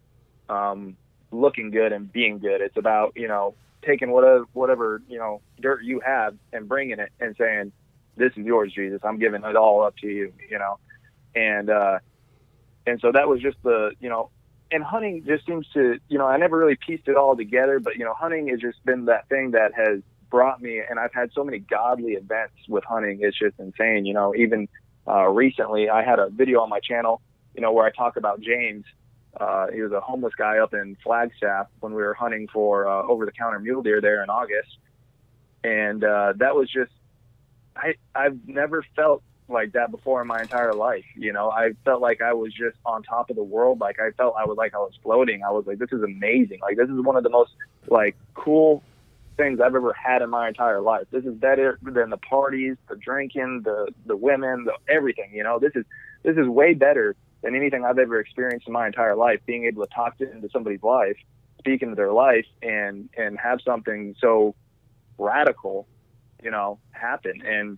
um, 0.50 0.98
looking 1.32 1.72
good 1.72 1.92
and 1.92 2.12
being 2.12 2.40
good 2.40 2.62
it's 2.62 2.78
about 2.78 3.14
you 3.16 3.28
know 3.28 3.54
taking 3.84 4.12
whatever 4.12 4.46
whatever 4.54 5.02
you 5.08 5.18
know 5.18 5.42
dirt 5.60 5.84
you 5.84 6.00
have 6.00 6.36
and 6.54 6.68
bringing 6.68 7.00
it 7.00 7.12
and 7.20 7.36
saying 7.38 7.72
this 8.18 8.32
is 8.38 8.46
yours 8.46 8.72
jesus 8.74 9.02
i'm 9.04 9.20
giving 9.20 9.44
it 9.44 9.56
all 9.56 9.84
up 9.84 9.96
to 9.98 10.08
you 10.08 10.32
you 10.50 10.58
know 10.58 10.78
and 11.36 11.70
uh 11.70 12.00
and 12.88 13.00
so 13.02 13.12
that 13.12 13.28
was 13.28 13.42
just 13.42 13.58
the 13.64 13.92
you 14.00 14.10
know 14.10 14.30
and 14.72 14.84
hunting 14.84 15.24
just 15.26 15.46
seems 15.46 15.68
to, 15.74 16.00
you 16.10 16.18
know, 16.18 16.26
I 16.26 16.38
never 16.38 16.58
really 16.58 16.76
pieced 16.76 17.08
it 17.08 17.16
all 17.16 17.36
together, 17.36 17.80
but 17.80 17.96
you 17.96 18.04
know, 18.04 18.14
hunting 18.14 18.48
has 18.48 18.60
just 18.60 18.84
been 18.86 19.06
that 19.06 19.28
thing 19.30 19.52
that 19.52 19.74
has 19.74 20.02
brought 20.30 20.62
me, 20.62 20.82
and 20.88 21.00
I've 21.00 21.14
had 21.14 21.32
so 21.34 21.44
many 21.44 21.60
godly 21.60 22.14
events 22.14 22.56
with 22.68 22.84
hunting. 22.84 23.20
It's 23.22 23.38
just 23.38 23.60
insane. 23.60 24.06
You 24.06 24.14
know, 24.14 24.36
even 24.36 24.68
uh, 25.08 25.28
recently, 25.28 25.90
I 25.90 26.04
had 26.04 26.20
a 26.20 26.30
video 26.30 26.62
on 26.62 26.70
my 26.70 26.80
channel, 26.80 27.22
you 27.54 27.62
know, 27.62 27.72
where 27.72 27.86
I 27.86 27.92
talk 27.92 28.18
about 28.18 28.42
James. 28.42 28.86
Uh, 29.40 29.68
he 29.74 29.82
was 29.82 29.92
a 29.92 30.00
homeless 30.00 30.34
guy 30.36 30.60
up 30.60 30.74
in 30.74 30.96
Flagstaff 31.04 31.68
when 31.80 31.94
we 31.94 32.02
were 32.02 32.14
hunting 32.14 32.48
for 32.52 32.88
uh, 32.88 33.04
over-the-counter 33.04 33.60
mule 33.60 33.82
deer 33.82 34.00
there 34.02 34.24
in 34.24 34.30
August, 34.30 34.78
and 35.64 36.04
uh, 36.04 36.34
that 36.38 36.56
was 36.56 36.70
just 36.72 36.92
I 37.76 37.96
I've 38.14 38.38
never 38.48 38.86
felt 38.96 39.24
like 39.48 39.74
that 39.74 39.92
before 39.92 40.22
in 40.22 40.28
my 40.28 40.42
entire 40.42 40.74
life. 40.74 41.06
You 41.16 41.34
know, 41.34 41.52
I 41.52 41.72
felt 41.84 42.02
like 42.02 42.22
I 42.22 42.34
was 42.34 42.54
just 42.54 42.78
on 42.86 43.04
top 43.04 43.30
of 43.30 43.36
the 43.36 43.44
world. 43.44 43.80
Like 43.80 44.00
I 44.00 44.12
felt 44.12 44.36
I 44.38 44.46
was 44.46 44.58
like 44.58 44.74
I 44.74 44.80
was 44.80 44.94
floating. 45.04 45.44
I 45.44 45.52
was 45.52 45.66
like, 45.68 45.80
this 45.80 45.92
is 45.92 46.02
amazing. 46.02 46.60
Like 46.62 46.78
this 46.78 46.90
is 46.90 47.00
one 47.00 47.16
of 47.16 47.24
the 47.24 47.30
most 47.30 47.52
like 47.88 48.16
cool 48.34 48.84
things 49.38 49.60
I've 49.60 49.76
ever 49.76 49.94
had 49.94 50.22
in 50.22 50.30
my 50.30 50.48
entire 50.48 50.82
life. 50.82 51.08
This 51.12 51.26
is 51.26 51.34
better 51.34 51.78
than 51.82 52.10
the 52.10 52.18
parties, 52.18 52.78
the 52.88 52.96
drinking, 52.96 53.62
the 53.64 53.92
the 54.06 54.16
women, 54.16 54.66
the 54.66 54.74
everything. 54.92 55.32
You 55.34 55.44
know, 55.44 55.60
this 55.60 55.74
is 55.76 55.86
this 56.24 56.38
is 56.38 56.48
way 56.48 56.74
better 56.74 57.16
than 57.46 57.56
anything 57.56 57.86
I've 57.86 58.00
ever 58.00 58.20
experienced 58.20 58.66
in 58.66 58.74
my 58.74 58.88
entire 58.88 59.16
life. 59.16 59.40
Being 59.46 59.66
able 59.66 59.86
to 59.86 59.94
talk 59.94 60.18
to, 60.18 60.30
into 60.30 60.50
somebody's 60.50 60.82
life, 60.82 61.16
speak 61.60 61.84
into 61.84 61.96
their 61.96 62.12
life, 62.12 62.48
and 62.64 63.08
and 63.16 63.38
have 63.40 63.60
something 63.62 64.16
so 64.20 64.56
radical, 65.20 65.88
you 66.44 66.50
know, 66.50 66.80
happen. 66.92 67.44
And 67.46 67.78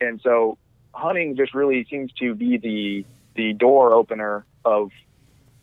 and 0.00 0.20
so 0.22 0.58
hunting 0.92 1.36
just 1.36 1.54
really 1.54 1.86
seems 1.88 2.12
to 2.14 2.34
be 2.34 2.58
the 2.58 3.06
the 3.34 3.52
door 3.52 3.94
opener 3.94 4.44
of 4.64 4.90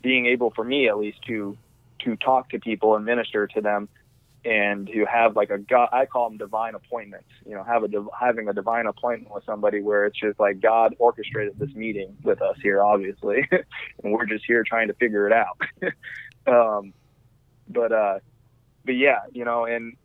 being 0.01 0.25
able 0.25 0.51
for 0.51 0.63
me 0.63 0.87
at 0.87 0.97
least 0.97 1.21
to 1.27 1.57
to 1.99 2.15
talk 2.15 2.49
to 2.51 2.59
people 2.59 2.95
and 2.95 3.03
minister 3.03 3.47
to 3.47 3.59
them 3.59 3.89
and 4.45 4.87
to 4.87 5.05
have 5.05 5.35
like 5.35 5.49
a 5.49 5.57
God, 5.57 5.89
I 5.91 6.05
call 6.05 6.29
them 6.29 6.37
divine 6.37 6.75
appointments. 6.75 7.27
You 7.45 7.55
know, 7.55 7.63
have 7.63 7.83
a 7.83 7.87
having 8.17 8.47
a 8.47 8.53
divine 8.53 8.85
appointment 8.85 9.33
with 9.33 9.43
somebody 9.45 9.81
where 9.81 10.05
it's 10.05 10.19
just 10.19 10.39
like 10.39 10.61
God 10.61 10.95
orchestrated 10.97 11.59
this 11.59 11.73
meeting 11.75 12.15
with 12.23 12.41
us 12.41 12.55
here, 12.61 12.81
obviously, 12.81 13.47
and 14.03 14.13
we're 14.13 14.25
just 14.25 14.45
here 14.45 14.63
trying 14.63 14.87
to 14.87 14.93
figure 14.93 15.27
it 15.27 15.33
out. 15.33 15.59
um, 16.47 16.93
but 17.67 17.91
uh, 17.91 18.19
but 18.85 18.95
yeah, 18.95 19.19
you 19.31 19.43
know, 19.43 19.65
and 19.65 19.95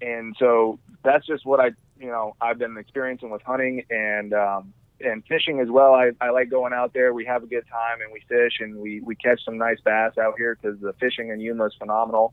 and 0.00 0.34
so 0.38 0.78
that's 1.04 1.26
just 1.26 1.44
what 1.44 1.60
I 1.60 1.70
you 1.98 2.08
know 2.08 2.34
I've 2.40 2.58
been 2.58 2.76
experiencing 2.78 3.30
with 3.30 3.42
hunting 3.42 3.84
and 3.90 4.32
um, 4.32 4.72
and 5.00 5.22
fishing 5.26 5.60
as 5.60 5.68
well. 5.68 5.94
I, 5.94 6.12
I 6.20 6.30
like 6.30 6.50
going 6.50 6.72
out 6.72 6.94
there. 6.94 7.12
We 7.12 7.26
have 7.26 7.42
a 7.42 7.46
good 7.46 7.64
time 7.70 8.00
and 8.02 8.12
we 8.12 8.20
fish 8.28 8.60
and 8.60 8.76
we 8.76 9.00
we 9.00 9.14
catch 9.14 9.44
some 9.44 9.58
nice 9.58 9.78
bass 9.84 10.16
out 10.18 10.34
here 10.38 10.56
because 10.60 10.80
the 10.80 10.94
fishing 10.94 11.28
in 11.28 11.40
Yuma 11.40 11.66
is 11.66 11.74
phenomenal. 11.78 12.32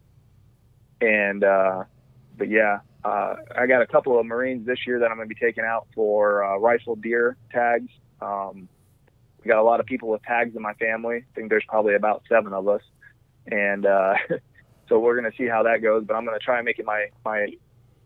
And 1.01 1.43
uh, 1.43 1.83
but 2.37 2.49
yeah, 2.49 2.79
uh, 3.03 3.35
I 3.55 3.67
got 3.67 3.81
a 3.81 3.87
couple 3.87 4.19
of 4.19 4.25
Marines 4.25 4.65
this 4.65 4.85
year 4.85 4.99
that 4.99 5.09
I'm 5.09 5.17
going 5.17 5.29
to 5.29 5.33
be 5.33 5.39
taking 5.39 5.63
out 5.63 5.87
for 5.95 6.43
uh, 6.43 6.57
rifle 6.57 6.95
deer 6.95 7.37
tags. 7.51 7.91
Um, 8.21 8.67
we 9.43 9.47
got 9.47 9.59
a 9.59 9.63
lot 9.63 9.79
of 9.79 9.85
people 9.85 10.09
with 10.09 10.21
tags 10.23 10.55
in 10.55 10.61
my 10.61 10.73
family. 10.73 11.17
I 11.17 11.35
think 11.35 11.49
there's 11.49 11.63
probably 11.67 11.95
about 11.95 12.23
seven 12.27 12.53
of 12.53 12.67
us, 12.67 12.81
and 13.47 13.85
uh, 13.85 14.15
so 14.89 14.99
we're 14.99 15.19
going 15.19 15.31
to 15.31 15.37
see 15.37 15.47
how 15.47 15.63
that 15.63 15.81
goes. 15.81 16.03
But 16.05 16.15
I'm 16.15 16.25
going 16.25 16.37
to 16.37 16.43
try 16.43 16.57
and 16.57 16.65
make 16.65 16.79
it 16.79 16.85
my 16.85 17.07
my 17.23 17.47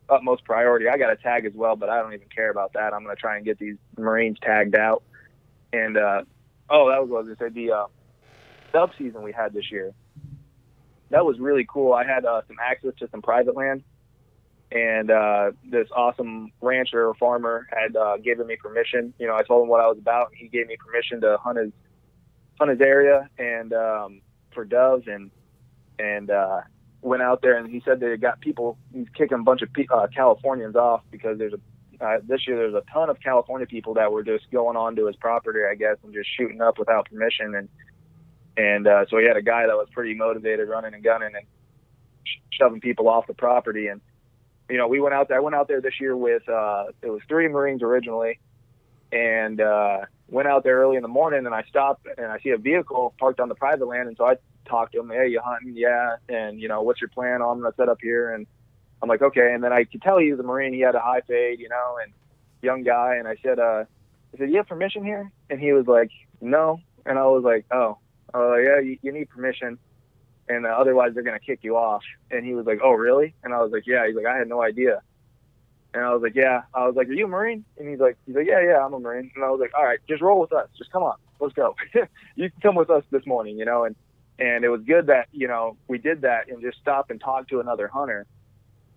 utmost 0.10 0.44
priority. 0.44 0.88
I 0.88 0.98
got 0.98 1.12
a 1.12 1.16
tag 1.16 1.46
as 1.46 1.54
well, 1.54 1.76
but 1.76 1.89
I 1.89 2.00
don't 2.02 2.14
even 2.14 2.28
care 2.34 2.52
about 2.52 2.74
that. 2.74 2.94
I'm 2.94 3.04
going 3.04 3.16
to 3.16 3.20
try 3.20 3.38
and 3.38 3.46
get 3.46 3.58
these 3.58 3.78
Marines 3.98 4.38
tagged 4.41 4.76
out. 4.76 5.04
And 5.72 5.98
uh, 5.98 6.24
oh, 6.70 6.89
that 6.89 7.02
was 7.02 7.10
what 7.10 7.18
I 7.18 7.20
was 7.22 7.38
going 7.38 7.52
to 7.52 7.60
say. 7.60 7.68
The 7.68 7.72
uh, 7.72 7.86
dove 8.74 8.91
season 8.98 9.24
we 9.24 9.32
had 9.32 9.54
this 9.54 9.72
year. 9.72 9.94
That 11.14 11.26
was 11.26 11.39
really 11.39 11.66
cool. 11.70 11.93
I 11.93 12.05
had 12.05 12.26
uh, 12.26 12.41
some 12.47 12.57
access 12.59 12.93
to 12.97 13.07
some 13.11 13.22
private 13.22 13.55
land, 13.55 13.84
and 14.72 15.11
uh, 15.11 15.51
this 15.64 15.88
awesome 15.95 16.51
rancher 16.59 17.07
or 17.07 17.14
farmer 17.14 17.68
had 17.70 17.95
uh, 17.95 18.18
given 18.18 18.47
me 18.47 18.55
permission. 18.55 19.14
You 19.20 19.28
know, 19.28 19.36
I 19.36 19.43
told 19.43 19.61
him 19.61 19.70
what 19.70 19.80
I 19.80 19.88
was 19.88 19.99
about, 19.99 20.30
and 20.30 20.38
he 20.38 20.47
gave 20.47 20.66
me 20.66 20.76
permission 20.76 21.22
to 21.22 21.38
hunt 21.38 21.59
his 21.59 21.72
hunt 22.59 22.72
his 22.72 22.82
area 22.82 23.30
and 23.38 23.74
um, 23.74 24.22
for 24.53 24.66
doves 24.66 25.05
and 25.07 25.30
and 25.99 26.32
uh, 26.32 26.61
went 27.01 27.22
out 27.22 27.41
there 27.43 27.57
and 27.57 27.70
he 27.70 27.82
said 27.86 27.99
they 27.99 28.18
got 28.18 28.39
people 28.41 28.78
he's 28.93 29.07
kicking 29.16 29.39
a 29.39 29.43
bunch 29.43 29.61
of 29.61 29.70
uh, 29.91 30.07
Californians 30.14 30.76
off 30.76 31.01
because 31.11 31.38
there's 31.38 31.53
a 31.53 31.59
uh, 32.03 32.18
this 32.28 32.47
year 32.47 32.57
there's 32.57 32.74
a 32.74 32.84
ton 32.91 33.09
of 33.09 33.20
California 33.20 33.68
people 33.68 33.93
that 33.93 34.11
were 34.11 34.24
just 34.24 34.49
going 34.51 34.76
onto 34.76 35.05
his 35.05 35.16
property 35.16 35.59
I 35.70 35.76
guess 35.76 35.97
and 36.03 36.14
just 36.14 36.30
shooting 36.36 36.61
up 36.61 36.78
without 36.78 37.09
permission 37.09 37.55
and 37.55 37.70
and 38.58 38.88
uh, 38.88 39.06
so 39.10 39.18
he 39.18 39.26
had 39.26 39.38
a 39.38 39.41
guy 39.41 39.66
that 39.66 39.76
was 39.76 39.88
pretty 39.91 40.14
motivated 40.14 40.68
running 40.70 40.93
and 40.93 41.04
gunning 41.04 41.32
and 41.36 41.45
shoving 42.51 42.82
people 42.82 43.10
off 43.10 43.28
the 43.28 43.34
property 43.34 43.88
and 43.88 44.01
you 44.70 44.78
know 44.78 44.88
we 44.88 44.99
went 44.99 45.14
out 45.14 45.28
there 45.28 45.38
I 45.38 45.41
went 45.41 45.56
out 45.56 45.68
there 45.68 45.82
this 45.82 45.99
year 45.99 46.16
with 46.16 46.47
uh, 46.47 46.86
it 47.01 47.10
was 47.10 47.22
three 47.28 47.47
Marines 47.47 47.82
originally 47.82 48.39
and 49.12 49.62
uh, 49.62 49.99
went 50.28 50.47
out 50.47 50.64
there 50.64 50.78
early 50.78 50.97
in 50.97 51.01
the 51.01 51.08
morning 51.08 51.45
and 51.45 51.54
I 51.54 51.64
stopped 51.64 52.08
and 52.18 52.28
I 52.28 52.39
see 52.39 52.49
a 52.49 52.58
vehicle 52.58 53.14
parked 53.20 53.39
on 53.39 53.49
the 53.49 53.56
private 53.56 53.88
land 53.88 54.08
and 54.08 54.18
so 54.18 54.26
I 54.26 54.38
talked 54.66 54.93
to 54.93 54.99
him, 54.99 55.10
hey, 55.10 55.28
you 55.28 55.41
hunting? 55.43 55.74
Yeah. 55.76 56.18
And, 56.30 56.60
you 56.60 56.68
know, 56.68 56.82
what's 56.82 57.01
your 57.01 57.10
plan? 57.10 57.41
Oh, 57.41 57.49
I'm 57.49 57.62
to 57.62 57.72
set 57.78 57.89
up 57.89 57.99
here. 58.01 58.34
And 58.34 58.47
I'm 59.01 59.10
like, 59.10 59.22
okay. 59.22 59.54
And 59.54 59.64
then 59.64 59.74
I 59.74 59.84
could 59.84 60.01
tell 60.01 60.18
he 60.18 60.32
was 60.32 60.39
a 60.39 60.43
Marine. 60.43 60.74
He 60.74 60.82
had 60.82 60.95
a 60.95 60.99
high 60.99 61.22
fade, 61.22 61.60
you 61.60 61.70
know, 61.70 61.97
and 62.01 62.14
young 62.62 62.84
guy. 62.84 63.16
And 63.18 63.28
I 63.28 63.36
said, 63.43 63.60
uh, 63.60 63.86
I 64.34 64.38
said, 64.38 64.49
you 64.49 64.58
have 64.58 64.68
permission 64.68 65.04
here? 65.04 65.32
And 65.49 65.60
he 65.60 65.74
was 65.74 65.88
like, 65.88 66.10
no. 66.41 66.80
And 67.06 67.20
I 67.20 67.26
was 67.26 67.43
like, 67.43 67.66
oh, 67.72 67.97
uh, 68.34 68.56
yeah, 68.56 68.80
you, 68.80 68.98
you 69.02 69.12
need 69.12 69.30
permission. 69.30 69.78
And 70.50 70.66
uh, 70.66 70.70
otherwise 70.70 71.14
they're 71.14 71.24
to 71.24 71.40
kick 71.40 71.60
you 71.62 71.78
off. 71.78 72.04
And 72.30 72.46
he 72.46 72.54
was 72.54 72.66
like, 72.66 72.80
oh, 72.84 72.92
really? 72.92 73.34
And 73.44 73.54
I 73.54 73.62
was 73.62 73.72
like, 73.72 73.88
yeah. 73.88 74.06
He's 74.06 74.16
like, 74.16 74.26
I 74.26 74.38
had 74.38 74.48
no 74.48 74.62
idea. 74.62 75.02
And 75.94 76.04
I 76.04 76.14
was 76.14 76.22
like, 76.22 76.36
yeah. 76.36 76.64
I 76.74 76.86
was 76.86 76.96
like, 76.96 77.08
are 77.08 77.14
you 77.14 77.26
a 77.26 77.28
Marine? 77.30 77.64
And 77.78 77.88
he's 77.88 78.00
like, 78.00 78.18
he's 78.26 78.36
like, 78.36 78.48
yeah, 78.48 78.62
yeah, 78.62 78.84
I'm 78.84 78.94
a 78.94 79.00
Marine. 79.00 79.32
And 79.36 79.44
I 79.44 79.50
was 79.50 79.60
like, 79.60 79.72
all 79.78 79.84
right, 79.84 80.00
just 80.08 80.22
roll 80.22 80.42
with 80.42 80.52
us. 80.52 80.68
Just 80.78 80.92
come 80.92 81.04
on, 81.04 81.16
let's 81.40 81.54
go. 81.54 81.76
you 82.36 82.50
can 82.50 82.62
come 82.62 82.76
with 82.76 82.90
us 82.90 83.04
this 83.12 83.26
morning, 83.26 83.58
you 83.58 83.66
know. 83.66 83.86
And 83.86 83.96
and 84.40 84.66
it 84.66 84.70
was 84.70 84.82
good 84.82 85.08
that 85.08 85.28
you 85.32 85.48
know 85.48 85.78
we 85.88 85.98
did 85.98 86.22
that 86.22 86.50
and 86.50 86.62
just 86.62 86.80
stop 86.80 87.12
and 87.12 87.22
talk 87.22 87.48
to 87.50 87.60
another 87.60 87.88
hunter 87.88 88.26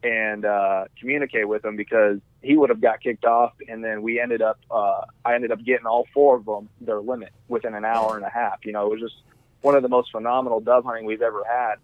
and 0.03 0.45
uh, 0.45 0.85
communicate 0.99 1.49
with 1.49 1.65
him 1.65 1.77
because 1.77 2.19
he 2.47 2.57
would 2.57 2.71
have 2.71 2.81
got 2.81 3.01
kicked 3.01 3.25
off 3.25 3.53
and 3.69 3.83
then 3.83 4.03
we 4.03 4.21
ended 4.21 4.41
up 4.41 4.59
uh, 4.71 5.01
I 5.25 5.35
ended 5.35 5.51
up 5.51 5.63
getting 5.65 5.87
all 5.87 6.07
four 6.15 6.37
of 6.37 6.45
them 6.45 6.69
their 6.81 7.01
limit 7.01 7.33
within 7.49 7.75
an 7.75 7.85
hour 7.85 8.17
and 8.17 8.25
a 8.25 8.31
half. 8.31 8.65
You 8.65 8.73
know, 8.73 8.87
it 8.87 8.91
was 8.93 9.01
just 9.01 9.17
one 9.63 9.75
of 9.75 9.83
the 9.83 9.89
most 9.89 10.13
phenomenal 10.13 10.61
dove 10.61 10.85
hunting 10.85 11.07
we've 11.07 11.23
ever 11.23 11.43
had, 11.45 11.77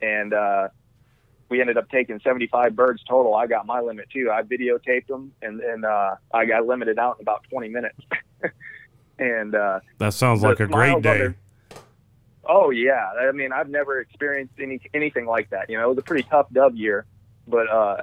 and 0.00 0.32
uh, 0.32 0.68
we 1.48 1.60
ended 1.60 1.76
up 1.76 1.90
taking 1.90 2.20
75 2.20 2.76
birds 2.76 3.02
total. 3.08 3.34
I 3.34 3.48
got 3.48 3.66
my 3.66 3.80
limit 3.80 4.08
too. 4.10 4.30
I 4.32 4.42
videotaped 4.42 5.08
them 5.08 5.32
and 5.42 5.58
then 5.58 5.84
uh, 5.84 6.14
I 6.32 6.44
got 6.44 6.64
limited 6.64 6.98
out 6.98 7.16
in 7.18 7.22
about 7.24 7.44
20 7.50 7.68
minutes. 7.68 7.98
and 9.18 9.54
uh, 9.54 9.80
that 9.98 10.14
sounds 10.14 10.42
like 10.42 10.60
a 10.60 10.68
great 10.68 11.02
day. 11.02 11.34
Oh 12.46 12.70
yeah, 12.70 13.10
I 13.18 13.32
mean 13.32 13.52
I've 13.52 13.70
never 13.70 14.00
experienced 14.00 14.54
any 14.60 14.78
anything 14.92 15.26
like 15.26 15.50
that. 15.50 15.70
You 15.70 15.78
know, 15.78 15.86
it 15.86 15.88
was 15.88 15.98
a 15.98 16.02
pretty 16.02 16.28
tough 16.28 16.46
dove 16.52 16.76
year, 16.76 17.06
but 17.48 17.68
uh, 17.70 18.02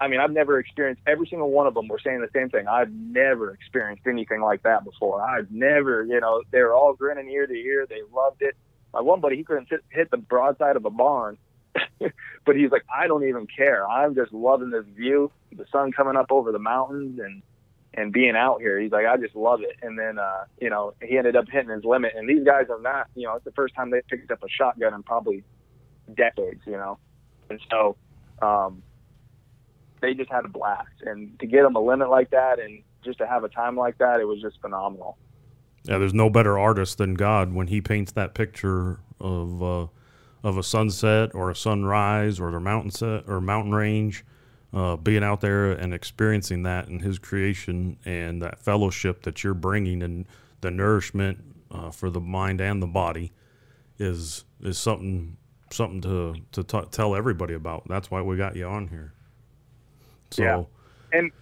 I 0.00 0.08
mean 0.08 0.20
I've 0.20 0.32
never 0.32 0.58
experienced 0.58 1.02
every 1.06 1.26
single 1.26 1.50
one 1.50 1.66
of 1.66 1.74
them 1.74 1.88
were 1.88 2.00
saying 2.02 2.20
the 2.20 2.28
same 2.34 2.48
thing. 2.48 2.66
I've 2.66 2.90
never 2.90 3.52
experienced 3.52 4.06
anything 4.06 4.40
like 4.40 4.62
that 4.62 4.84
before. 4.84 5.22
I've 5.22 5.50
never, 5.50 6.04
you 6.04 6.20
know, 6.20 6.42
they 6.50 6.60
were 6.60 6.74
all 6.74 6.94
grinning 6.94 7.30
ear 7.30 7.46
to 7.46 7.54
ear. 7.54 7.86
They 7.88 8.00
loved 8.12 8.42
it. 8.42 8.56
My 8.92 9.00
one 9.00 9.20
buddy 9.20 9.36
he 9.36 9.44
couldn't 9.44 9.68
hit, 9.68 9.84
hit 9.90 10.10
the 10.10 10.16
broadside 10.16 10.76
of 10.76 10.84
a 10.84 10.90
barn, 10.90 11.38
but 12.44 12.56
he's 12.56 12.70
like, 12.70 12.84
I 12.92 13.06
don't 13.06 13.28
even 13.28 13.46
care. 13.46 13.88
I'm 13.88 14.14
just 14.14 14.32
loving 14.32 14.70
this 14.70 14.86
view, 14.96 15.30
the 15.52 15.66
sun 15.70 15.92
coming 15.92 16.16
up 16.16 16.26
over 16.30 16.50
the 16.50 16.58
mountains, 16.58 17.20
and 17.20 17.42
and 17.94 18.12
being 18.12 18.36
out 18.36 18.60
here. 18.60 18.78
He's 18.78 18.92
like, 18.92 19.06
I 19.06 19.16
just 19.16 19.34
love 19.34 19.60
it. 19.62 19.76
And 19.82 19.98
then, 19.98 20.18
uh, 20.18 20.44
you 20.60 20.70
know, 20.70 20.94
he 21.02 21.18
ended 21.18 21.36
up 21.36 21.46
hitting 21.50 21.70
his 21.70 21.84
limit. 21.84 22.12
And 22.16 22.28
these 22.28 22.44
guys 22.44 22.66
are 22.70 22.80
not, 22.80 23.08
you 23.14 23.26
know, 23.26 23.34
it's 23.34 23.44
the 23.44 23.52
first 23.52 23.74
time 23.74 23.90
they 23.90 24.00
picked 24.08 24.30
up 24.30 24.42
a 24.44 24.48
shotgun 24.48 24.94
in 24.94 25.02
probably 25.02 25.42
decades, 26.14 26.60
you 26.66 26.76
know. 26.76 26.98
And 27.48 27.60
so, 27.68 27.96
um, 28.40 28.82
they 30.00 30.14
just 30.14 30.30
had 30.30 30.44
a 30.44 30.48
blast. 30.48 31.02
And 31.02 31.38
to 31.40 31.46
get 31.46 31.62
them 31.62 31.76
a 31.76 31.80
limit 31.80 32.10
like 32.10 32.30
that 32.30 32.58
and 32.58 32.82
just 33.04 33.18
to 33.18 33.26
have 33.26 33.44
a 33.44 33.48
time 33.48 33.76
like 33.76 33.98
that, 33.98 34.20
it 34.20 34.24
was 34.24 34.40
just 34.40 34.60
phenomenal. 34.60 35.16
Yeah, 35.84 35.98
there's 35.98 36.14
no 36.14 36.28
better 36.28 36.58
artist 36.58 36.98
than 36.98 37.14
God 37.14 37.54
when 37.54 37.68
he 37.68 37.80
paints 37.80 38.12
that 38.12 38.34
picture 38.34 39.00
of 39.18 39.62
uh, 39.62 39.86
of 40.42 40.56
a 40.56 40.62
sunset 40.62 41.34
or 41.34 41.50
a 41.50 41.56
sunrise 41.56 42.40
or 42.40 42.48
a 42.48 42.60
mountain 42.60 42.90
set 42.90 43.24
or 43.28 43.40
mountain 43.40 43.72
range 43.72 44.24
uh, 44.72 44.96
being 44.96 45.24
out 45.24 45.40
there 45.40 45.72
and 45.72 45.92
experiencing 45.92 46.62
that 46.62 46.88
in 46.88 47.00
His 47.00 47.18
creation 47.18 47.98
and 48.04 48.40
that 48.42 48.58
fellowship 48.58 49.22
that 49.22 49.42
you're 49.42 49.54
bringing 49.54 50.02
and 50.02 50.26
the 50.60 50.70
nourishment 50.70 51.38
uh, 51.70 51.90
for 51.90 52.10
the 52.10 52.20
mind 52.20 52.60
and 52.60 52.82
the 52.82 52.86
body 52.86 53.32
is 53.98 54.44
is 54.62 54.78
something 54.78 55.36
something 55.70 56.00
to 56.00 56.34
to 56.52 56.62
t- 56.62 56.88
tell 56.90 57.14
everybody 57.14 57.54
about. 57.54 57.86
That's 57.88 58.10
why 58.10 58.22
we 58.22 58.36
got 58.36 58.56
you 58.56 58.66
on 58.66 58.88
here. 58.88 59.12
So, 60.30 60.42
yeah. 60.42 61.18
and 61.18 61.32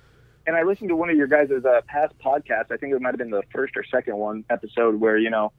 and 0.47 0.57
I 0.57 0.63
listened 0.63 0.89
to 0.89 0.97
one 0.97 1.11
of 1.11 1.17
your 1.17 1.27
guys' 1.27 1.51
uh, 1.51 1.81
past 1.87 2.15
podcasts. 2.19 2.71
I 2.71 2.77
think 2.77 2.95
it 2.95 3.01
might 3.01 3.11
have 3.11 3.19
been 3.19 3.31
the 3.31 3.43
first 3.53 3.77
or 3.77 3.85
second 3.85 4.17
one 4.17 4.45
episode 4.51 4.97
where 4.97 5.19
you 5.19 5.31
know 5.31 5.53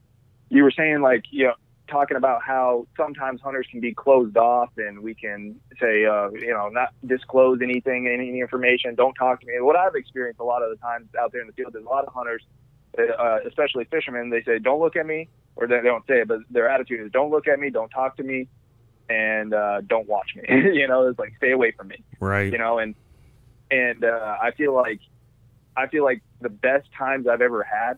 you 0.49 0.63
were 0.63 0.71
saying 0.71 1.01
like 1.01 1.25
you 1.29 1.45
know 1.45 1.53
talking 1.89 2.17
about 2.17 2.41
how 2.43 2.87
sometimes 2.95 3.41
hunters 3.41 3.67
can 3.69 3.79
be 3.79 3.93
closed 3.93 4.37
off 4.37 4.69
and 4.77 5.01
we 5.01 5.13
can 5.13 5.59
say, 5.79 6.05
uh, 6.05 6.29
you 6.31 6.53
know, 6.53 6.69
not 6.69 6.89
disclose 7.05 7.59
anything, 7.61 8.07
any 8.07 8.39
information, 8.39 8.95
don't 8.95 9.13
talk 9.15 9.41
to 9.41 9.47
me. 9.47 9.53
What 9.59 9.75
I've 9.75 9.95
experienced 9.95 10.39
a 10.39 10.43
lot 10.43 10.61
of 10.61 10.69
the 10.69 10.77
times 10.77 11.09
out 11.19 11.31
there 11.31 11.41
in 11.41 11.47
the 11.47 11.53
field, 11.53 11.73
there's 11.73 11.85
a 11.85 11.89
lot 11.89 12.05
of 12.05 12.13
hunters, 12.13 12.43
uh, 12.97 13.39
especially 13.47 13.85
fishermen, 13.85 14.29
they 14.29 14.43
say, 14.43 14.59
don't 14.59 14.79
look 14.79 14.95
at 14.95 15.05
me, 15.05 15.29
or 15.55 15.67
they 15.67 15.81
don't 15.81 16.05
say 16.07 16.21
it, 16.21 16.27
but 16.27 16.39
their 16.49 16.69
attitude 16.69 17.05
is, 17.05 17.11
don't 17.11 17.31
look 17.31 17.47
at 17.47 17.59
me, 17.59 17.69
don't 17.69 17.89
talk 17.89 18.15
to 18.17 18.23
me, 18.23 18.47
and 19.09 19.53
uh, 19.53 19.81
don't 19.81 20.07
watch 20.07 20.35
me. 20.35 20.43
you 20.73 20.87
know, 20.87 21.07
it's 21.07 21.19
like, 21.19 21.33
stay 21.37 21.51
away 21.51 21.71
from 21.71 21.87
me. 21.89 22.03
Right. 22.19 22.51
You 22.51 22.59
know, 22.59 22.79
and, 22.79 22.95
and 23.71 24.03
uh, 24.03 24.37
I 24.41 24.51
feel 24.51 24.73
like, 24.73 24.99
I 25.75 25.87
feel 25.87 26.03
like 26.03 26.21
the 26.41 26.49
best 26.49 26.87
times 26.97 27.27
I've 27.27 27.41
ever 27.41 27.63
had 27.63 27.97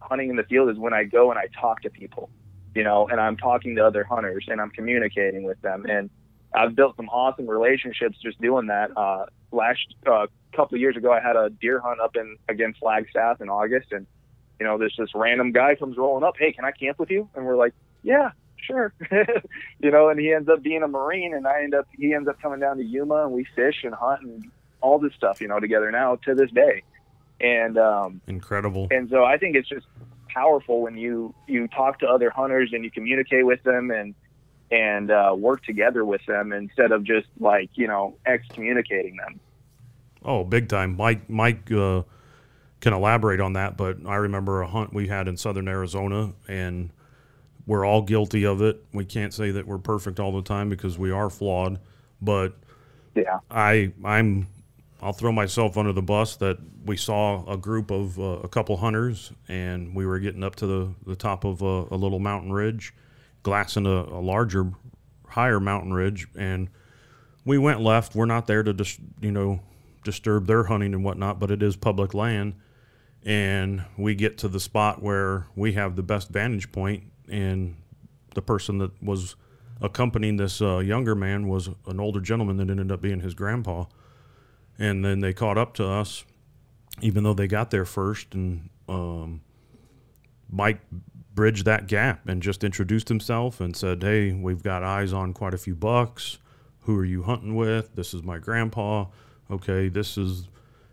hunting 0.00 0.30
in 0.30 0.36
the 0.36 0.42
field 0.44 0.68
is 0.70 0.78
when 0.78 0.92
I 0.92 1.04
go 1.04 1.30
and 1.30 1.38
I 1.38 1.46
talk 1.60 1.82
to 1.82 1.90
people 1.90 2.28
you 2.74 2.84
know, 2.84 3.08
and 3.08 3.20
I'm 3.20 3.36
talking 3.36 3.76
to 3.76 3.86
other 3.86 4.04
hunters 4.04 4.46
and 4.48 4.60
I'm 4.60 4.70
communicating 4.70 5.44
with 5.44 5.60
them. 5.62 5.84
And 5.88 6.10
I've 6.54 6.74
built 6.74 6.96
some 6.96 7.08
awesome 7.08 7.46
relationships 7.46 8.18
just 8.22 8.40
doing 8.40 8.66
that. 8.66 8.96
Uh, 8.96 9.26
last 9.50 9.80
uh, 10.06 10.26
couple 10.54 10.76
of 10.76 10.80
years 10.80 10.96
ago, 10.96 11.12
I 11.12 11.20
had 11.20 11.36
a 11.36 11.50
deer 11.50 11.80
hunt 11.80 12.00
up 12.00 12.16
in 12.16 12.36
again 12.48 12.74
Flagstaff 12.78 13.40
in 13.40 13.48
August, 13.48 13.92
and 13.92 14.06
you 14.60 14.66
know, 14.66 14.78
this 14.78 14.92
this 14.98 15.10
random 15.14 15.52
guy 15.52 15.74
comes 15.74 15.96
rolling 15.96 16.24
up. 16.24 16.34
Hey, 16.38 16.52
can 16.52 16.64
I 16.64 16.72
camp 16.72 16.98
with 16.98 17.10
you? 17.10 17.28
And 17.34 17.44
we're 17.46 17.56
like, 17.56 17.74
yeah, 18.02 18.30
sure. 18.62 18.92
you 19.80 19.90
know, 19.90 20.08
and 20.08 20.18
he 20.18 20.32
ends 20.32 20.48
up 20.48 20.62
being 20.62 20.82
a 20.82 20.88
Marine, 20.88 21.34
and 21.34 21.46
I 21.46 21.62
end 21.62 21.74
up 21.74 21.86
he 21.96 22.14
ends 22.14 22.28
up 22.28 22.40
coming 22.40 22.60
down 22.60 22.78
to 22.78 22.84
Yuma, 22.84 23.24
and 23.24 23.32
we 23.32 23.44
fish 23.54 23.84
and 23.84 23.94
hunt 23.94 24.22
and 24.22 24.50
all 24.80 24.98
this 24.98 25.14
stuff, 25.14 25.40
you 25.40 25.48
know, 25.48 25.60
together 25.60 25.90
now 25.90 26.16
to 26.16 26.34
this 26.34 26.50
day. 26.50 26.82
And 27.40 27.78
um, 27.78 28.20
incredible. 28.26 28.88
And 28.90 29.08
so 29.10 29.24
I 29.24 29.38
think 29.38 29.56
it's 29.56 29.68
just 29.68 29.86
powerful 30.28 30.82
when 30.82 30.96
you 30.96 31.34
you 31.46 31.68
talk 31.68 31.98
to 32.00 32.06
other 32.06 32.30
hunters 32.30 32.70
and 32.72 32.84
you 32.84 32.90
communicate 32.90 33.46
with 33.46 33.62
them 33.62 33.90
and 33.90 34.14
and 34.70 35.10
uh, 35.10 35.34
work 35.36 35.62
together 35.64 36.04
with 36.04 36.24
them 36.26 36.52
instead 36.52 36.92
of 36.92 37.04
just 37.04 37.28
like 37.38 37.70
you 37.74 37.86
know 37.86 38.16
excommunicating 38.26 39.16
them. 39.16 39.40
Oh, 40.24 40.44
big 40.44 40.68
time! 40.68 40.96
Mike 40.96 41.28
Mike 41.28 41.70
uh, 41.72 42.02
can 42.80 42.92
elaborate 42.92 43.40
on 43.40 43.54
that, 43.54 43.76
but 43.76 43.98
I 44.06 44.16
remember 44.16 44.62
a 44.62 44.66
hunt 44.66 44.94
we 44.94 45.08
had 45.08 45.28
in 45.28 45.36
southern 45.36 45.68
Arizona, 45.68 46.32
and 46.48 46.90
we're 47.66 47.84
all 47.84 48.02
guilty 48.02 48.44
of 48.44 48.60
it. 48.62 48.84
We 48.92 49.04
can't 49.04 49.32
say 49.32 49.50
that 49.52 49.66
we're 49.66 49.78
perfect 49.78 50.18
all 50.20 50.32
the 50.32 50.42
time 50.42 50.68
because 50.68 50.98
we 50.98 51.10
are 51.10 51.30
flawed, 51.30 51.78
but 52.20 52.54
yeah, 53.14 53.38
I 53.50 53.92
I'm 54.04 54.46
I'll 55.02 55.12
throw 55.12 55.32
myself 55.32 55.76
under 55.76 55.92
the 55.92 56.02
bus 56.02 56.36
that 56.36 56.58
we 56.84 56.96
saw 56.96 57.44
a 57.50 57.56
group 57.56 57.90
of 57.90 58.18
uh, 58.18 58.40
a 58.44 58.48
couple 58.48 58.76
hunters, 58.76 59.32
and 59.48 59.94
we 59.94 60.06
were 60.06 60.18
getting 60.20 60.44
up 60.44 60.56
to 60.56 60.66
the, 60.66 60.94
the 61.06 61.16
top 61.16 61.44
of 61.44 61.60
a, 61.60 61.86
a 61.90 61.96
little 61.96 62.20
mountain 62.20 62.52
ridge, 62.52 62.94
glassing 63.42 63.86
a, 63.86 63.90
a, 63.90 64.20
larger, 64.20 64.72
higher 65.28 65.60
mountain 65.60 65.92
ridge, 65.92 66.28
and 66.36 66.68
we 67.44 67.58
went 67.58 67.80
left. 67.80 68.14
We're 68.14 68.26
not 68.26 68.46
there 68.46 68.62
to 68.62 68.72
just 68.72 69.00
you 69.20 69.32
know 69.32 69.60
disturb 70.04 70.46
their 70.46 70.64
hunting 70.64 70.94
and 70.94 71.04
whatnot, 71.04 71.40
but 71.40 71.50
it 71.50 71.62
is 71.62 71.76
public 71.76 72.14
land, 72.14 72.54
and 73.24 73.84
we 73.96 74.14
get 74.14 74.38
to 74.38 74.48
the 74.48 74.60
spot 74.60 75.02
where 75.02 75.46
we 75.56 75.72
have 75.72 75.96
the 75.96 76.02
best 76.02 76.28
vantage 76.28 76.70
point, 76.70 77.04
and 77.32 77.76
the 78.34 78.42
person 78.42 78.78
that 78.78 79.02
was 79.02 79.34
accompanying 79.80 80.36
this 80.36 80.62
uh, 80.62 80.78
younger 80.78 81.16
man 81.16 81.48
was 81.48 81.68
an 81.88 81.98
older 81.98 82.20
gentleman 82.20 82.56
that 82.58 82.70
ended 82.70 82.92
up 82.92 83.00
being 83.00 83.20
his 83.20 83.34
grandpa 83.34 83.84
and 84.78 85.04
then 85.04 85.20
they 85.20 85.32
caught 85.32 85.58
up 85.58 85.74
to 85.74 85.86
us, 85.86 86.24
even 87.00 87.24
though 87.24 87.34
they 87.34 87.46
got 87.46 87.70
there 87.70 87.84
first. 87.84 88.34
And 88.34 88.68
um, 88.88 89.42
Mike 90.50 90.80
bridged 91.34 91.64
that 91.64 91.86
gap 91.86 92.28
and 92.28 92.42
just 92.42 92.64
introduced 92.64 93.08
himself 93.08 93.60
and 93.60 93.76
said, 93.76 94.02
"Hey, 94.02 94.32
we've 94.32 94.62
got 94.62 94.82
eyes 94.82 95.12
on 95.12 95.32
quite 95.32 95.54
a 95.54 95.58
few 95.58 95.74
bucks. 95.74 96.38
Who 96.80 96.98
are 96.98 97.04
you 97.04 97.22
hunting 97.22 97.54
with? 97.54 97.94
This 97.94 98.12
is 98.12 98.22
my 98.22 98.38
grandpa. 98.38 99.06
Okay, 99.50 99.88
this 99.88 100.18
is 100.18 100.48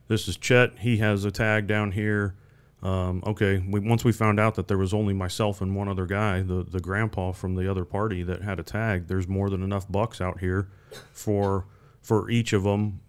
this 0.08 0.28
is 0.28 0.38
Chet. 0.38 0.80
He 0.80 0.98
has 0.98 1.26
a 1.26 1.32
tag 1.32 1.68
down 1.68 1.94
here. 1.94 2.36
Um, 2.82 3.22
okay, 3.26 3.62
we, 3.68 3.82
once 3.82 4.06
we 4.06 4.14
found 4.14 4.40
out 4.40 4.56
that 4.56 4.68
there 4.70 4.78
was 4.78 4.94
only 4.94 5.14
myself 5.14 5.62
and 5.62 5.76
one 5.76 5.90
other 5.90 6.06
guy, 6.06 6.42
the 6.42 6.64
the 6.64 6.80
grandpa 6.80 7.34
from 7.34 7.56
the 7.56 7.70
other 7.70 7.84
party 7.84 8.24
that 8.24 8.42
had 8.42 8.60
a 8.60 8.64
tag. 8.64 9.08
There's 9.08 9.28
more 9.28 9.50
than 9.50 9.64
enough 9.64 9.90
bucks 9.92 10.22
out 10.22 10.40
here 10.40 10.70
for 11.12 11.66
for 12.02 12.30
each 12.30 12.54
of 12.54 12.64
them 12.64 13.02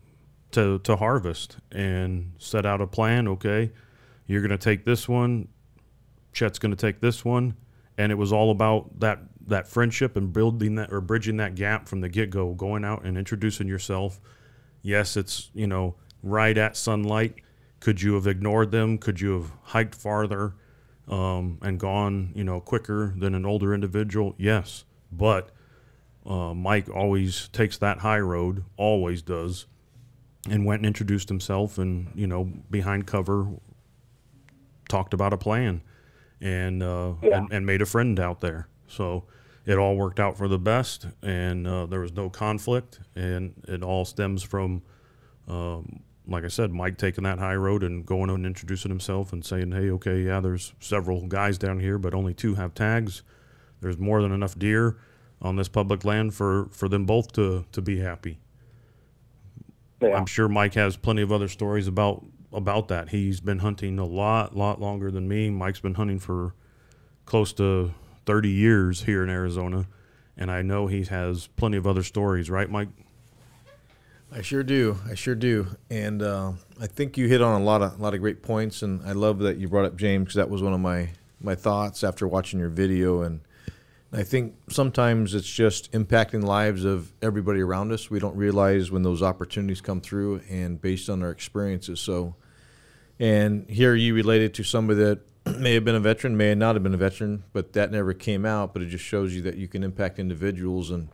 to 0.53 0.81
to 0.81 0.97
harvest 0.97 1.59
and 1.71 2.33
set 2.39 2.67
out 2.67 2.81
a 2.81 2.87
plan. 2.87 3.29
Okay, 3.29 3.71
you're 4.27 4.41
going 4.41 4.51
to 4.51 4.59
take 4.59 4.85
this 4.85 5.09
one. 5.09 5.49
Chet's 6.33 6.59
going 6.59 6.75
to 6.75 6.77
take 6.77 7.01
this 7.01 7.25
one, 7.25 7.57
and 7.97 8.11
it 8.11 8.17
was 8.17 8.33
all 8.33 8.51
about 8.51 8.99
that 8.99 9.21
that 9.47 9.69
friendship 9.69 10.17
and 10.17 10.33
building 10.33 10.77
that 10.77 10.93
or 10.93 11.01
bridging 11.01 11.37
that 11.37 11.55
gap 11.55 11.89
from 11.89 12.01
the 12.01 12.09
get 12.09 12.31
go, 12.31 12.55
going 12.55 12.85
out 12.85 13.05
and 13.05 13.17
introducing 13.17 13.69
yourself. 13.69 14.21
Yes, 14.83 15.17
it's 15.17 15.51
you 15.55 15.69
know 15.69 15.95
right 16.23 16.57
at 16.59 16.77
sunlight. 16.77 17.37
Could 17.81 18.03
you 18.03 18.15
have 18.15 18.27
ignored 18.27 18.71
them? 18.71 18.99
Could 18.99 19.21
you 19.21 19.33
have 19.33 19.53
hiked 19.63 19.95
farther 19.95 20.55
um, 21.09 21.59
and 21.63 21.81
gone 21.81 22.33
you 22.35 22.45
know 22.45 22.61
quicker 22.61 23.15
than 23.17 23.35
an 23.35 23.45
older 23.47 23.75
individual? 23.75 24.35
Yes, 24.39 24.85
but 25.11 25.51
uh, 26.27 26.53
Mike 26.55 26.89
always 26.91 27.49
takes 27.49 27.79
that 27.79 27.99
high 27.99 28.21
road, 28.21 28.65
always 28.77 29.23
does, 29.23 29.67
and 30.49 30.65
went 30.67 30.81
and 30.81 30.87
introduced 30.87 31.29
himself, 31.29 31.79
and 31.79 32.11
you 32.15 32.27
know 32.27 32.45
behind 32.71 33.07
cover 33.07 33.49
talked 34.89 35.15
about 35.15 35.33
a 35.33 35.39
plan, 35.39 35.81
and 36.41 36.83
uh, 36.83 37.15
Yeah. 37.23 37.39
and, 37.39 37.53
and 37.53 37.67
made 37.67 37.81
a 37.83 37.87
friend 37.87 38.19
out 38.21 38.41
there. 38.41 38.69
So 38.89 39.25
it 39.67 39.79
all 39.79 39.97
worked 39.97 40.19
out 40.21 40.37
for 40.37 40.49
the 40.49 40.59
best, 40.59 41.07
and 41.23 41.67
uh, 41.67 41.87
there 41.87 42.01
was 42.01 42.13
no 42.13 42.29
conflict, 42.29 42.99
and 43.15 43.55
it 43.69 43.83
all 43.83 44.05
stems 44.05 44.43
from, 44.43 44.83
um, 45.47 46.01
like 46.31 46.45
I 46.45 46.49
said, 46.49 46.73
Mike 46.73 46.97
taking 46.97 47.25
that 47.25 47.39
high 47.39 47.57
road 47.57 47.83
and 47.83 48.07
going 48.07 48.31
on 48.31 48.37
and 48.37 48.47
introducing 48.47 48.91
himself 48.91 49.33
and 49.33 49.45
saying, 49.45 49.73
"Hey, 49.73 49.91
okay, 49.91 50.23
yeah, 50.23 50.41
there's 50.41 50.73
several 50.79 51.27
guys 51.27 51.59
down 51.59 51.81
here, 51.81 51.99
but 51.99 52.15
only 52.15 52.33
two 52.33 52.55
have 52.55 52.73
tags. 52.73 53.23
There's 53.81 53.99
more 53.99 54.23
than 54.23 54.33
enough 54.33 54.59
deer 54.59 54.97
on 55.43 55.57
this 55.57 55.69
public 55.69 56.05
land 56.05 56.35
for 56.35 56.69
for 56.71 56.89
them 56.89 57.05
both 57.05 57.33
to 57.33 57.65
to 57.73 57.83
be 57.83 57.99
happy." 57.99 58.39
Yeah. 60.01 60.17
I'm 60.17 60.27
sure 60.27 60.49
Mike 60.49 60.75
has 60.75 60.97
plenty 60.97 61.23
of 61.23 61.33
other 61.33 61.49
stories 61.49 61.87
about 61.87 62.25
about 62.53 62.89
that. 62.89 63.11
He's 63.11 63.41
been 63.41 63.59
hunting 63.59 63.99
a 63.99 64.07
lot, 64.07 64.57
lot 64.57 64.81
longer 64.81 65.11
than 65.11 65.29
me. 65.29 65.51
Mike's 65.51 65.81
been 65.81 65.95
hunting 65.95 66.19
for 66.19 66.55
close 67.27 67.53
to 67.55 67.93
30 68.27 68.49
years 68.49 69.03
here 69.03 69.23
in 69.23 69.31
Arizona, 69.31 69.87
and 70.37 70.51
I 70.51 70.63
know 70.63 70.87
he 70.87 71.05
has 71.05 71.49
plenty 71.49 71.77
of 71.77 71.87
other 71.87 72.03
stories, 72.03 72.51
right, 72.51 72.71
Mike? 72.71 72.89
I 74.33 74.43
sure 74.43 74.63
do. 74.63 74.97
I 75.09 75.15
sure 75.15 75.35
do. 75.35 75.67
And 75.91 76.23
uh, 76.23 76.53
I 76.81 76.87
think 76.87 77.19
you 77.19 77.27
hit 77.27 77.43
on 77.43 77.61
a 77.61 77.65
lot 77.65 77.83
of 77.83 77.99
a 77.99 78.03
lot 78.03 78.15
of 78.15 78.21
great 78.21 78.43
points. 78.43 78.83
And 78.83 79.03
I 79.05 79.13
love 79.13 79.41
that 79.41 79.57
you 79.57 79.69
brought 79.69 79.87
up 79.87 79.97
James 79.97 80.25
because 80.25 80.37
that 80.37 80.51
was 80.51 80.63
one 80.63 80.73
of 80.73 80.81
my 80.81 81.11
my 81.41 81.55
thoughts 81.55 82.05
after 82.05 82.29
watching 82.29 82.61
your 82.61 82.69
video. 82.69 83.23
And 83.23 83.41
I 84.13 84.23
think 84.23 84.55
sometimes 84.69 85.35
it's 85.35 85.51
just 85.51 85.91
impacting 85.93 86.45
lives 86.45 86.85
of 86.85 87.13
everybody 87.23 87.61
around 87.61 87.93
us. 87.93 88.09
We 88.09 88.21
don't 88.21 88.37
realize 88.37 88.91
when 88.91 89.03
those 89.03 89.23
opportunities 89.23 89.81
come 89.81 90.01
through, 90.01 90.43
and 90.49 90.81
based 90.81 91.09
on 91.11 91.23
our 91.23 91.31
experiences. 91.31 91.99
So, 92.01 92.37
and 93.19 93.69
here 93.69 93.95
you 93.95 94.15
related 94.15 94.55
to 94.55 94.63
somebody 94.63 95.01
that 95.01 95.21
may 95.59 95.75
have 95.75 95.85
been 95.85 95.97
a 95.97 96.01
veteran, 96.01 96.37
may 96.37 96.55
not 96.55 96.77
have 96.77 96.85
been 96.85 96.95
a 96.95 96.99
veteran, 96.99 97.43
but 97.53 97.73
that 97.73 97.91
never 97.91 98.15
came 98.15 98.47
out. 98.47 98.75
But 98.75 98.83
it 98.83 98.87
just 98.87 99.05
shows 99.05 99.35
you 99.35 99.43
that 99.43 99.57
you 99.57 99.67
can 99.67 99.83
impact 99.83 100.21
individuals 100.21 100.91
and. 100.91 101.09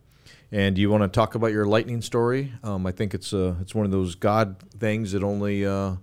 And 0.51 0.77
you 0.77 0.89
want 0.89 1.03
to 1.03 1.09
talk 1.09 1.35
about 1.35 1.51
your 1.51 1.65
lightning 1.65 2.01
story? 2.01 2.53
Um, 2.63 2.85
I 2.85 2.91
think 2.91 3.13
it's 3.13 3.33
uh, 3.33 3.55
it's 3.61 3.75
one 3.75 3.85
of 3.85 3.91
those 3.91 4.15
God 4.15 4.57
things 4.79 5.11
that 5.11 5.23
only 5.23 5.65
uh, 5.65 5.95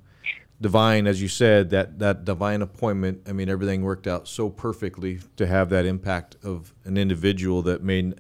divine, 0.61 1.07
as 1.07 1.23
you 1.23 1.29
said, 1.29 1.71
that 1.71 1.99
that 2.01 2.25
divine 2.25 2.61
appointment. 2.61 3.23
I 3.27 3.33
mean, 3.33 3.49
everything 3.49 3.83
worked 3.83 4.07
out 4.07 4.29
so 4.29 4.51
perfectly 4.51 5.21
to 5.37 5.47
have 5.47 5.71
that 5.71 5.87
impact 5.87 6.37
of 6.43 6.75
an 6.85 6.99
individual 6.99 7.63
that 7.63 7.83
may 7.83 8.13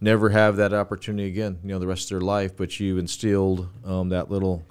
never 0.00 0.30
have 0.30 0.56
that 0.56 0.72
opportunity 0.72 1.28
again. 1.28 1.58
You 1.62 1.70
know, 1.70 1.78
the 1.78 1.86
rest 1.86 2.04
of 2.04 2.18
their 2.18 2.26
life. 2.26 2.56
But 2.56 2.80
you 2.80 2.96
instilled 2.96 3.68
um, 3.84 4.08
that 4.08 4.30
little 4.30 4.64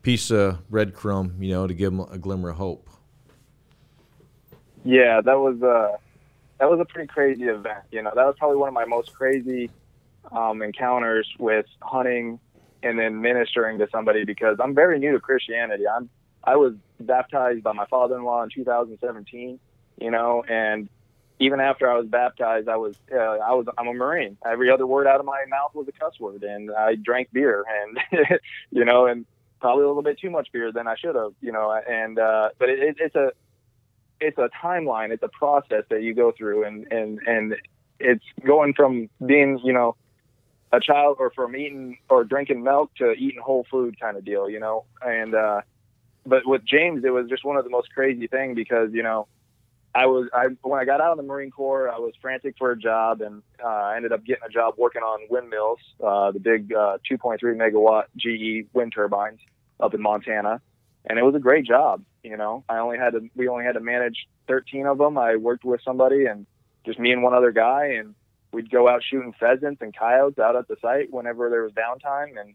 piece 0.00 0.30
of 0.30 0.66
breadcrumb, 0.70 1.42
you 1.42 1.50
know, 1.50 1.66
to 1.66 1.74
give 1.74 1.94
them 1.94 2.00
a 2.10 2.16
glimmer 2.16 2.50
of 2.50 2.56
hope. 2.56 2.88
Yeah, 4.86 5.20
that 5.20 5.38
was 5.38 5.62
uh 5.62 5.98
that 6.58 6.70
was 6.70 6.80
a 6.80 6.86
pretty 6.86 7.08
crazy 7.08 7.44
event. 7.44 7.84
You 7.90 8.02
know, 8.02 8.12
that 8.14 8.24
was 8.24 8.36
probably 8.38 8.56
one 8.56 8.68
of 8.68 8.74
my 8.74 8.86
most 8.86 9.12
crazy 9.12 9.68
um, 10.32 10.62
encounters 10.62 11.28
with 11.38 11.66
hunting 11.80 12.38
and 12.82 12.98
then 12.98 13.20
ministering 13.20 13.78
to 13.78 13.88
somebody 13.90 14.24
because 14.24 14.58
I'm 14.62 14.74
very 14.74 14.98
new 14.98 15.12
to 15.12 15.20
Christianity. 15.20 15.84
I'm 15.88 16.08
I 16.44 16.56
was 16.56 16.74
baptized 17.00 17.62
by 17.64 17.72
my 17.72 17.86
father-in-law 17.86 18.44
in 18.44 18.50
2017. 18.50 19.58
You 20.00 20.10
know, 20.10 20.44
and 20.46 20.88
even 21.38 21.60
after 21.60 21.90
I 21.90 21.98
was 21.98 22.06
baptized, 22.06 22.68
I 22.68 22.76
was 22.76 22.96
uh, 23.12 23.16
I 23.16 23.52
was 23.52 23.66
I'm 23.76 23.88
a 23.88 23.94
Marine. 23.94 24.36
Every 24.44 24.70
other 24.70 24.86
word 24.86 25.06
out 25.06 25.20
of 25.20 25.26
my 25.26 25.44
mouth 25.48 25.74
was 25.74 25.88
a 25.88 25.92
cuss 25.92 26.18
word, 26.20 26.42
and 26.42 26.70
I 26.70 26.94
drank 26.94 27.32
beer, 27.32 27.64
and 27.82 28.20
you 28.70 28.84
know, 28.84 29.06
and 29.06 29.26
probably 29.60 29.84
a 29.84 29.88
little 29.88 30.02
bit 30.02 30.18
too 30.18 30.30
much 30.30 30.48
beer 30.52 30.72
than 30.72 30.86
I 30.86 30.96
should 30.96 31.14
have. 31.14 31.32
You 31.40 31.52
know, 31.52 31.78
and 31.88 32.18
uh, 32.18 32.50
but 32.58 32.68
it, 32.68 32.78
it, 32.78 32.96
it's 33.00 33.14
a 33.16 33.32
it's 34.20 34.38
a 34.38 34.48
timeline, 34.62 35.10
it's 35.10 35.22
a 35.22 35.28
process 35.28 35.84
that 35.90 36.02
you 36.02 36.14
go 36.14 36.32
through, 36.32 36.64
and 36.64 36.90
and 36.90 37.18
and 37.26 37.56
it's 37.98 38.24
going 38.44 38.74
from 38.74 39.08
being 39.24 39.60
you 39.64 39.72
know 39.72 39.96
a 40.72 40.80
child 40.80 41.16
or 41.20 41.30
from 41.30 41.56
eating 41.56 41.98
or 42.08 42.24
drinking 42.24 42.62
milk 42.62 42.94
to 42.96 43.12
eating 43.12 43.40
whole 43.40 43.66
food 43.70 43.98
kind 44.00 44.16
of 44.16 44.24
deal, 44.24 44.50
you 44.50 44.60
know, 44.60 44.84
and 45.02 45.34
uh, 45.34 45.60
but 46.24 46.46
with 46.46 46.64
James, 46.64 47.04
it 47.04 47.10
was 47.10 47.28
just 47.28 47.44
one 47.44 47.56
of 47.56 47.64
the 47.64 47.70
most 47.70 47.92
crazy 47.94 48.26
thing 48.26 48.54
because 48.54 48.90
you 48.92 49.02
know 49.02 49.28
I 49.96 50.06
was 50.06 50.28
I 50.34 50.48
when 50.62 50.78
I 50.78 50.84
got 50.84 51.00
out 51.00 51.12
of 51.12 51.16
the 51.16 51.22
Marine 51.22 51.50
Corps, 51.50 51.88
I 51.88 51.98
was 51.98 52.12
frantic 52.20 52.56
for 52.58 52.70
a 52.70 52.76
job, 52.76 53.22
and 53.22 53.42
uh, 53.64 53.66
I 53.66 53.96
ended 53.96 54.12
up 54.12 54.24
getting 54.24 54.42
a 54.44 54.50
job 54.50 54.74
working 54.76 55.02
on 55.02 55.20
windmills, 55.30 55.78
uh, 56.04 56.32
the 56.32 56.40
big 56.40 56.72
uh, 56.72 56.98
2.3 57.10 57.40
megawatt 57.40 58.04
GE 58.16 58.68
wind 58.74 58.92
turbines 58.92 59.40
up 59.80 59.94
in 59.94 60.02
Montana, 60.02 60.60
and 61.06 61.18
it 61.18 61.22
was 61.22 61.34
a 61.34 61.38
great 61.38 61.64
job. 61.64 62.02
You 62.22 62.36
know, 62.36 62.62
I 62.68 62.78
only 62.78 62.98
had 62.98 63.14
to 63.14 63.26
we 63.36 63.48
only 63.48 63.64
had 63.64 63.72
to 63.72 63.80
manage 63.80 64.26
13 64.48 64.86
of 64.86 64.98
them. 64.98 65.16
I 65.16 65.36
worked 65.36 65.64
with 65.64 65.80
somebody, 65.82 66.26
and 66.26 66.44
just 66.84 66.98
me 66.98 67.12
and 67.12 67.22
one 67.22 67.32
other 67.32 67.52
guy, 67.52 67.92
and 67.98 68.14
we'd 68.56 68.70
go 68.70 68.88
out 68.88 69.02
shooting 69.04 69.34
pheasants 69.38 69.82
and 69.82 69.96
coyotes 69.96 70.38
out 70.38 70.56
at 70.56 70.66
the 70.66 70.76
site 70.80 71.12
whenever 71.12 71.50
there 71.50 71.62
was 71.62 71.72
downtime, 71.72 72.40
and 72.40 72.54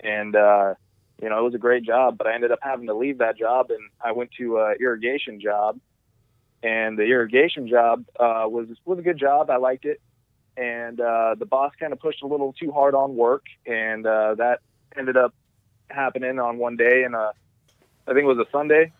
and 0.00 0.34
uh, 0.34 0.74
you 1.22 1.28
know 1.28 1.38
it 1.38 1.42
was 1.42 1.54
a 1.54 1.58
great 1.58 1.84
job. 1.84 2.18
But 2.18 2.26
I 2.26 2.34
ended 2.34 2.50
up 2.50 2.60
having 2.62 2.86
to 2.86 2.94
leave 2.94 3.18
that 3.18 3.38
job, 3.38 3.70
and 3.70 3.90
I 4.00 4.12
went 4.12 4.30
to 4.38 4.58
a 4.58 4.74
irrigation 4.80 5.40
job 5.40 5.78
and 6.64 6.98
the 6.98 7.02
irrigation 7.02 7.68
job 7.68 8.06
uh, 8.18 8.48
was 8.48 8.68
was 8.84 8.98
a 8.98 9.02
good 9.02 9.18
job. 9.18 9.50
I 9.50 9.56
liked 9.56 9.84
it, 9.84 10.00
and 10.56 10.98
uh, 10.98 11.36
the 11.38 11.44
boss 11.44 11.72
kind 11.78 11.92
of 11.92 12.00
pushed 12.00 12.22
a 12.22 12.26
little 12.26 12.54
too 12.54 12.72
hard 12.72 12.94
on 12.94 13.14
work, 13.14 13.44
and 13.66 14.06
uh, 14.06 14.34
that 14.36 14.60
ended 14.96 15.16
up 15.16 15.34
happening 15.90 16.38
on 16.38 16.56
one 16.56 16.76
day, 16.76 17.04
and 17.04 17.14
uh, 17.14 17.32
I 18.08 18.14
think 18.14 18.24
it 18.24 18.34
was 18.34 18.38
a 18.38 18.50
Sunday. 18.50 18.92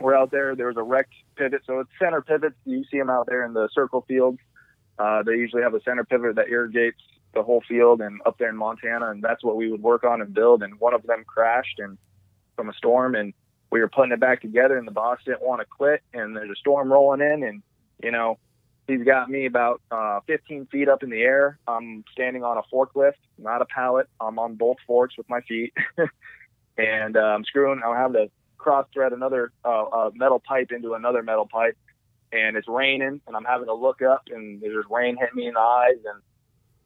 We're 0.00 0.16
out 0.16 0.32
there. 0.32 0.56
There 0.56 0.66
was 0.66 0.76
a 0.76 0.82
wrecked 0.82 1.14
pivot, 1.36 1.62
so 1.64 1.78
it's 1.78 1.90
center 1.98 2.22
pivots. 2.22 2.56
You 2.64 2.84
see 2.90 2.98
them 2.98 3.10
out 3.10 3.26
there 3.26 3.44
in 3.44 3.54
the 3.54 3.68
circle 3.72 4.04
fields. 4.08 4.38
Uh, 5.00 5.22
they 5.22 5.32
usually 5.32 5.62
have 5.62 5.74
a 5.74 5.82
center 5.82 6.04
pivot 6.04 6.36
that 6.36 6.48
irrigates 6.48 7.00
the 7.34 7.42
whole 7.42 7.62
field, 7.68 8.00
and 8.00 8.20
up 8.26 8.36
there 8.38 8.50
in 8.50 8.56
Montana, 8.56 9.10
and 9.10 9.22
that's 9.22 9.42
what 9.42 9.56
we 9.56 9.70
would 9.70 9.82
work 9.82 10.04
on 10.04 10.20
and 10.20 10.34
build. 10.34 10.62
And 10.62 10.78
one 10.78 10.94
of 10.94 11.02
them 11.04 11.24
crashed, 11.26 11.78
and 11.78 11.96
from 12.56 12.68
a 12.68 12.74
storm, 12.74 13.14
and 13.14 13.32
we 13.70 13.80
were 13.80 13.88
putting 13.88 14.12
it 14.12 14.20
back 14.20 14.42
together 14.42 14.76
and 14.76 14.86
the 14.86 14.92
boss 14.92 15.18
didn't 15.24 15.42
want 15.42 15.60
to 15.60 15.66
quit 15.66 16.02
and 16.12 16.36
there's 16.36 16.50
a 16.50 16.56
storm 16.56 16.92
rolling 16.92 17.20
in 17.20 17.42
and 17.44 17.62
you 18.02 18.10
know 18.10 18.38
he's 18.86 19.04
got 19.04 19.30
me 19.30 19.46
about 19.46 19.80
uh, 19.92 20.18
15 20.26 20.66
feet 20.66 20.88
up 20.88 21.04
in 21.04 21.10
the 21.10 21.22
air. 21.22 21.58
I'm 21.68 22.04
standing 22.10 22.42
on 22.42 22.58
a 22.58 22.62
forklift 22.74 23.14
not 23.38 23.62
a 23.62 23.66
pallet. 23.66 24.08
I'm 24.20 24.38
on 24.38 24.56
both 24.56 24.76
forks 24.86 25.16
with 25.16 25.28
my 25.28 25.40
feet. 25.42 25.72
And 26.78 27.14
uh, 27.14 27.20
i'm 27.20 27.44
screwing 27.44 27.82
i 27.84 27.94
have 27.94 28.12
to 28.14 28.30
cross 28.56 28.86
thread 28.94 29.12
another 29.12 29.52
uh, 29.66 29.82
uh, 29.82 30.10
metal 30.14 30.40
pipe 30.40 30.70
into 30.70 30.94
another 30.94 31.22
metal 31.22 31.46
pipe 31.46 31.76
and 32.32 32.56
it's 32.56 32.68
raining 32.68 33.20
and 33.26 33.36
i'm 33.36 33.44
having 33.44 33.66
to 33.66 33.74
look 33.74 34.02
up 34.02 34.22
and 34.30 34.60
there's 34.60 34.84
rain 34.90 35.16
hitting 35.16 35.36
me 35.36 35.46
in 35.46 35.54
the 35.54 35.60
eyes 35.60 35.98
and 36.04 36.22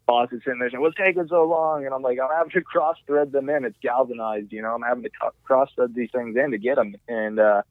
boss 0.07 0.28
is 0.32 0.40
sitting 0.45 0.59
there 0.59 0.70
saying, 0.70 0.80
"What's 0.80 0.97
taking 0.97 1.26
so 1.28 1.45
long?" 1.45 1.84
And 1.84 1.95
I'm 1.95 2.03
like, 2.03 2.18
"I'm 2.20 2.30
having 2.30 2.51
to 2.53 2.61
cross 2.62 2.97
thread 3.07 3.32
them 3.32 3.49
in. 3.49 3.64
It's 3.64 3.76
galvanized, 3.82 4.53
you 4.53 4.62
know. 4.62 4.74
I'm 4.74 4.82
having 4.82 5.05
to 5.05 5.11
cross 5.45 5.70
thread 5.74 5.95
these 5.95 6.11
things 6.12 6.36
in 6.36 6.51
to 6.51 6.59
get 6.59 6.76
them." 6.76 6.95
And 7.09 7.38
uh, 7.38 7.62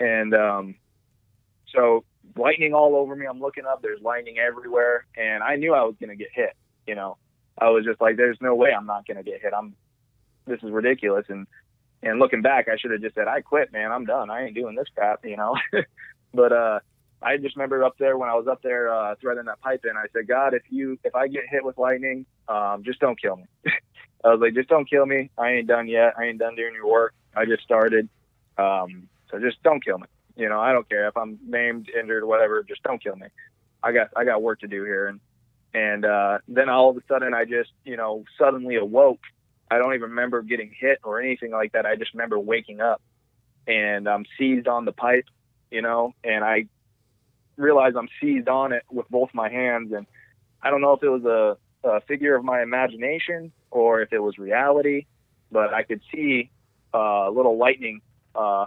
and 0.00 0.34
um, 0.34 0.74
so 1.74 2.04
lightning 2.36 2.74
all 2.74 2.96
over 2.96 3.14
me. 3.14 3.26
I'm 3.26 3.40
looking 3.40 3.66
up. 3.66 3.82
There's 3.82 4.00
lightning 4.00 4.38
everywhere, 4.38 5.06
and 5.16 5.42
I 5.42 5.56
knew 5.56 5.74
I 5.74 5.82
was 5.82 5.94
gonna 6.00 6.16
get 6.16 6.28
hit. 6.32 6.54
You 6.86 6.94
know, 6.94 7.16
I 7.58 7.70
was 7.70 7.84
just 7.84 8.00
like, 8.00 8.16
"There's 8.16 8.38
no 8.40 8.54
way 8.54 8.70
I'm 8.72 8.86
not 8.86 9.06
gonna 9.06 9.22
get 9.22 9.42
hit. 9.42 9.52
I'm. 9.56 9.74
This 10.46 10.62
is 10.62 10.70
ridiculous." 10.70 11.26
And 11.28 11.46
and 12.02 12.18
looking 12.18 12.42
back, 12.42 12.68
I 12.68 12.76
should 12.76 12.90
have 12.90 13.02
just 13.02 13.14
said, 13.14 13.28
"I 13.28 13.40
quit, 13.42 13.72
man. 13.72 13.92
I'm 13.92 14.04
done. 14.04 14.30
I 14.30 14.44
ain't 14.44 14.54
doing 14.54 14.74
this 14.74 14.88
crap." 14.94 15.24
You 15.24 15.36
know. 15.36 15.56
but 16.34 16.52
uh, 16.52 16.80
I 17.22 17.36
just 17.36 17.56
remember 17.56 17.84
up 17.84 17.96
there 17.98 18.16
when 18.18 18.28
I 18.28 18.34
was 18.34 18.46
up 18.46 18.62
there 18.62 18.92
uh, 18.92 19.14
threading 19.20 19.44
that 19.44 19.60
pipe 19.60 19.84
in. 19.84 19.96
I 19.96 20.06
said, 20.12 20.26
God, 20.26 20.54
if 20.54 20.62
you 20.70 20.98
if 21.04 21.14
I 21.14 21.28
get 21.28 21.42
hit 21.48 21.64
with 21.64 21.78
lightning, 21.78 22.26
um, 22.48 22.82
just 22.84 23.00
don't 23.00 23.20
kill 23.20 23.36
me. 23.36 23.44
I 24.24 24.28
was 24.28 24.40
like, 24.40 24.54
just 24.54 24.68
don't 24.68 24.88
kill 24.88 25.06
me. 25.06 25.30
I 25.36 25.52
ain't 25.52 25.66
done 25.66 25.88
yet. 25.88 26.14
I 26.18 26.24
ain't 26.24 26.38
done 26.38 26.54
doing 26.54 26.74
your 26.74 26.86
work. 26.86 27.14
I 27.34 27.44
just 27.44 27.62
started. 27.62 28.08
Um, 28.56 29.08
so 29.30 29.38
just 29.38 29.62
don't 29.62 29.84
kill 29.84 29.98
me. 29.98 30.06
You 30.36 30.48
know, 30.48 30.60
I 30.60 30.72
don't 30.72 30.88
care 30.88 31.08
if 31.08 31.16
I'm 31.16 31.38
maimed, 31.46 31.88
injured, 31.90 32.24
whatever. 32.24 32.62
Just 32.62 32.82
don't 32.82 33.02
kill 33.02 33.16
me. 33.16 33.26
I 33.82 33.92
got 33.92 34.08
I 34.16 34.24
got 34.24 34.42
work 34.42 34.60
to 34.60 34.68
do 34.68 34.84
here. 34.84 35.08
And 35.08 35.20
and 35.74 36.04
uh, 36.04 36.38
then 36.48 36.68
all 36.68 36.90
of 36.90 36.96
a 36.96 37.00
sudden, 37.08 37.34
I 37.34 37.44
just 37.44 37.70
you 37.84 37.96
know 37.96 38.24
suddenly 38.38 38.76
awoke. 38.76 39.20
I 39.70 39.78
don't 39.78 39.94
even 39.94 40.10
remember 40.10 40.42
getting 40.42 40.70
hit 40.78 40.98
or 41.02 41.20
anything 41.20 41.50
like 41.50 41.72
that. 41.72 41.86
I 41.86 41.96
just 41.96 42.12
remember 42.12 42.38
waking 42.38 42.80
up 42.80 43.00
and 43.66 44.08
I'm 44.08 44.24
seized 44.38 44.68
on 44.68 44.84
the 44.84 44.92
pipe, 44.92 45.24
you 45.72 45.80
know, 45.80 46.14
and 46.22 46.44
I 46.44 46.66
realize 47.56 47.94
I'm 47.96 48.08
seized 48.20 48.48
on 48.48 48.72
it 48.72 48.82
with 48.90 49.08
both 49.08 49.30
my 49.32 49.48
hands. 49.48 49.92
And 49.92 50.06
I 50.62 50.70
don't 50.70 50.82
know 50.82 50.92
if 50.92 51.02
it 51.02 51.08
was 51.08 51.24
a, 51.24 51.88
a 51.88 52.00
figure 52.02 52.36
of 52.36 52.44
my 52.44 52.62
imagination 52.62 53.52
or 53.70 54.02
if 54.02 54.12
it 54.12 54.18
was 54.18 54.38
reality, 54.38 55.06
but 55.50 55.72
I 55.72 55.82
could 55.82 56.02
see 56.14 56.50
uh, 56.92 57.30
little 57.30 57.56
lightning 57.56 58.02
uh, 58.34 58.66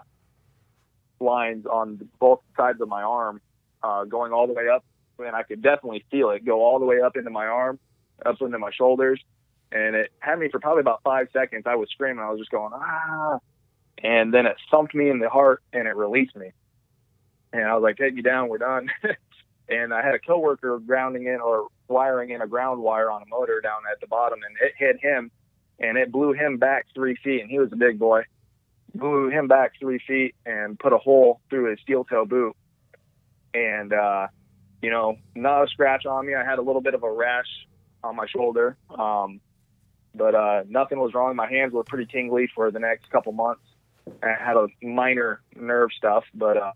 lines 1.20 1.68
on 1.68 2.10
both 2.20 2.39
sides 2.58 2.82
of 2.82 2.89
my 2.89 3.03
arm 3.03 3.39
uh, 3.84 4.06
going 4.06 4.34
all 4.34 4.47
the 4.47 4.53
way 4.53 4.68
up. 4.68 4.84
And 5.20 5.36
I 5.36 5.43
could 5.43 5.62
definitely 5.62 6.03
feel 6.10 6.32
it 6.32 6.43
go 6.43 6.62
all 6.64 6.80
the 6.80 6.86
way 6.86 7.01
up 7.01 7.16
into 7.16 7.30
my 7.30 7.45
arm, 7.45 7.80
up 8.26 8.41
into 8.41 8.60
my 8.60 8.72
shoulders. 8.72 9.22
And 9.72 9.95
it 9.95 10.12
had 10.20 10.39
me 10.39 10.49
for 10.49 10.60
probably 10.60 10.82
about 10.82 11.01
five 11.03 11.28
seconds. 11.32 11.64
I 11.68 11.76
was 11.76 11.89
screaming. 11.91 12.24
I 12.24 12.32
was 12.32 12.39
just 12.39 12.51
going, 12.51 12.74
ah. 12.74 13.39
And 14.03 14.34
then 14.34 14.45
it 14.45 14.58
thumped 14.72 14.93
me 14.93 15.10
in 15.10 15.20
the 15.20 15.30
heart 15.30 15.62
and 15.72 15.88
it 15.88 15.95
released 15.95 16.36
me 16.36 16.51
and 17.60 17.70
I 17.70 17.74
was 17.76 17.84
like, 17.84 17.97
take 17.97 18.14
me 18.14 18.22
down, 18.22 18.49
we're 18.49 18.58
done. 18.58 18.89
and 19.70 19.93
I 19.93 20.03
had 20.03 20.16
a 20.16 20.20
coworker 20.20 20.80
grounding 20.80 21.26
in 21.26 21.39
or 21.41 21.68
wiring 21.88 22.30
in 22.32 22.41
a 22.41 22.47
ground 22.47 22.82
wire 22.82 23.10
on 23.10 23.22
a 23.22 23.26
motor 23.28 23.62
down 23.62 23.82
at 23.91 23.99
the 24.01 24.08
bottom, 24.08 24.39
and 24.45 24.56
it 24.62 24.74
hit 24.78 24.99
him, 25.01 25.32
and 25.80 25.97
it 25.97 26.12
blew 26.12 26.34
him 26.34 26.58
back 26.58 26.88
three 26.93 27.16
feet, 27.24 27.41
and 27.41 27.49
he 27.49 27.60
was 27.60 27.72
a 27.72 27.76
big 27.76 27.99
boy. 27.99 28.24
Blew 28.93 29.30
him 29.30 29.47
back 29.47 29.74
three 29.80 29.99
feet 30.08 30.36
and 30.45 30.80
put 30.80 30.93
a 30.93 30.97
hole 30.97 31.41
through 31.49 31.72
his 31.72 31.80
steel 31.82 32.06
toe 32.06 32.26
boot, 32.26 32.56
and 33.53 33.91
uh, 33.91 34.28
you 34.82 34.89
know, 34.89 35.18
not 35.36 35.64
a 35.64 35.68
scratch 35.68 36.06
on 36.06 36.26
me. 36.26 36.36
I 36.36 36.45
had 36.45 36.60
a 36.60 36.62
little 36.62 36.82
bit 36.82 36.93
of 36.93 37.03
a 37.03 37.12
rash 37.12 37.68
on 38.03 38.16
my 38.16 38.28
shoulder, 38.28 38.78
um, 38.97 39.41
but 40.14 40.36
uh, 40.36 40.64
nothing 40.70 40.99
was 40.99 41.14
wrong. 41.14 41.36
My 41.36 41.49
hands 41.49 41.74
were 41.74 41.84
pretty 41.84 42.06
tingly 42.06 42.49
for 42.53 42.72
the 42.72 42.80
next 42.80 43.10
couple 43.10 43.34
months. 43.34 43.64
I 44.24 44.34
had 44.39 44.56
a 44.56 44.68
minor 44.82 45.41
nerve 45.56 45.89
stuff, 45.97 46.24
but 46.34 46.58
uh, 46.58 46.74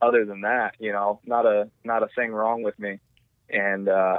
other 0.00 0.24
than 0.24 0.42
that, 0.42 0.74
you 0.78 0.92
know, 0.92 1.20
not 1.24 1.46
a 1.46 1.70
not 1.84 2.02
a 2.02 2.08
thing 2.14 2.32
wrong 2.32 2.62
with 2.62 2.78
me. 2.78 2.98
And 3.48 3.88
uh, 3.88 4.18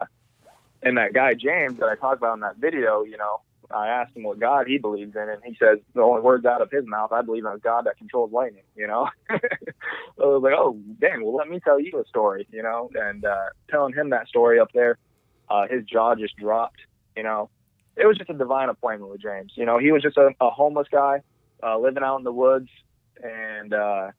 and 0.82 0.98
that 0.98 1.14
guy 1.14 1.34
James 1.34 1.80
that 1.80 1.88
I 1.88 1.96
talked 1.96 2.18
about 2.18 2.36
in 2.36 2.40
that 2.42 2.58
video, 2.58 3.04
you 3.04 3.18
know, 3.18 3.42
I 3.70 3.88
asked 3.88 4.16
him 4.16 4.24
what 4.24 4.40
God 4.40 4.68
he 4.68 4.78
believes 4.78 5.16
in, 5.16 5.30
and 5.30 5.42
he 5.44 5.56
says 5.60 5.80
the 5.94 6.02
only 6.02 6.22
words 6.22 6.46
out 6.46 6.62
of 6.62 6.72
his 6.72 6.86
mouth, 6.86 7.12
I 7.12 7.22
believe 7.22 7.46
in 7.46 7.52
a 7.52 7.58
God 7.58 7.86
that 7.86 7.98
controls 7.98 8.32
lightning. 8.32 8.64
You 8.76 8.88
know, 8.88 9.10
I 9.30 9.40
was 10.18 10.42
like, 10.44 10.54
oh 10.58 10.80
dang, 11.00 11.24
well 11.24 11.36
let 11.36 11.50
me 11.50 11.60
tell 11.60 11.80
you 11.80 12.00
a 12.00 12.08
story. 12.08 12.48
You 12.52 12.64
know, 12.64 12.90
and 12.96 13.26
uh, 13.26 13.50
telling 13.70 13.94
him 13.94 14.12
that 14.12 14.28
story 14.28 14.60
up 14.60 14.72
there, 14.74 14.98
uh, 15.50 15.68
his 15.70 15.84
jaw 15.86 16.16
just 16.16 16.36
dropped. 16.38 16.80
You 17.16 17.24
know, 17.24 17.50
it 17.96 18.06
was 18.06 18.18
just 18.18 18.30
a 18.30 18.34
divine 18.34 18.70
appointment 18.70 19.12
with 19.12 19.22
James. 19.22 19.52
You 19.56 19.66
know, 19.66 19.80
he 19.80 19.92
was 19.92 20.02
just 20.02 20.18
a, 20.18 20.30
a 20.40 20.50
homeless 20.50 20.88
guy 20.92 21.22
uh, 21.64 21.78
living 21.78 22.04
out 22.04 22.18
in 22.18 22.24
the 22.24 22.32
woods, 22.32 22.70
and 23.22 23.74
uh, 23.74 24.12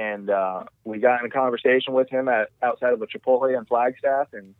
and 0.00 0.30
uh, 0.30 0.64
we 0.84 0.98
got 0.98 1.20
in 1.20 1.26
a 1.26 1.30
conversation 1.30 1.92
with 1.92 2.08
him 2.08 2.28
at 2.28 2.48
outside 2.62 2.94
of 2.94 3.02
a 3.02 3.06
Chipotle 3.06 3.56
in 3.56 3.66
Flagstaff, 3.66 4.28
and 4.32 4.54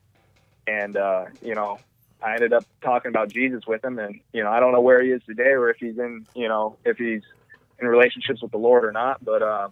and 0.67 0.97
uh, 0.97 1.25
you 1.41 1.55
know, 1.55 1.81
I 2.23 2.35
ended 2.35 2.53
up 2.53 2.67
talking 2.85 3.09
about 3.09 3.31
Jesus 3.31 3.63
with 3.67 3.83
him, 3.83 3.99
and 3.99 4.21
you 4.35 4.45
know, 4.45 4.51
I 4.51 4.61
don't 4.61 4.73
know 4.73 4.83
where 4.83 5.03
he 5.03 5.11
is 5.11 5.23
today, 5.27 5.53
or 5.53 5.71
if 5.71 5.79
he's 5.81 5.99
in, 5.99 6.27
you 6.35 6.49
know, 6.49 6.79
if 6.85 6.99
he's 6.99 7.23
in 7.81 7.87
relationships 7.87 8.43
with 8.43 8.51
the 8.51 8.59
Lord 8.59 8.85
or 8.85 8.93
not, 8.93 9.25
but 9.25 9.43
uh, 9.43 9.69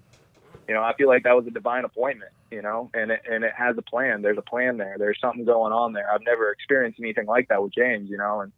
you 0.67 0.75
know, 0.75 0.83
I 0.83 0.95
feel 0.95 1.09
like 1.09 1.25
that 1.25 1.37
was 1.37 1.47
a 1.47 1.51
divine 1.51 1.85
appointment, 1.85 2.33
you 2.51 2.63
know, 2.63 2.91
and 2.95 3.11
it, 3.11 3.21
and 3.31 3.45
it 3.45 3.53
has 3.55 3.77
a 3.77 3.83
plan. 3.83 4.23
There's 4.23 4.39
a 4.39 4.43
plan 4.51 4.79
there. 4.79 4.97
There's 4.99 5.19
something 5.21 5.45
going 5.45 5.73
on 5.75 5.93
there. 5.93 6.11
I've 6.11 6.25
never 6.25 6.51
experienced 6.51 6.99
anything 6.99 7.27
like 7.27 7.49
that 7.49 7.63
with 7.63 7.75
James, 7.75 8.09
you 8.09 8.17
know, 8.17 8.41
and 8.41 8.53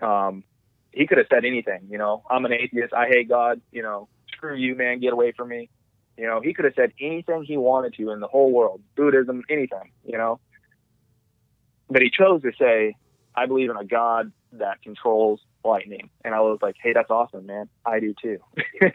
um, 0.00 0.44
he 0.92 1.08
could 1.08 1.18
have 1.18 1.26
said 1.28 1.44
anything, 1.44 1.88
you 1.90 1.98
know. 1.98 2.22
I'm 2.30 2.44
an 2.44 2.52
atheist. 2.52 2.94
I 2.94 3.08
hate 3.08 3.28
God. 3.28 3.60
You 3.72 3.82
know, 3.82 4.08
screw 4.32 4.54
you, 4.54 4.76
man. 4.76 5.00
Get 5.00 5.12
away 5.12 5.32
from 5.32 5.48
me 5.48 5.70
you 6.20 6.26
know, 6.26 6.42
he 6.42 6.52
could 6.52 6.66
have 6.66 6.74
said 6.76 6.92
anything 7.00 7.44
he 7.44 7.56
wanted 7.56 7.94
to 7.94 8.10
in 8.10 8.20
the 8.20 8.26
whole 8.26 8.52
world, 8.52 8.82
Buddhism, 8.94 9.42
anything, 9.48 9.90
you 10.04 10.18
know. 10.18 10.38
But 11.88 12.02
he 12.02 12.10
chose 12.10 12.42
to 12.42 12.52
say, 12.58 12.94
I 13.34 13.46
believe 13.46 13.70
in 13.70 13.76
a 13.76 13.86
God 13.86 14.30
that 14.52 14.82
controls 14.82 15.40
lightning. 15.64 16.10
And 16.22 16.34
I 16.34 16.40
was 16.40 16.58
like, 16.60 16.76
hey, 16.82 16.92
that's 16.92 17.10
awesome, 17.10 17.46
man. 17.46 17.70
I 17.86 18.00
do 18.00 18.14
too. 18.20 18.38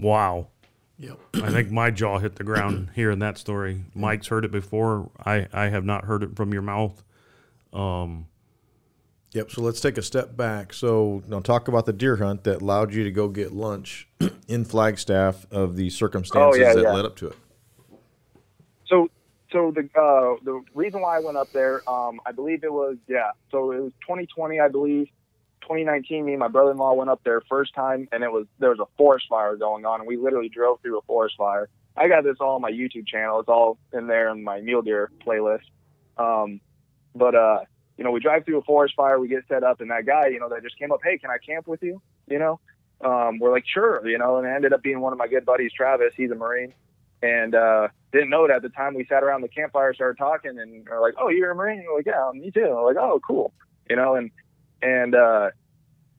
wow. 0.00 0.48
Yep. 0.98 1.18
I 1.34 1.50
think 1.50 1.70
my 1.70 1.92
jaw 1.92 2.18
hit 2.18 2.34
the 2.36 2.44
ground 2.44 2.88
hearing 2.96 3.20
that 3.20 3.38
story. 3.38 3.84
Mike's 3.94 4.26
heard 4.26 4.44
it 4.44 4.50
before. 4.50 5.10
I, 5.24 5.46
I 5.52 5.68
have 5.68 5.84
not 5.84 6.06
heard 6.06 6.24
it 6.24 6.34
from 6.34 6.52
your 6.52 6.62
mouth. 6.62 7.04
Um, 7.72 8.26
Yep. 9.32 9.50
So 9.50 9.62
let's 9.62 9.80
take 9.80 9.98
a 9.98 10.02
step 10.02 10.36
back. 10.36 10.72
So 10.72 11.22
now 11.26 11.40
talk 11.40 11.68
about 11.68 11.86
the 11.86 11.92
deer 11.92 12.16
hunt 12.16 12.44
that 12.44 12.62
allowed 12.62 12.94
you 12.94 13.04
to 13.04 13.10
go 13.10 13.28
get 13.28 13.52
lunch 13.52 14.08
in 14.48 14.64
Flagstaff 14.64 15.46
of 15.50 15.76
the 15.76 15.90
circumstances 15.90 16.58
oh, 16.58 16.62
yeah, 16.62 16.74
that 16.74 16.82
yeah. 16.82 16.92
led 16.92 17.04
up 17.04 17.16
to 17.16 17.28
it. 17.28 17.36
So, 18.86 19.10
so 19.52 19.72
the 19.72 19.82
uh, 19.98 20.42
the 20.44 20.62
reason 20.74 21.00
why 21.00 21.16
I 21.16 21.20
went 21.20 21.36
up 21.36 21.52
there, 21.52 21.88
um, 21.88 22.20
I 22.24 22.32
believe 22.32 22.64
it 22.64 22.72
was 22.72 22.96
yeah. 23.08 23.32
So 23.50 23.72
it 23.72 23.82
was 23.82 23.92
2020, 24.02 24.60
I 24.60 24.68
believe. 24.68 25.08
2019, 25.62 26.24
me 26.24 26.32
and 26.32 26.38
my 26.38 26.46
brother-in-law 26.46 26.94
went 26.94 27.10
up 27.10 27.20
there 27.24 27.40
first 27.40 27.74
time, 27.74 28.08
and 28.12 28.22
it 28.22 28.30
was 28.30 28.46
there 28.60 28.70
was 28.70 28.78
a 28.78 28.86
forest 28.96 29.26
fire 29.28 29.56
going 29.56 29.84
on, 29.84 30.00
and 30.00 30.06
we 30.06 30.16
literally 30.16 30.48
drove 30.48 30.80
through 30.80 30.98
a 30.98 31.02
forest 31.02 31.34
fire. 31.36 31.68
I 31.96 32.08
got 32.08 32.24
this 32.24 32.36
all 32.40 32.54
on 32.54 32.62
my 32.62 32.70
YouTube 32.70 33.06
channel. 33.06 33.40
It's 33.40 33.48
all 33.48 33.78
in 33.92 34.06
there 34.06 34.28
in 34.28 34.44
my 34.44 34.60
mule 34.60 34.82
deer 34.82 35.10
playlist. 35.26 35.64
Um, 36.18 36.60
but 37.14 37.34
uh, 37.34 37.60
you 37.96 38.04
know, 38.04 38.10
we 38.10 38.20
drive 38.20 38.44
through 38.44 38.58
a 38.58 38.62
forest 38.62 38.94
fire, 38.94 39.18
we 39.18 39.28
get 39.28 39.44
set 39.48 39.64
up, 39.64 39.80
and 39.80 39.90
that 39.90 40.06
guy, 40.06 40.28
you 40.28 40.38
know, 40.38 40.48
that 40.48 40.62
just 40.62 40.78
came 40.78 40.92
up, 40.92 41.00
hey, 41.02 41.18
can 41.18 41.30
I 41.30 41.38
camp 41.38 41.66
with 41.66 41.82
you? 41.82 42.00
You 42.28 42.38
know, 42.38 42.60
um, 43.00 43.38
we're 43.38 43.52
like, 43.52 43.64
sure, 43.66 44.06
you 44.06 44.18
know, 44.18 44.36
and 44.36 44.46
it 44.46 44.50
ended 44.50 44.72
up 44.72 44.82
being 44.82 45.00
one 45.00 45.12
of 45.12 45.18
my 45.18 45.28
good 45.28 45.44
buddies, 45.44 45.72
Travis. 45.72 46.12
He's 46.16 46.30
a 46.30 46.34
Marine, 46.34 46.74
and 47.22 47.54
uh, 47.54 47.88
didn't 48.12 48.30
know 48.30 48.44
it 48.44 48.50
at 48.50 48.62
the 48.62 48.68
time. 48.68 48.94
We 48.94 49.06
sat 49.06 49.22
around 49.22 49.42
the 49.42 49.48
campfire, 49.48 49.94
started 49.94 50.18
talking, 50.18 50.58
and 50.58 50.88
are 50.88 51.00
like, 51.00 51.14
oh, 51.18 51.28
you're 51.28 51.50
a 51.50 51.54
Marine? 51.54 51.78
And 51.78 51.88
we're 51.88 51.96
like, 51.98 52.06
yeah, 52.06 52.30
me 52.34 52.50
too. 52.50 52.82
Like, 52.84 52.96
oh, 52.96 53.20
cool, 53.26 53.52
you 53.88 53.96
know, 53.96 54.14
and 54.14 54.30
and 54.82 55.14
uh, 55.14 55.50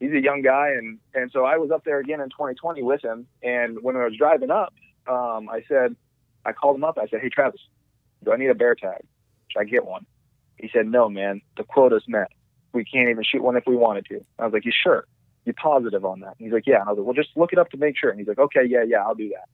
he's 0.00 0.12
a 0.12 0.20
young 0.20 0.42
guy, 0.42 0.70
and 0.70 0.98
and 1.14 1.30
so 1.30 1.44
I 1.44 1.56
was 1.58 1.70
up 1.70 1.84
there 1.84 1.98
again 1.98 2.20
in 2.20 2.28
2020 2.30 2.82
with 2.82 3.04
him, 3.04 3.26
and 3.42 3.82
when 3.82 3.96
I 3.96 4.04
was 4.04 4.16
driving 4.16 4.50
up, 4.50 4.74
um, 5.06 5.48
I 5.48 5.62
said, 5.68 5.94
I 6.44 6.52
called 6.52 6.76
him 6.76 6.84
up. 6.84 6.98
I 6.98 7.06
said, 7.08 7.20
hey, 7.20 7.28
Travis, 7.28 7.60
do 8.24 8.32
I 8.32 8.36
need 8.36 8.50
a 8.50 8.54
bear 8.54 8.74
tag? 8.74 9.02
Should 9.48 9.60
I 9.60 9.64
get 9.64 9.84
one? 9.84 10.06
He 10.58 10.70
said, 10.72 10.86
no, 10.86 11.08
man, 11.08 11.40
the 11.56 11.64
quota's 11.64 12.04
met. 12.08 12.30
We 12.72 12.84
can't 12.84 13.08
even 13.08 13.24
shoot 13.24 13.42
one 13.42 13.56
if 13.56 13.64
we 13.66 13.76
wanted 13.76 14.06
to. 14.06 14.24
I 14.38 14.44
was 14.44 14.52
like, 14.52 14.64
you 14.64 14.72
sure? 14.72 15.06
You 15.44 15.52
positive 15.54 16.04
on 16.04 16.20
that? 16.20 16.34
And 16.38 16.46
he's 16.46 16.52
like, 16.52 16.66
yeah. 16.66 16.80
And 16.80 16.88
I 16.88 16.92
was 16.92 16.98
like, 16.98 17.06
well, 17.06 17.14
just 17.14 17.36
look 17.36 17.52
it 17.52 17.58
up 17.58 17.70
to 17.70 17.76
make 17.76 17.96
sure. 17.96 18.10
And 18.10 18.18
he's 18.18 18.28
like, 18.28 18.38
okay, 18.38 18.64
yeah, 18.64 18.82
yeah, 18.86 18.98
I'll 18.98 19.14
do 19.14 19.30
that. 19.30 19.48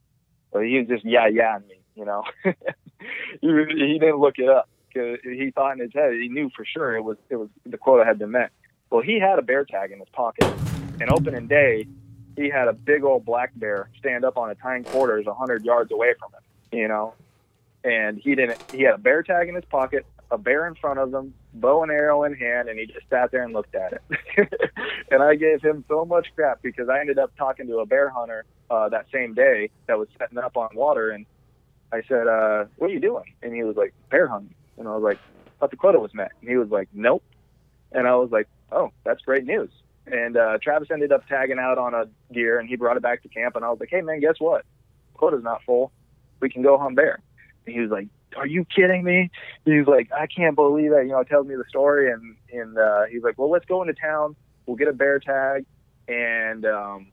But 0.55 0.67
he 0.67 0.79
was 0.79 0.89
just 0.89 1.05
yeah, 1.05 1.27
yeah, 1.27 1.59
me, 1.69 1.81
you 1.97 2.05
know. 2.05 2.23
he, 2.45 3.49
he 3.69 3.99
didn't 3.99 4.19
look 4.19 4.39
it 4.39 4.49
up 4.49 4.69
because 4.87 5.19
he 5.25 5.51
thought 5.51 5.73
in 5.73 5.81
his 5.81 5.93
head 5.93 6.13
he 6.13 6.29
knew 6.29 6.49
for 6.55 6.65
sure 6.65 6.95
it 6.95 7.03
was 7.03 7.17
it 7.29 7.37
was 7.37 7.49
the 7.67 7.77
quota 7.77 8.05
had 8.05 8.19
been 8.19 8.31
met. 8.31 8.51
Well, 8.91 9.03
he 9.03 9.19
had 9.19 9.41
a 9.41 9.43
bear 9.43 9.65
tag 9.65 9.91
in 9.91 9.99
his 9.99 10.09
pocket, 10.11 10.45
and 11.01 11.11
opening 11.11 11.49
day, 11.49 11.87
he 12.37 12.49
had 12.49 12.69
a 12.69 12.73
big 12.73 13.03
old 13.03 13.25
black 13.25 13.51
bear 13.57 13.91
stand 13.99 14.25
up 14.25 14.37
on 14.37 14.51
a 14.51 14.55
tying 14.55 14.85
quarters 14.85 15.27
a 15.27 15.35
hundred 15.35 15.65
yards 15.65 15.91
away 15.91 16.15
from 16.21 16.33
him, 16.33 16.79
you 16.79 16.87
know, 16.87 17.15
and 17.83 18.19
he 18.19 18.37
didn't. 18.37 18.63
He 18.71 18.83
had 18.83 18.95
a 18.95 18.99
bear 18.99 19.25
tag 19.25 19.49
in 19.49 19.57
his 19.57 19.65
pocket, 19.65 20.07
a 20.35 20.39
bear 20.39 20.66
in 20.66 20.74
front 20.74 20.99
of 20.99 21.14
him, 21.14 21.32
bow 21.55 21.82
and 21.82 21.93
arrow 21.93 22.24
in 22.24 22.35
hand, 22.35 22.68
and 22.68 22.78
he 22.78 22.87
just 22.87 23.09
sat 23.09 23.30
there 23.30 23.45
and 23.45 23.53
looked 23.53 23.74
at 23.74 23.93
it. 23.93 24.03
and 25.11 25.22
I 25.22 25.37
gave 25.37 25.62
him 25.62 25.85
so 25.89 26.05
much 26.05 26.26
crap 26.35 26.61
because 26.61 26.89
I 26.89 27.01
ended 27.01 27.18
up 27.18 27.35
talking 27.37 27.68
to 27.68 27.78
a 27.78 27.87
bear 27.87 28.11
hunter 28.11 28.45
uh, 28.68 28.89
that 28.89 29.07
same 29.12 29.32
day 29.35 29.70
that 29.87 29.99
was 29.99 30.09
setting 30.18 30.39
up 30.39 30.57
on 30.57 30.70
water, 30.74 31.11
and 31.11 31.24
I 31.93 32.03
said, 32.09 32.26
uh, 32.26 32.64
"What 32.76 32.91
are 32.91 32.93
you 32.93 33.01
doing?" 33.01 33.32
And 33.43 33.55
he 33.55 33.62
was 33.62 33.76
like, 33.76 33.95
"Bear 34.11 34.26
hunting." 34.26 34.55
And 34.76 34.89
I 34.89 34.95
was 34.95 35.03
like, 35.03 35.18
"Thought 35.61 35.70
the 35.70 35.76
quota 35.76 36.01
was 36.01 36.12
met." 36.12 36.32
And 36.41 36.51
he 36.51 36.57
was 36.57 36.68
like, 36.68 36.89
"Nope." 36.93 37.22
And 37.93 38.09
I 38.09 38.16
was 38.16 38.30
like, 38.30 38.49
"Oh, 38.72 38.91
that's 39.05 39.22
great 39.22 39.45
news." 39.45 39.70
And 40.07 40.37
uh, 40.37 40.59
Travis 40.61 40.91
ended 40.91 41.12
up 41.12 41.26
tagging 41.28 41.59
out 41.59 41.78
on 41.78 41.95
a 41.95 42.07
deer, 42.32 42.59
and 42.59 42.68
he 42.68 42.76
brought 42.76 42.97
it 42.97 43.03
back 43.03 43.22
to 43.22 43.28
camp. 43.28 43.55
And 43.55 43.64
I 43.64 43.70
was 43.70 43.78
like, 43.78 43.91
"Hey, 43.91 44.01
man, 44.01 44.20
guess 44.20 44.37
what? 44.39 44.64
Quota's 45.14 45.45
not 45.45 45.62
full. 45.62 45.93
We 46.41 46.51
can 46.51 46.62
go 46.62 46.76
hunt 46.76 46.97
bear." 46.97 47.20
And 47.66 47.74
he 47.74 47.80
was 47.80 47.91
like, 47.91 48.09
are 48.37 48.47
you 48.47 48.64
kidding 48.64 49.05
me? 49.05 49.30
He's 49.64 49.87
like, 49.87 50.11
I 50.12 50.26
can't 50.26 50.55
believe 50.55 50.91
that. 50.91 51.05
You 51.05 51.12
know, 51.12 51.22
tells 51.24 51.47
me 51.47 51.55
the 51.57 51.64
story, 51.68 52.11
and 52.11 52.37
and 52.53 52.78
uh, 52.78 53.05
he's 53.11 53.22
like, 53.22 53.39
well, 53.39 53.51
let's 53.51 53.66
go 53.66 53.82
into 53.82 53.95
town. 53.95 54.37
We'll 54.66 54.76
get 54.76 54.89
a 54.89 54.93
bear 54.93 55.18
tag, 55.18 55.66
and 56.09 56.64
um, 56.64 57.09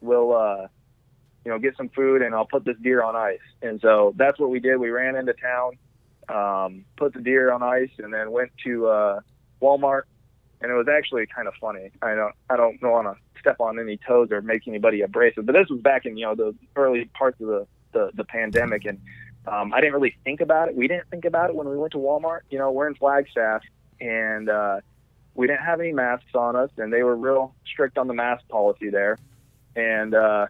we'll 0.00 0.34
uh, 0.34 0.68
you 1.48 1.54
know, 1.54 1.58
get 1.58 1.76
some 1.78 1.88
food 1.88 2.20
and 2.20 2.34
I'll 2.34 2.44
put 2.44 2.66
this 2.66 2.76
deer 2.82 3.02
on 3.02 3.16
ice. 3.16 3.38
And 3.62 3.80
so 3.80 4.12
that's 4.16 4.38
what 4.38 4.50
we 4.50 4.60
did. 4.60 4.76
We 4.76 4.90
ran 4.90 5.16
into 5.16 5.32
town, 5.32 5.78
um, 6.28 6.84
put 6.98 7.14
the 7.14 7.22
deer 7.22 7.50
on 7.50 7.62
ice, 7.62 7.88
and 7.96 8.12
then 8.12 8.32
went 8.32 8.50
to 8.64 8.86
uh, 8.86 9.20
Walmart. 9.62 10.02
And 10.60 10.70
it 10.70 10.74
was 10.74 10.88
actually 10.88 11.26
kind 11.26 11.48
of 11.48 11.54
funny. 11.58 11.90
I 12.02 12.14
don't, 12.14 12.34
I 12.50 12.56
don't 12.56 12.82
want 12.82 13.06
to 13.06 13.40
step 13.40 13.60
on 13.60 13.78
any 13.78 13.96
toes 13.96 14.30
or 14.30 14.42
make 14.42 14.68
anybody 14.68 15.00
abrasive, 15.00 15.46
but 15.46 15.54
this 15.54 15.70
was 15.70 15.80
back 15.80 16.04
in 16.04 16.18
you 16.18 16.26
know 16.26 16.34
the 16.34 16.54
early 16.76 17.06
parts 17.14 17.40
of 17.40 17.46
the 17.46 17.66
the, 17.92 18.10
the 18.12 18.24
pandemic, 18.24 18.84
and 18.84 19.00
um, 19.50 19.72
I 19.72 19.80
didn't 19.80 19.94
really 19.94 20.16
think 20.24 20.40
about 20.40 20.68
it. 20.68 20.76
We 20.76 20.88
didn't 20.88 21.08
think 21.10 21.24
about 21.24 21.50
it 21.50 21.56
when 21.56 21.68
we 21.68 21.76
went 21.76 21.92
to 21.92 21.98
Walmart. 21.98 22.40
You 22.50 22.58
know, 22.58 22.70
we're 22.70 22.88
in 22.88 22.94
Flagstaff, 22.94 23.62
and 24.00 24.48
uh, 24.48 24.80
we 25.34 25.46
didn't 25.46 25.64
have 25.64 25.80
any 25.80 25.92
masks 25.92 26.34
on 26.34 26.56
us, 26.56 26.70
and 26.76 26.92
they 26.92 27.02
were 27.02 27.16
real 27.16 27.54
strict 27.66 27.98
on 27.98 28.08
the 28.08 28.14
mask 28.14 28.46
policy 28.48 28.90
there. 28.90 29.18
And 29.76 30.14
uh, 30.14 30.46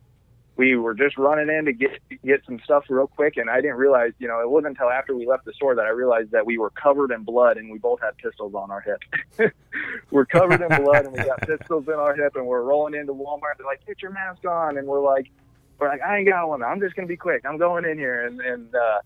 we 0.57 0.77
were 0.77 0.95
just 0.95 1.17
running 1.17 1.49
in 1.55 1.67
to 1.67 1.73
get 1.73 2.01
get 2.25 2.45
some 2.45 2.59
stuff 2.65 2.85
real 2.89 3.07
quick, 3.07 3.37
and 3.37 3.49
I 3.49 3.61
didn't 3.61 3.77
realize, 3.77 4.13
you 4.19 4.27
know, 4.27 4.41
it 4.41 4.51
wasn't 4.51 4.71
until 4.71 4.91
after 4.91 5.15
we 5.17 5.27
left 5.27 5.45
the 5.45 5.53
store 5.53 5.75
that 5.77 5.85
I 5.85 5.91
realized 5.91 6.33
that 6.33 6.45
we 6.45 6.59
were 6.59 6.71
covered 6.71 7.13
in 7.13 7.23
blood, 7.23 7.57
and 7.59 7.71
we 7.71 7.79
both 7.79 8.01
had 8.01 8.17
pistols 8.17 8.55
on 8.55 8.71
our 8.71 8.81
hip. 8.81 9.53
we're 10.11 10.27
covered 10.27 10.61
in 10.61 10.85
blood, 10.85 11.07
and 11.07 11.13
we 11.13 11.23
got 11.23 11.41
pistols 11.47 11.87
in 11.87 11.95
our 11.95 12.15
hip, 12.15 12.35
and 12.35 12.47
we're 12.47 12.63
rolling 12.63 12.95
into 12.95 13.15
Walmart. 13.15 13.53
And 13.53 13.61
they're 13.61 13.67
like, 13.67 13.87
"Get 13.87 14.03
your 14.03 14.11
mask 14.11 14.45
on," 14.45 14.79
and 14.79 14.87
we're 14.89 15.03
like, 15.03 15.31
"We're 15.79 15.89
like, 15.89 16.03
I 16.03 16.19
ain't 16.19 16.29
got 16.29 16.49
one. 16.49 16.63
I'm 16.63 16.81
just 16.81 16.95
gonna 16.95 17.09
be 17.09 17.17
quick. 17.17 17.45
I'm 17.45 17.59
going 17.59 17.85
in 17.85 17.99
here," 17.99 18.27
and 18.27 18.41
and 18.41 18.75
uh, 18.75 18.99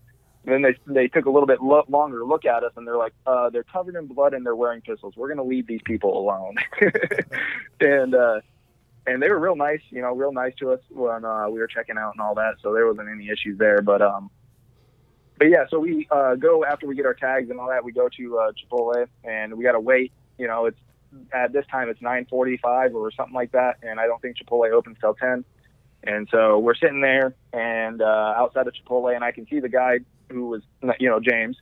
then 0.45 0.61
they 0.61 0.75
they 0.87 1.07
took 1.07 1.25
a 1.25 1.29
little 1.29 1.47
bit 1.47 1.61
lo- 1.61 1.85
longer 1.87 2.19
to 2.19 2.25
look 2.25 2.45
at 2.45 2.63
us, 2.63 2.73
and 2.75 2.87
they're 2.87 2.97
like, 2.97 3.13
uh, 3.25 3.49
"They're 3.49 3.63
covered 3.63 3.95
in 3.95 4.07
blood, 4.07 4.33
and 4.33 4.45
they're 4.45 4.55
wearing 4.55 4.81
pistols. 4.81 5.13
We're 5.15 5.29
gonna 5.29 5.43
leave 5.43 5.67
these 5.67 5.81
people 5.85 6.17
alone." 6.17 6.55
and 7.79 8.15
uh, 8.15 8.41
and 9.05 9.21
they 9.21 9.29
were 9.29 9.39
real 9.39 9.55
nice, 9.55 9.81
you 9.89 10.01
know, 10.01 10.13
real 10.15 10.31
nice 10.31 10.53
to 10.59 10.71
us 10.71 10.79
when 10.89 11.25
uh, 11.25 11.47
we 11.49 11.59
were 11.59 11.67
checking 11.67 11.97
out 11.97 12.13
and 12.13 12.21
all 12.21 12.35
that. 12.35 12.55
So 12.61 12.73
there 12.73 12.87
wasn't 12.87 13.09
any 13.09 13.29
issues 13.29 13.57
there. 13.57 13.81
But 13.81 14.01
um, 14.01 14.29
but 15.37 15.49
yeah, 15.49 15.65
so 15.69 15.79
we 15.79 16.07
uh, 16.09 16.35
go 16.35 16.63
after 16.63 16.87
we 16.87 16.95
get 16.95 17.05
our 17.05 17.13
tags 17.13 17.49
and 17.49 17.59
all 17.59 17.69
that. 17.69 17.83
We 17.83 17.91
go 17.91 18.09
to 18.17 18.39
uh, 18.39 18.51
Chipotle 18.51 19.07
and 19.23 19.53
we 19.55 19.63
got 19.63 19.73
to 19.73 19.79
wait. 19.79 20.11
You 20.37 20.47
know, 20.47 20.65
it's 20.65 20.79
at 21.33 21.53
this 21.53 21.65
time 21.67 21.89
it's 21.89 22.01
9:45 22.01 22.93
or 22.93 23.11
something 23.11 23.33
like 23.33 23.51
that, 23.51 23.77
and 23.83 23.99
I 23.99 24.07
don't 24.07 24.21
think 24.21 24.37
Chipotle 24.37 24.71
opens 24.71 24.97
till 24.99 25.13
10. 25.15 25.43
And 26.05 26.27
so 26.29 26.59
we're 26.59 26.75
sitting 26.75 27.01
there 27.01 27.33
and 27.53 28.01
uh, 28.01 28.33
outside 28.37 28.67
of 28.67 28.73
Chipotle, 28.73 29.15
and 29.15 29.23
I 29.23 29.31
can 29.31 29.47
see 29.47 29.59
the 29.59 29.69
guy 29.69 29.99
who 30.29 30.47
was, 30.47 30.61
you 30.99 31.09
know, 31.09 31.19
James. 31.19 31.57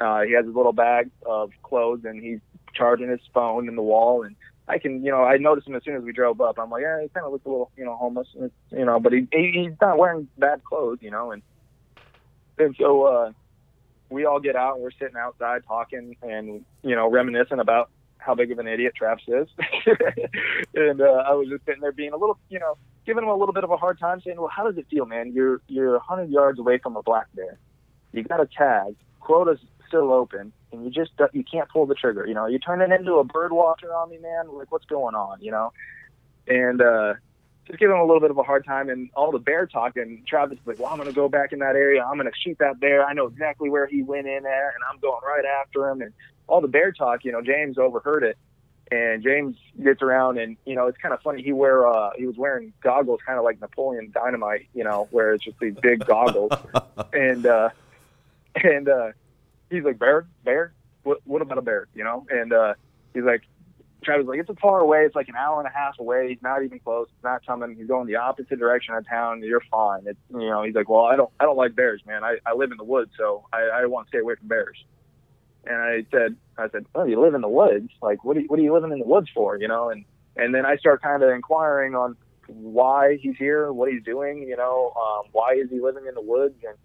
Uh, 0.00 0.22
he 0.22 0.32
has 0.32 0.46
his 0.46 0.54
little 0.54 0.72
bag 0.72 1.10
of 1.26 1.50
clothes, 1.62 2.04
and 2.04 2.22
he's 2.22 2.38
charging 2.74 3.08
his 3.08 3.20
phone 3.34 3.68
in 3.68 3.76
the 3.76 3.82
wall, 3.82 4.22
and 4.22 4.36
I 4.68 4.78
can, 4.78 5.04
you 5.04 5.10
know, 5.10 5.24
I 5.24 5.36
noticed 5.36 5.66
him 5.66 5.74
as 5.74 5.82
soon 5.84 5.96
as 5.96 6.02
we 6.02 6.12
drove 6.12 6.40
up. 6.40 6.58
I'm 6.58 6.70
like, 6.70 6.82
yeah, 6.82 7.02
he 7.02 7.08
kind 7.08 7.26
of 7.26 7.32
looks 7.32 7.44
a 7.44 7.48
little, 7.48 7.72
you 7.76 7.84
know, 7.84 7.96
homeless, 7.96 8.28
you 8.70 8.84
know, 8.84 9.00
but 9.00 9.12
he, 9.12 9.26
he 9.32 9.50
he's 9.64 9.80
not 9.80 9.98
wearing 9.98 10.28
bad 10.38 10.62
clothes, 10.62 10.98
you 11.00 11.10
know, 11.10 11.32
and 11.32 11.42
and 12.58 12.76
so 12.78 13.02
uh, 13.02 13.32
we 14.10 14.24
all 14.24 14.38
get 14.38 14.54
out 14.54 14.74
and 14.74 14.82
we're 14.82 14.92
sitting 14.92 15.16
outside 15.16 15.62
talking 15.66 16.16
and 16.22 16.64
you 16.82 16.94
know 16.94 17.10
reminiscing 17.10 17.58
about 17.58 17.90
how 18.18 18.34
big 18.34 18.52
of 18.52 18.58
an 18.58 18.68
idiot 18.68 18.92
Travis 18.94 19.24
is, 19.26 19.48
and 20.74 21.00
uh, 21.00 21.24
I 21.26 21.32
was 21.32 21.48
just 21.48 21.64
sitting 21.64 21.80
there 21.80 21.92
being 21.92 22.12
a 22.12 22.16
little, 22.16 22.38
you 22.48 22.60
know, 22.60 22.76
giving 23.06 23.24
him 23.24 23.30
a 23.30 23.36
little 23.36 23.54
bit 23.54 23.64
of 23.64 23.70
a 23.70 23.76
hard 23.76 23.98
time, 23.98 24.20
saying, 24.20 24.38
well, 24.38 24.50
how 24.54 24.64
does 24.64 24.76
it 24.78 24.86
feel, 24.90 25.06
man? 25.06 25.32
You're 25.32 25.60
you're 25.68 25.92
100 25.92 26.30
yards 26.30 26.58
away 26.58 26.78
from 26.78 26.96
a 26.96 27.02
black 27.02 27.26
bear, 27.34 27.58
you 28.12 28.22
got 28.22 28.40
a 28.40 28.46
tag, 28.46 28.96
quota's 29.20 29.60
still 29.88 30.12
open 30.12 30.52
and 30.72 30.84
you 30.84 30.90
just 30.90 31.12
you 31.32 31.44
can't 31.44 31.68
pull 31.68 31.86
the 31.86 31.94
trigger. 31.94 32.26
You 32.26 32.34
know, 32.34 32.46
you're 32.46 32.58
turning 32.58 32.92
into 32.92 33.14
a 33.14 33.24
bird 33.24 33.52
watcher 33.52 33.92
on 33.94 34.10
me, 34.10 34.18
man. 34.18 34.52
Like, 34.52 34.70
what's 34.70 34.86
going 34.86 35.14
on? 35.14 35.40
You 35.40 35.50
know, 35.50 35.72
and 36.46 36.80
uh, 36.80 37.14
just 37.66 37.78
giving 37.78 37.96
him 37.96 38.02
a 38.02 38.04
little 38.04 38.20
bit 38.20 38.30
of 38.30 38.38
a 38.38 38.42
hard 38.42 38.64
time. 38.64 38.88
And 38.88 39.10
all 39.14 39.32
the 39.32 39.38
bear 39.38 39.66
talk, 39.66 39.96
and 39.96 40.26
Travis 40.26 40.58
is 40.58 40.66
like, 40.66 40.78
"Well, 40.78 40.88
I'm 40.90 40.96
going 40.96 41.08
to 41.08 41.14
go 41.14 41.28
back 41.28 41.52
in 41.52 41.58
that 41.60 41.76
area. 41.76 42.04
I'm 42.04 42.16
going 42.16 42.30
to 42.30 42.38
shoot 42.38 42.58
that 42.58 42.80
bear. 42.80 43.04
I 43.04 43.12
know 43.12 43.26
exactly 43.26 43.70
where 43.70 43.86
he 43.86 44.02
went 44.02 44.26
in 44.26 44.42
there, 44.42 44.68
and 44.70 44.78
I'm 44.90 44.98
going 45.00 45.20
right 45.26 45.44
after 45.60 45.88
him." 45.88 46.02
And 46.02 46.12
all 46.46 46.60
the 46.60 46.68
bear 46.68 46.92
talk, 46.92 47.24
you 47.24 47.32
know, 47.32 47.42
James 47.42 47.78
overheard 47.78 48.22
it. 48.22 48.36
And 48.92 49.22
James 49.22 49.56
gets 49.82 50.02
around, 50.02 50.38
and 50.38 50.56
you 50.66 50.74
know 50.74 50.88
it's 50.88 50.98
kind 50.98 51.14
of 51.14 51.20
funny. 51.22 51.42
He 51.42 51.52
wear 51.52 51.86
uh, 51.86 52.10
he 52.16 52.26
was 52.26 52.36
wearing 52.36 52.72
goggles, 52.82 53.20
kind 53.24 53.38
of 53.38 53.44
like 53.44 53.60
Napoleon 53.60 54.10
Dynamite, 54.12 54.66
you 54.74 54.82
know, 54.82 55.06
where 55.12 55.32
it's 55.32 55.44
just 55.44 55.60
these 55.60 55.76
big 55.80 56.04
goggles, 56.04 56.50
and 57.12 57.46
uh, 57.46 57.70
and 58.54 58.88
uh, 58.88 59.12
he's 59.70 59.84
like, 59.84 59.98
bear, 59.98 60.26
bear. 60.44 60.72
What, 61.02 61.20
what 61.24 61.42
about 61.42 61.58
a 61.58 61.62
bear? 61.62 61.86
You 61.94 62.04
know? 62.04 62.26
And 62.30 62.52
uh, 62.52 62.74
he's 63.14 63.22
like, 63.22 63.42
Travis 64.02 64.26
like, 64.26 64.40
it's 64.40 64.48
a 64.48 64.54
far 64.54 64.80
away. 64.80 65.04
It's 65.04 65.14
like 65.14 65.28
an 65.28 65.36
hour 65.36 65.58
and 65.60 65.68
a 65.68 65.76
half 65.76 65.98
away. 65.98 66.28
He's 66.30 66.42
not 66.42 66.62
even 66.62 66.78
close. 66.78 67.08
He's 67.10 67.24
not 67.24 67.44
coming. 67.46 67.76
He's 67.76 67.86
going 67.86 68.06
the 68.06 68.16
opposite 68.16 68.58
direction 68.58 68.94
of 68.94 69.06
town. 69.06 69.42
You're 69.42 69.62
fine. 69.70 70.02
It's, 70.06 70.18
you 70.30 70.48
know, 70.48 70.62
he's 70.62 70.74
like, 70.74 70.88
well, 70.88 71.04
I 71.04 71.16
don't, 71.16 71.30
I 71.38 71.44
don't 71.44 71.56
like 71.56 71.74
bears, 71.76 72.02
man. 72.06 72.24
I, 72.24 72.38
I 72.46 72.54
live 72.54 72.70
in 72.70 72.78
the 72.78 72.84
woods, 72.84 73.12
so 73.16 73.44
I, 73.52 73.82
I 73.82 73.86
want 73.86 74.06
to 74.06 74.08
stay 74.10 74.18
away 74.18 74.36
from 74.36 74.48
bears. 74.48 74.82
And 75.66 75.76
I 75.76 76.04
said, 76.10 76.36
I 76.56 76.68
said, 76.70 76.86
oh, 76.94 77.04
you 77.04 77.20
live 77.20 77.34
in 77.34 77.40
the 77.42 77.48
woods. 77.48 77.90
Like, 78.02 78.24
what 78.24 78.36
are 78.36 78.40
you, 78.40 78.46
what 78.48 78.58
are 78.58 78.62
you 78.62 78.72
living 78.72 78.92
in 78.92 78.98
the 78.98 79.06
woods 79.06 79.28
for? 79.34 79.58
You 79.58 79.68
know? 79.68 79.90
And, 79.90 80.04
and 80.36 80.54
then 80.54 80.64
I 80.64 80.76
start 80.76 81.02
kind 81.02 81.22
of 81.22 81.30
inquiring 81.30 81.94
on 81.94 82.16
why 82.46 83.16
he's 83.20 83.36
here, 83.36 83.72
what 83.72 83.90
he's 83.92 84.02
doing, 84.02 84.42
you 84.42 84.56
know, 84.56 84.92
um, 84.96 85.28
why 85.32 85.54
is 85.54 85.70
he 85.70 85.80
living 85.80 86.06
in 86.06 86.14
the 86.14 86.20
woods? 86.20 86.56
And, 86.66 86.76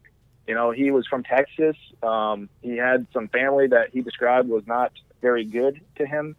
you 0.48 0.54
know, 0.54 0.72
he 0.72 0.92
was 0.92 1.08
from 1.08 1.24
Texas. 1.24 1.76
Um, 2.04 2.50
he 2.62 2.78
had 2.78 3.08
some 3.14 3.28
family 3.30 3.68
that 3.68 3.90
he 3.92 4.02
described 4.02 4.48
was 4.48 4.68
not 4.68 4.92
very 5.22 5.44
good 5.44 5.82
to 5.96 6.06
him, 6.06 6.36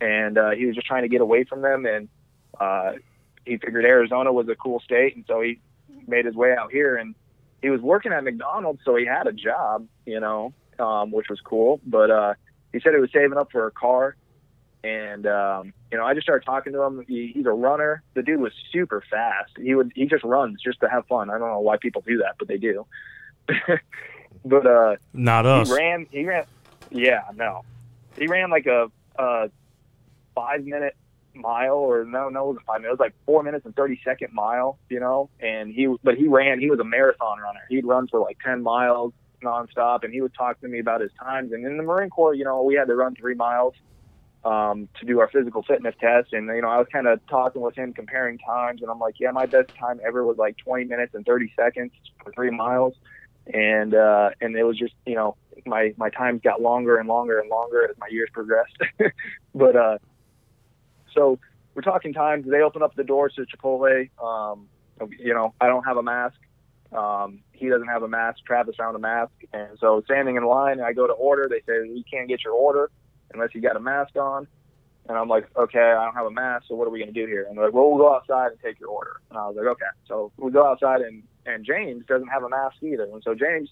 and 0.00 0.36
uh, 0.36 0.50
he 0.50 0.66
was 0.66 0.74
just 0.74 0.86
trying 0.86 1.02
to 1.02 1.08
get 1.08 1.20
away 1.20 1.44
from 1.44 1.62
them. 1.62 1.86
And 1.86 2.08
uh, 2.58 2.92
he 3.44 3.56
figured 3.58 3.84
Arizona 3.84 4.32
was 4.32 4.48
a 4.48 4.56
cool 4.56 4.80
state, 4.80 5.14
and 5.14 5.24
so 5.28 5.40
he 5.40 5.60
made 6.08 6.24
his 6.24 6.34
way 6.34 6.54
out 6.58 6.72
here. 6.72 6.96
And 6.96 7.14
he 7.62 7.70
was 7.70 7.80
working 7.80 8.12
at 8.12 8.24
McDonald's, 8.24 8.80
so 8.84 8.96
he 8.96 9.06
had 9.06 9.28
a 9.28 9.32
job, 9.32 9.86
you 10.06 10.18
know, 10.18 10.52
um, 10.80 11.10
which 11.10 11.28
was 11.28 11.40
cool. 11.40 11.80
But 11.86 12.10
uh, 12.10 12.34
he 12.72 12.80
said 12.80 12.94
he 12.94 13.00
was 13.00 13.10
saving 13.12 13.38
up 13.38 13.50
for 13.52 13.66
a 13.66 13.70
car, 13.70 14.16
and 14.84 15.26
um, 15.26 15.72
you 15.90 15.98
know, 15.98 16.04
I 16.04 16.14
just 16.14 16.24
started 16.24 16.44
talking 16.44 16.72
to 16.72 16.82
him. 16.82 17.04
He, 17.08 17.32
he's 17.34 17.46
a 17.46 17.50
runner. 17.50 18.02
The 18.14 18.22
dude 18.22 18.40
was 18.40 18.52
super 18.72 19.02
fast. 19.10 19.52
He 19.60 19.74
would 19.74 19.92
he 19.94 20.06
just 20.06 20.24
runs 20.24 20.60
just 20.62 20.80
to 20.80 20.88
have 20.88 21.06
fun. 21.06 21.30
I 21.30 21.38
don't 21.38 21.48
know 21.48 21.60
why 21.60 21.76
people 21.76 22.02
do 22.06 22.18
that, 22.18 22.36
but 22.38 22.48
they 22.48 22.58
do. 22.58 22.86
but 24.44 24.66
uh, 24.66 24.96
not 25.12 25.46
us. 25.46 25.68
He 25.68 25.74
ran. 25.74 26.06
He 26.10 26.24
ran. 26.24 26.44
Yeah, 26.90 27.22
no. 27.34 27.64
He 28.16 28.26
ran 28.26 28.50
like 28.50 28.66
a, 28.66 28.90
a 29.18 29.50
five 30.34 30.64
minute 30.64 30.96
mile, 31.34 31.76
or 31.76 32.04
no, 32.04 32.28
no, 32.28 32.50
it 32.50 32.54
was 32.54 32.62
five 32.66 32.80
minutes. 32.80 32.98
It 32.98 33.00
was 33.00 33.06
like 33.06 33.14
four 33.26 33.42
minutes 33.42 33.66
and 33.66 33.74
thirty 33.74 34.00
second 34.04 34.32
mile. 34.32 34.78
You 34.88 35.00
know, 35.00 35.30
and 35.40 35.72
he 35.72 35.94
but 36.02 36.16
he 36.16 36.28
ran. 36.28 36.60
He 36.60 36.70
was 36.70 36.78
a 36.78 36.84
marathon 36.84 37.38
runner. 37.40 37.60
He'd 37.68 37.84
run 37.84 38.08
for 38.08 38.20
like 38.20 38.38
ten 38.44 38.62
miles 38.62 39.12
nonstop, 39.42 40.04
and 40.04 40.12
he 40.12 40.20
would 40.20 40.34
talk 40.34 40.60
to 40.60 40.68
me 40.68 40.78
about 40.78 41.00
his 41.00 41.10
times. 41.20 41.52
And 41.52 41.64
in 41.64 41.76
the 41.76 41.82
Marine 41.82 42.10
Corps, 42.10 42.34
you 42.34 42.44
know, 42.44 42.62
we 42.62 42.74
had 42.74 42.88
to 42.88 42.94
run 42.94 43.14
three 43.14 43.34
miles 43.34 43.74
um, 44.44 44.88
to 45.00 45.06
do 45.06 45.20
our 45.20 45.28
physical 45.28 45.62
fitness 45.62 45.94
test. 46.00 46.32
And, 46.32 46.46
you 46.48 46.62
know, 46.62 46.68
I 46.68 46.78
was 46.78 46.86
kind 46.92 47.06
of 47.06 47.24
talking 47.26 47.62
with 47.62 47.74
him, 47.74 47.92
comparing 47.92 48.38
times. 48.38 48.82
And 48.82 48.90
I'm 48.90 48.98
like, 48.98 49.14
yeah, 49.18 49.30
my 49.30 49.46
best 49.46 49.70
time 49.78 50.00
ever 50.06 50.24
was 50.24 50.36
like 50.36 50.56
20 50.58 50.84
minutes 50.84 51.14
and 51.14 51.24
30 51.24 51.52
seconds 51.56 51.92
for 52.22 52.32
three 52.32 52.50
miles 52.50 52.94
and 53.52 53.94
uh, 53.94 54.30
and 54.40 54.56
it 54.56 54.64
was 54.64 54.78
just 54.78 54.94
you 55.04 55.14
know 55.14 55.36
my 55.66 55.94
my 55.96 56.10
times 56.10 56.40
got 56.42 56.60
longer 56.60 56.98
and 56.98 57.08
longer 57.08 57.38
and 57.38 57.48
longer 57.48 57.88
as 57.88 57.96
my 57.98 58.08
years 58.08 58.28
progressed. 58.32 58.76
but 59.54 59.76
uh, 59.76 59.98
so 61.14 61.38
we're 61.74 61.82
talking 61.82 62.12
times. 62.12 62.46
They 62.48 62.60
open 62.60 62.82
up 62.82 62.94
the 62.94 63.04
doors 63.04 63.34
to 63.36 63.42
Chipotle. 63.42 64.08
Um, 64.22 64.68
you 65.18 65.34
know, 65.34 65.54
I 65.60 65.66
don't 65.66 65.84
have 65.84 65.96
a 65.96 66.02
mask. 66.02 66.36
Um, 66.92 67.40
he 67.52 67.68
doesn't 67.68 67.88
have 67.88 68.02
a 68.02 68.08
mask. 68.08 68.44
Travis 68.46 68.76
found 68.76 68.96
a 68.96 68.98
mask, 68.98 69.32
and 69.52 69.78
so 69.80 70.02
standing 70.04 70.36
in 70.36 70.44
line, 70.44 70.80
I 70.80 70.92
go 70.92 71.06
to 71.06 71.12
order. 71.12 71.48
They 71.48 71.60
say 71.60 71.88
you 71.88 72.04
can't 72.10 72.28
get 72.28 72.44
your 72.44 72.52
order 72.52 72.90
unless 73.32 73.54
you 73.54 73.60
got 73.60 73.76
a 73.76 73.80
mask 73.80 74.16
on. 74.16 74.46
And 75.08 75.16
I'm 75.16 75.28
like, 75.28 75.48
okay, 75.56 75.78
I 75.78 76.04
don't 76.04 76.14
have 76.14 76.26
a 76.26 76.30
mask, 76.30 76.66
so 76.68 76.74
what 76.74 76.88
are 76.88 76.90
we 76.90 76.98
going 76.98 77.12
to 77.12 77.20
do 77.20 77.26
here? 77.26 77.46
And 77.48 77.56
they're 77.56 77.66
like, 77.66 77.74
well, 77.74 77.88
we'll 77.90 77.98
go 77.98 78.14
outside 78.14 78.50
and 78.50 78.60
take 78.60 78.80
your 78.80 78.88
order. 78.88 79.20
And 79.30 79.38
I 79.38 79.46
was 79.46 79.56
like, 79.56 79.66
okay. 79.66 79.84
So 80.08 80.32
we 80.36 80.50
go 80.50 80.66
outside 80.66 81.00
and 81.00 81.22
and 81.46 81.64
James 81.64 82.04
doesn't 82.06 82.28
have 82.28 82.42
a 82.42 82.48
mask 82.48 82.76
either. 82.82 83.04
And 83.04 83.22
so 83.22 83.34
James, 83.34 83.70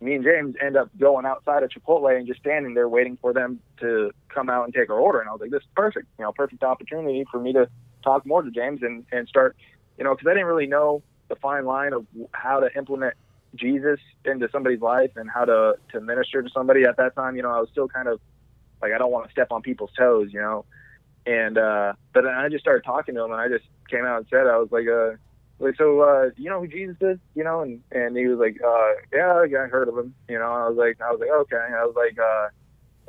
me 0.00 0.14
and 0.14 0.24
James 0.24 0.54
end 0.62 0.76
up 0.76 0.88
going 0.98 1.26
outside 1.26 1.64
of 1.64 1.70
Chipotle 1.70 2.16
and 2.16 2.26
just 2.26 2.40
standing 2.40 2.74
there 2.74 2.88
waiting 2.88 3.18
for 3.20 3.32
them 3.32 3.58
to 3.80 4.12
come 4.28 4.48
out 4.48 4.64
and 4.64 4.72
take 4.72 4.90
our 4.90 4.98
order. 4.98 5.20
And 5.20 5.28
I 5.28 5.32
was 5.32 5.40
like, 5.40 5.50
this 5.50 5.62
is 5.62 5.68
perfect, 5.74 6.06
you 6.18 6.24
know, 6.24 6.32
perfect 6.32 6.62
opportunity 6.62 7.24
for 7.30 7.40
me 7.40 7.52
to 7.52 7.68
talk 8.04 8.24
more 8.24 8.42
to 8.42 8.50
James 8.50 8.82
and, 8.82 9.04
and 9.10 9.26
start, 9.28 9.56
you 9.98 10.04
know, 10.04 10.14
because 10.14 10.28
I 10.28 10.34
didn't 10.34 10.46
really 10.46 10.68
know 10.68 11.02
the 11.28 11.36
fine 11.36 11.64
line 11.64 11.92
of 11.92 12.06
how 12.32 12.60
to 12.60 12.68
implement 12.76 13.14
Jesus 13.54 13.98
into 14.24 14.48
somebody's 14.50 14.80
life 14.80 15.10
and 15.16 15.30
how 15.30 15.44
to, 15.44 15.74
to 15.92 16.00
minister 16.00 16.42
to 16.42 16.48
somebody 16.50 16.84
at 16.84 16.96
that 16.98 17.14
time. 17.14 17.36
You 17.36 17.42
know, 17.42 17.50
I 17.50 17.60
was 17.60 17.68
still 17.70 17.88
kind 17.88 18.08
of 18.08 18.20
like, 18.82 18.92
I 18.92 18.98
don't 18.98 19.10
want 19.10 19.26
to 19.26 19.32
step 19.32 19.48
on 19.50 19.62
people's 19.62 19.90
toes, 19.98 20.30
you 20.32 20.40
know. 20.40 20.64
And, 21.26 21.58
uh, 21.58 21.94
but 22.12 22.22
then 22.22 22.34
I 22.34 22.48
just 22.48 22.62
started 22.62 22.84
talking 22.84 23.14
to 23.16 23.24
him 23.24 23.32
and 23.32 23.40
I 23.40 23.48
just 23.48 23.64
came 23.90 24.04
out 24.04 24.18
and 24.18 24.26
said, 24.30 24.46
I 24.46 24.58
was 24.58 24.70
like, 24.70 24.86
uh, 24.86 25.16
like, 25.58 25.74
so, 25.76 26.00
uh, 26.00 26.30
you 26.36 26.50
know 26.50 26.60
who 26.60 26.68
Jesus 26.68 26.96
is? 27.00 27.18
You 27.34 27.42
know, 27.42 27.62
and, 27.62 27.80
and 27.90 28.16
he 28.16 28.26
was 28.26 28.38
like, 28.38 28.60
uh, 28.62 28.88
yeah, 29.12 29.40
I 29.40 29.68
heard 29.68 29.88
of 29.88 29.96
him. 29.96 30.14
You 30.28 30.38
know, 30.38 30.52
I 30.52 30.68
was 30.68 30.76
like, 30.76 31.00
I 31.00 31.10
was 31.10 31.18
like, 31.18 31.30
okay. 31.30 31.56
I 31.56 31.84
was 31.84 31.94
like, 31.96 32.18
uh, 32.18 32.48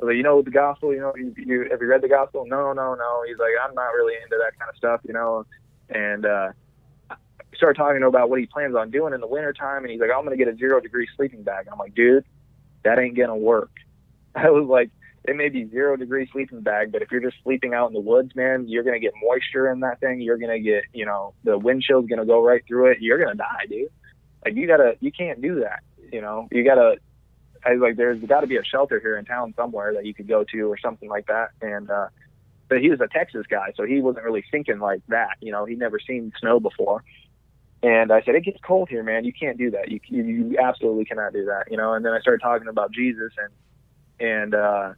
was 0.00 0.08
like, 0.08 0.16
you 0.16 0.22
know 0.22 0.40
the 0.42 0.50
gospel, 0.50 0.94
you 0.94 1.00
know, 1.00 1.12
you, 1.14 1.34
you, 1.36 1.68
have 1.70 1.80
you 1.80 1.88
read 1.88 2.02
the 2.02 2.08
gospel? 2.08 2.46
No, 2.46 2.72
no, 2.72 2.94
no. 2.94 3.22
He's 3.28 3.38
like, 3.38 3.52
I'm 3.62 3.74
not 3.74 3.88
really 3.88 4.14
into 4.22 4.38
that 4.38 4.58
kind 4.58 4.70
of 4.70 4.76
stuff, 4.76 5.00
you 5.06 5.12
know. 5.12 5.44
And, 5.90 6.24
uh, 6.24 6.52
started 7.58 7.78
talking 7.78 8.02
about 8.02 8.30
what 8.30 8.38
he 8.40 8.46
plans 8.46 8.74
on 8.74 8.90
doing 8.90 9.12
in 9.12 9.20
the 9.20 9.26
wintertime, 9.26 9.82
and 9.82 9.90
he's 9.90 10.00
like, 10.00 10.10
I'm 10.14 10.24
going 10.24 10.36
to 10.36 10.42
get 10.42 10.52
a 10.52 10.56
zero 10.56 10.80
degree 10.80 11.06
sleeping 11.16 11.42
bag. 11.42 11.66
I'm 11.70 11.78
like, 11.78 11.94
dude, 11.94 12.24
that 12.84 12.98
ain't 12.98 13.16
going 13.16 13.28
to 13.28 13.34
work. 13.34 13.72
I 14.34 14.50
was 14.50 14.66
like, 14.66 14.90
it 15.26 15.36
may 15.36 15.48
be 15.48 15.68
zero 15.68 15.96
degree 15.96 16.28
sleeping 16.32 16.62
bag, 16.62 16.92
but 16.92 17.02
if 17.02 17.10
you're 17.10 17.20
just 17.20 17.36
sleeping 17.42 17.74
out 17.74 17.88
in 17.88 17.92
the 17.92 18.00
woods, 18.00 18.34
man, 18.34 18.66
you're 18.68 18.84
going 18.84 18.98
to 18.98 19.04
get 19.04 19.12
moisture 19.22 19.70
in 19.70 19.80
that 19.80 20.00
thing. 20.00 20.20
You're 20.20 20.38
going 20.38 20.56
to 20.56 20.60
get, 20.60 20.84
you 20.92 21.04
know, 21.04 21.34
the 21.44 21.58
wind 21.58 21.82
chill's 21.82 22.06
going 22.06 22.20
to 22.20 22.24
go 22.24 22.42
right 22.42 22.62
through 22.66 22.92
it. 22.92 22.98
You're 23.00 23.18
going 23.18 23.32
to 23.32 23.36
die, 23.36 23.66
dude. 23.68 23.90
Like, 24.44 24.54
you 24.54 24.66
got 24.66 24.78
to, 24.78 24.96
you 25.00 25.12
can't 25.12 25.42
do 25.42 25.60
that. 25.60 25.80
You 26.12 26.22
know, 26.22 26.48
you 26.50 26.64
got 26.64 26.76
to, 26.76 26.96
I 27.66 27.72
was 27.72 27.80
like, 27.80 27.96
there's 27.96 28.22
got 28.22 28.40
to 28.40 28.46
be 28.46 28.56
a 28.56 28.64
shelter 28.64 29.00
here 29.00 29.18
in 29.18 29.24
town 29.24 29.52
somewhere 29.56 29.92
that 29.94 30.06
you 30.06 30.14
could 30.14 30.28
go 30.28 30.44
to 30.44 30.60
or 30.70 30.78
something 30.78 31.08
like 31.08 31.26
that. 31.26 31.50
And, 31.60 31.90
uh, 31.90 32.06
but 32.68 32.80
he 32.80 32.90
was 32.90 33.00
a 33.00 33.08
Texas 33.08 33.46
guy, 33.48 33.72
so 33.76 33.84
he 33.84 34.00
wasn't 34.00 34.24
really 34.24 34.44
thinking 34.50 34.78
like 34.78 35.02
that. 35.08 35.36
You 35.40 35.52
know, 35.52 35.64
he'd 35.64 35.78
never 35.78 35.98
seen 35.98 36.32
snow 36.38 36.60
before. 36.60 37.02
And 37.82 38.10
I 38.10 38.22
said, 38.22 38.34
it 38.34 38.44
gets 38.44 38.58
cold 38.60 38.88
here, 38.88 39.04
man. 39.04 39.24
You 39.24 39.32
can't 39.32 39.56
do 39.56 39.70
that. 39.70 39.88
You 39.90 40.00
you 40.08 40.58
absolutely 40.58 41.04
cannot 41.04 41.32
do 41.32 41.44
that. 41.44 41.70
You 41.70 41.76
know. 41.76 41.94
And 41.94 42.04
then 42.04 42.12
I 42.12 42.20
started 42.20 42.40
talking 42.40 42.68
about 42.68 42.90
Jesus 42.92 43.32
and 43.38 44.28
and 44.28 44.54
uh, 44.54 44.92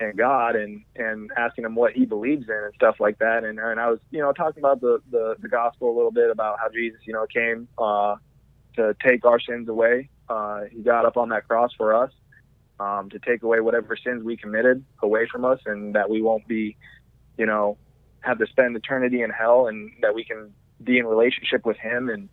and 0.00 0.16
God 0.16 0.56
and 0.56 0.84
and 0.96 1.30
asking 1.36 1.64
him 1.64 1.74
what 1.74 1.92
he 1.92 2.06
believes 2.06 2.48
in 2.48 2.54
and 2.54 2.74
stuff 2.74 2.96
like 3.00 3.18
that. 3.18 3.44
And 3.44 3.58
and 3.58 3.80
I 3.80 3.90
was 3.90 3.98
you 4.10 4.20
know 4.20 4.32
talking 4.32 4.60
about 4.60 4.80
the 4.80 5.00
the, 5.10 5.36
the 5.40 5.48
gospel 5.48 5.90
a 5.90 5.96
little 5.96 6.12
bit 6.12 6.30
about 6.30 6.58
how 6.60 6.68
Jesus 6.68 7.00
you 7.06 7.12
know 7.12 7.26
came 7.26 7.68
uh, 7.78 8.16
to 8.76 8.94
take 9.04 9.24
our 9.24 9.40
sins 9.40 9.68
away. 9.68 10.10
Uh, 10.28 10.62
he 10.70 10.80
got 10.80 11.04
up 11.04 11.16
on 11.16 11.30
that 11.30 11.46
cross 11.48 11.72
for 11.76 11.94
us 11.94 12.12
um, 12.80 13.10
to 13.10 13.18
take 13.18 13.42
away 13.42 13.60
whatever 13.60 13.96
sins 13.96 14.22
we 14.22 14.36
committed 14.36 14.84
away 15.02 15.26
from 15.30 15.44
us, 15.44 15.58
and 15.66 15.94
that 15.94 16.08
we 16.08 16.22
won't 16.22 16.46
be 16.46 16.76
you 17.36 17.46
know 17.46 17.76
have 18.20 18.38
to 18.38 18.46
spend 18.46 18.76
eternity 18.76 19.22
in 19.22 19.30
hell, 19.30 19.66
and 19.66 19.90
that 20.02 20.14
we 20.14 20.24
can 20.24 20.52
be 20.84 20.98
in 20.98 21.06
relationship 21.06 21.64
with 21.64 21.76
Him 21.76 22.08
and 22.08 22.28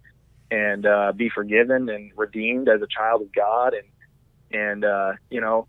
and 0.51 0.85
uh, 0.85 1.13
be 1.15 1.29
forgiven 1.29 1.89
and 1.89 2.11
redeemed 2.15 2.67
as 2.67 2.81
a 2.81 2.87
child 2.87 3.21
of 3.21 3.33
God, 3.33 3.73
and 3.73 3.87
and 4.51 4.85
uh, 4.85 5.13
you 5.29 5.41
know, 5.41 5.67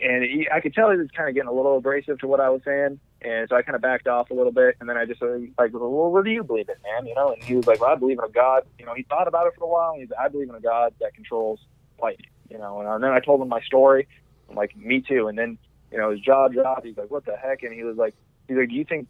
and 0.00 0.22
he, 0.24 0.48
I 0.52 0.60
could 0.60 0.74
tell 0.74 0.90
he 0.90 0.96
was 0.96 1.10
kind 1.14 1.28
of 1.28 1.34
getting 1.34 1.48
a 1.48 1.52
little 1.52 1.76
abrasive 1.76 2.18
to 2.20 2.26
what 2.26 2.40
I 2.40 2.48
was 2.48 2.62
saying, 2.64 2.98
and 3.20 3.48
so 3.48 3.56
I 3.56 3.62
kind 3.62 3.76
of 3.76 3.82
backed 3.82 4.08
off 4.08 4.30
a 4.30 4.34
little 4.34 4.52
bit, 4.52 4.76
and 4.80 4.88
then 4.88 4.96
I 4.96 5.04
just 5.04 5.22
uh, 5.22 5.36
like, 5.58 5.72
well, 5.72 6.10
what 6.10 6.24
do 6.24 6.30
you 6.30 6.42
believe 6.42 6.68
in, 6.68 6.76
man? 6.82 7.06
You 7.06 7.14
know, 7.14 7.32
and 7.32 7.42
he 7.42 7.54
was 7.54 7.66
like, 7.66 7.80
well, 7.80 7.90
I 7.90 7.96
believe 7.96 8.18
in 8.18 8.24
a 8.24 8.32
God. 8.32 8.62
You 8.78 8.86
know, 8.86 8.94
he 8.94 9.02
thought 9.02 9.28
about 9.28 9.46
it 9.46 9.52
for 9.58 9.64
a 9.64 9.68
while, 9.68 9.92
and 9.92 10.00
he's 10.00 10.10
I 10.18 10.28
believe 10.28 10.48
in 10.48 10.54
a 10.54 10.60
God 10.60 10.94
that 11.00 11.14
controls 11.14 11.60
lightning. 12.00 12.30
You 12.50 12.58
know, 12.58 12.80
and 12.80 13.02
then 13.04 13.10
I 13.10 13.20
told 13.20 13.42
him 13.42 13.48
my 13.48 13.60
story. 13.60 14.06
I'm 14.48 14.54
like, 14.54 14.76
me 14.76 15.00
too. 15.00 15.28
And 15.28 15.36
then, 15.36 15.58
you 15.90 15.98
know, 15.98 16.12
his 16.12 16.20
jaw 16.20 16.48
dropped. 16.48 16.86
He's 16.86 16.96
like, 16.96 17.10
what 17.10 17.24
the 17.26 17.36
heck? 17.36 17.62
And 17.62 17.74
he 17.74 17.82
was 17.82 17.96
like, 17.96 18.14
he's 18.46 18.56
like, 18.56 18.68
do 18.68 18.74
you 18.74 18.84
think 18.84 19.08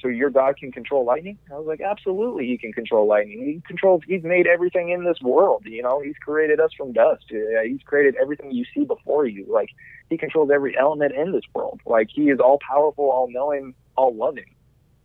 so 0.00 0.08
your 0.08 0.30
God 0.30 0.56
can 0.56 0.72
control 0.72 1.04
lightning? 1.04 1.38
I 1.52 1.58
was 1.58 1.66
like, 1.66 1.80
absolutely, 1.80 2.46
he 2.46 2.58
can 2.58 2.72
control 2.72 3.06
lightning. 3.06 3.44
He 3.44 3.62
controls. 3.66 4.02
He's 4.06 4.22
made 4.22 4.46
everything 4.46 4.90
in 4.90 5.04
this 5.04 5.20
world. 5.20 5.64
You 5.66 5.82
know, 5.82 6.00
he's 6.00 6.16
created 6.16 6.60
us 6.60 6.70
from 6.76 6.92
dust. 6.92 7.24
He's 7.28 7.82
created 7.84 8.16
everything 8.20 8.52
you 8.52 8.64
see 8.74 8.84
before 8.84 9.26
you. 9.26 9.46
Like 9.48 9.70
he 10.08 10.16
controls 10.16 10.50
every 10.52 10.76
element 10.78 11.14
in 11.14 11.32
this 11.32 11.44
world. 11.54 11.80
Like 11.86 12.08
he 12.12 12.30
is 12.30 12.40
all 12.40 12.58
powerful, 12.66 13.10
all 13.10 13.28
knowing, 13.30 13.74
all 13.96 14.14
loving. 14.14 14.54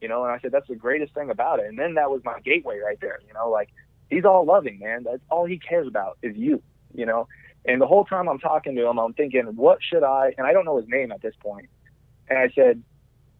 You 0.01 0.09
know, 0.09 0.23
and 0.23 0.31
I 0.31 0.39
said 0.39 0.51
that's 0.51 0.67
the 0.67 0.75
greatest 0.75 1.13
thing 1.13 1.29
about 1.29 1.59
it. 1.59 1.65
And 1.65 1.79
then 1.79 1.95
that 1.95 2.09
was 2.09 2.21
my 2.23 2.39
gateway 2.41 2.79
right 2.79 2.99
there. 3.01 3.19
You 3.27 3.33
know, 3.33 3.49
like 3.49 3.69
he's 4.09 4.25
all 4.25 4.45
loving, 4.45 4.79
man. 4.79 5.03
That's 5.03 5.23
all 5.29 5.45
he 5.45 5.57
cares 5.57 5.87
about 5.87 6.17
is 6.21 6.35
you. 6.35 6.61
You 6.93 7.05
know, 7.05 7.27
and 7.65 7.81
the 7.81 7.87
whole 7.87 8.05
time 8.05 8.29
I'm 8.29 8.39
talking 8.39 8.75
to 8.75 8.87
him, 8.87 8.99
I'm 8.99 9.13
thinking, 9.13 9.43
what 9.55 9.79
should 9.81 10.03
I? 10.03 10.33
And 10.37 10.45
I 10.45 10.53
don't 10.53 10.65
know 10.65 10.77
his 10.77 10.87
name 10.87 11.11
at 11.11 11.21
this 11.21 11.35
point. 11.41 11.69
And 12.29 12.37
I 12.39 12.49
said, 12.55 12.81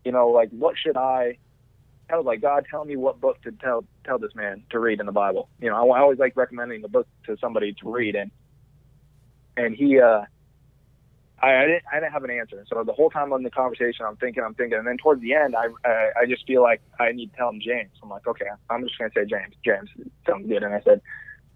you 0.04 0.12
know, 0.12 0.30
like 0.30 0.50
what 0.52 0.76
should 0.78 0.98
I 0.98 1.38
I 2.10 2.18
was 2.18 2.26
like, 2.26 2.42
God, 2.42 2.66
tell 2.70 2.86
me 2.86 2.96
what 2.96 3.20
book 3.20 3.42
to 3.44 3.52
tell 3.52 3.84
tell 4.04 4.20
this 4.20 4.36
man 4.36 4.64
to 4.70 4.80
read 4.80 5.00
in 5.00 5.06
the 5.06 5.12
Bible. 5.12 5.50
You 5.60 5.70
know, 5.70 5.92
I, 5.92 5.98
I 5.98 6.02
always 6.02 6.20
like 6.20 6.36
recommending 6.36 6.82
the 6.82 6.88
book 6.88 7.08
to 7.26 7.38
somebody 7.38 7.74
to 7.82 7.92
read, 7.92 8.16
and 8.16 8.32
and 9.58 9.76
he, 9.76 10.00
uh, 10.00 10.22
I, 11.42 11.56
I 11.56 11.66
didn't 11.66 11.84
I 11.92 12.00
didn't 12.00 12.12
have 12.12 12.24
an 12.24 12.30
answer. 12.30 12.64
So 12.68 12.84
the 12.84 12.94
whole 12.94 13.10
time 13.10 13.34
on 13.34 13.42
the 13.42 13.50
conversation, 13.50 14.06
I'm 14.06 14.18
thinking, 14.18 14.44
I'm 14.44 14.54
thinking, 14.54 14.78
and 14.78 14.88
then 14.88 14.98
towards 14.98 15.22
the 15.22 15.34
end, 15.34 15.56
I 15.56 15.66
I, 15.88 16.12
I 16.22 16.26
just 16.28 16.46
feel 16.46 16.62
like 16.62 16.82
I 17.00 17.12
need 17.12 17.32
to 17.32 17.38
tell 17.38 17.50
him 17.50 17.60
James. 17.60 17.92
I'm 18.04 18.10
like, 18.10 18.28
okay, 18.28 18.46
I'm 18.70 18.84
just 18.84 18.98
gonna 19.00 19.12
say 19.16 19.26
James. 19.26 19.56
James, 19.64 19.90
something 20.28 20.48
good. 20.48 20.62
And 20.62 20.76
I 20.76 20.82
said, 20.82 21.02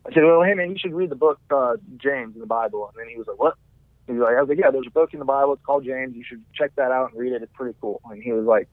I 0.07 0.13
said, 0.13 0.23
well, 0.23 0.41
hey 0.41 0.55
man, 0.55 0.71
you 0.71 0.77
should 0.79 0.93
read 0.93 1.11
the 1.11 1.15
book 1.15 1.39
uh, 1.51 1.75
James 1.97 2.33
in 2.33 2.41
the 2.41 2.47
Bible. 2.47 2.91
And 2.91 2.99
then 2.99 3.09
he 3.09 3.17
was 3.17 3.27
like, 3.27 3.39
what? 3.39 3.55
He 4.07 4.13
was 4.13 4.21
like, 4.21 4.35
I 4.35 4.41
was 4.41 4.49
like, 4.49 4.57
yeah, 4.57 4.71
there's 4.71 4.87
a 4.87 4.91
book 4.91 5.13
in 5.13 5.19
the 5.19 5.25
Bible. 5.25 5.53
It's 5.53 5.63
called 5.63 5.85
James. 5.85 6.15
You 6.15 6.23
should 6.23 6.43
check 6.55 6.71
that 6.77 6.91
out 6.91 7.11
and 7.11 7.19
read 7.19 7.33
it. 7.33 7.43
It's 7.43 7.53
pretty 7.53 7.77
cool. 7.79 8.01
And 8.09 8.23
he 8.23 8.31
was 8.31 8.45
like 8.45 8.67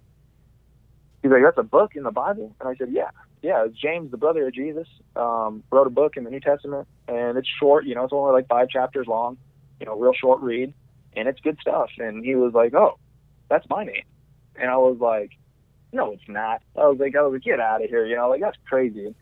he's 1.26 1.32
like, 1.32 1.42
that's 1.42 1.58
a 1.58 1.68
book 1.68 1.96
in 1.96 2.04
the 2.04 2.10
Bible? 2.10 2.54
And 2.60 2.68
I 2.68 2.76
said, 2.76 2.88
yeah, 2.92 3.10
yeah. 3.42 3.66
James, 3.72 4.10
the 4.10 4.16
brother 4.16 4.46
of 4.46 4.54
Jesus, 4.54 4.86
um, 5.16 5.62
wrote 5.70 5.86
a 5.86 5.90
book 5.90 6.16
in 6.16 6.24
the 6.24 6.30
New 6.30 6.40
Testament, 6.40 6.86
and 7.08 7.36
it's 7.36 7.48
short. 7.60 7.84
You 7.84 7.94
know, 7.94 8.04
it's 8.04 8.12
only 8.12 8.32
like 8.32 8.48
five 8.48 8.68
chapters 8.68 9.06
long. 9.06 9.36
You 9.80 9.86
know, 9.86 9.98
real 9.98 10.14
short 10.14 10.40
read, 10.40 10.72
and 11.16 11.28
it's 11.28 11.40
good 11.40 11.58
stuff. 11.60 11.90
And 11.98 12.24
he 12.24 12.34
was 12.34 12.54
like, 12.54 12.74
oh, 12.74 12.98
that's 13.48 13.68
my 13.68 13.84
name. 13.84 14.04
And 14.56 14.70
I 14.70 14.76
was 14.76 14.98
like, 15.00 15.32
no, 15.92 16.12
it's 16.12 16.28
not. 16.28 16.62
I 16.76 16.86
was 16.86 16.98
like, 16.98 17.14
I 17.16 17.22
was 17.22 17.34
like, 17.34 17.42
get 17.42 17.60
out 17.60 17.82
of 17.82 17.90
here. 17.90 18.06
You 18.06 18.16
know, 18.16 18.30
like 18.30 18.40
that's 18.40 18.56
crazy. 18.68 19.14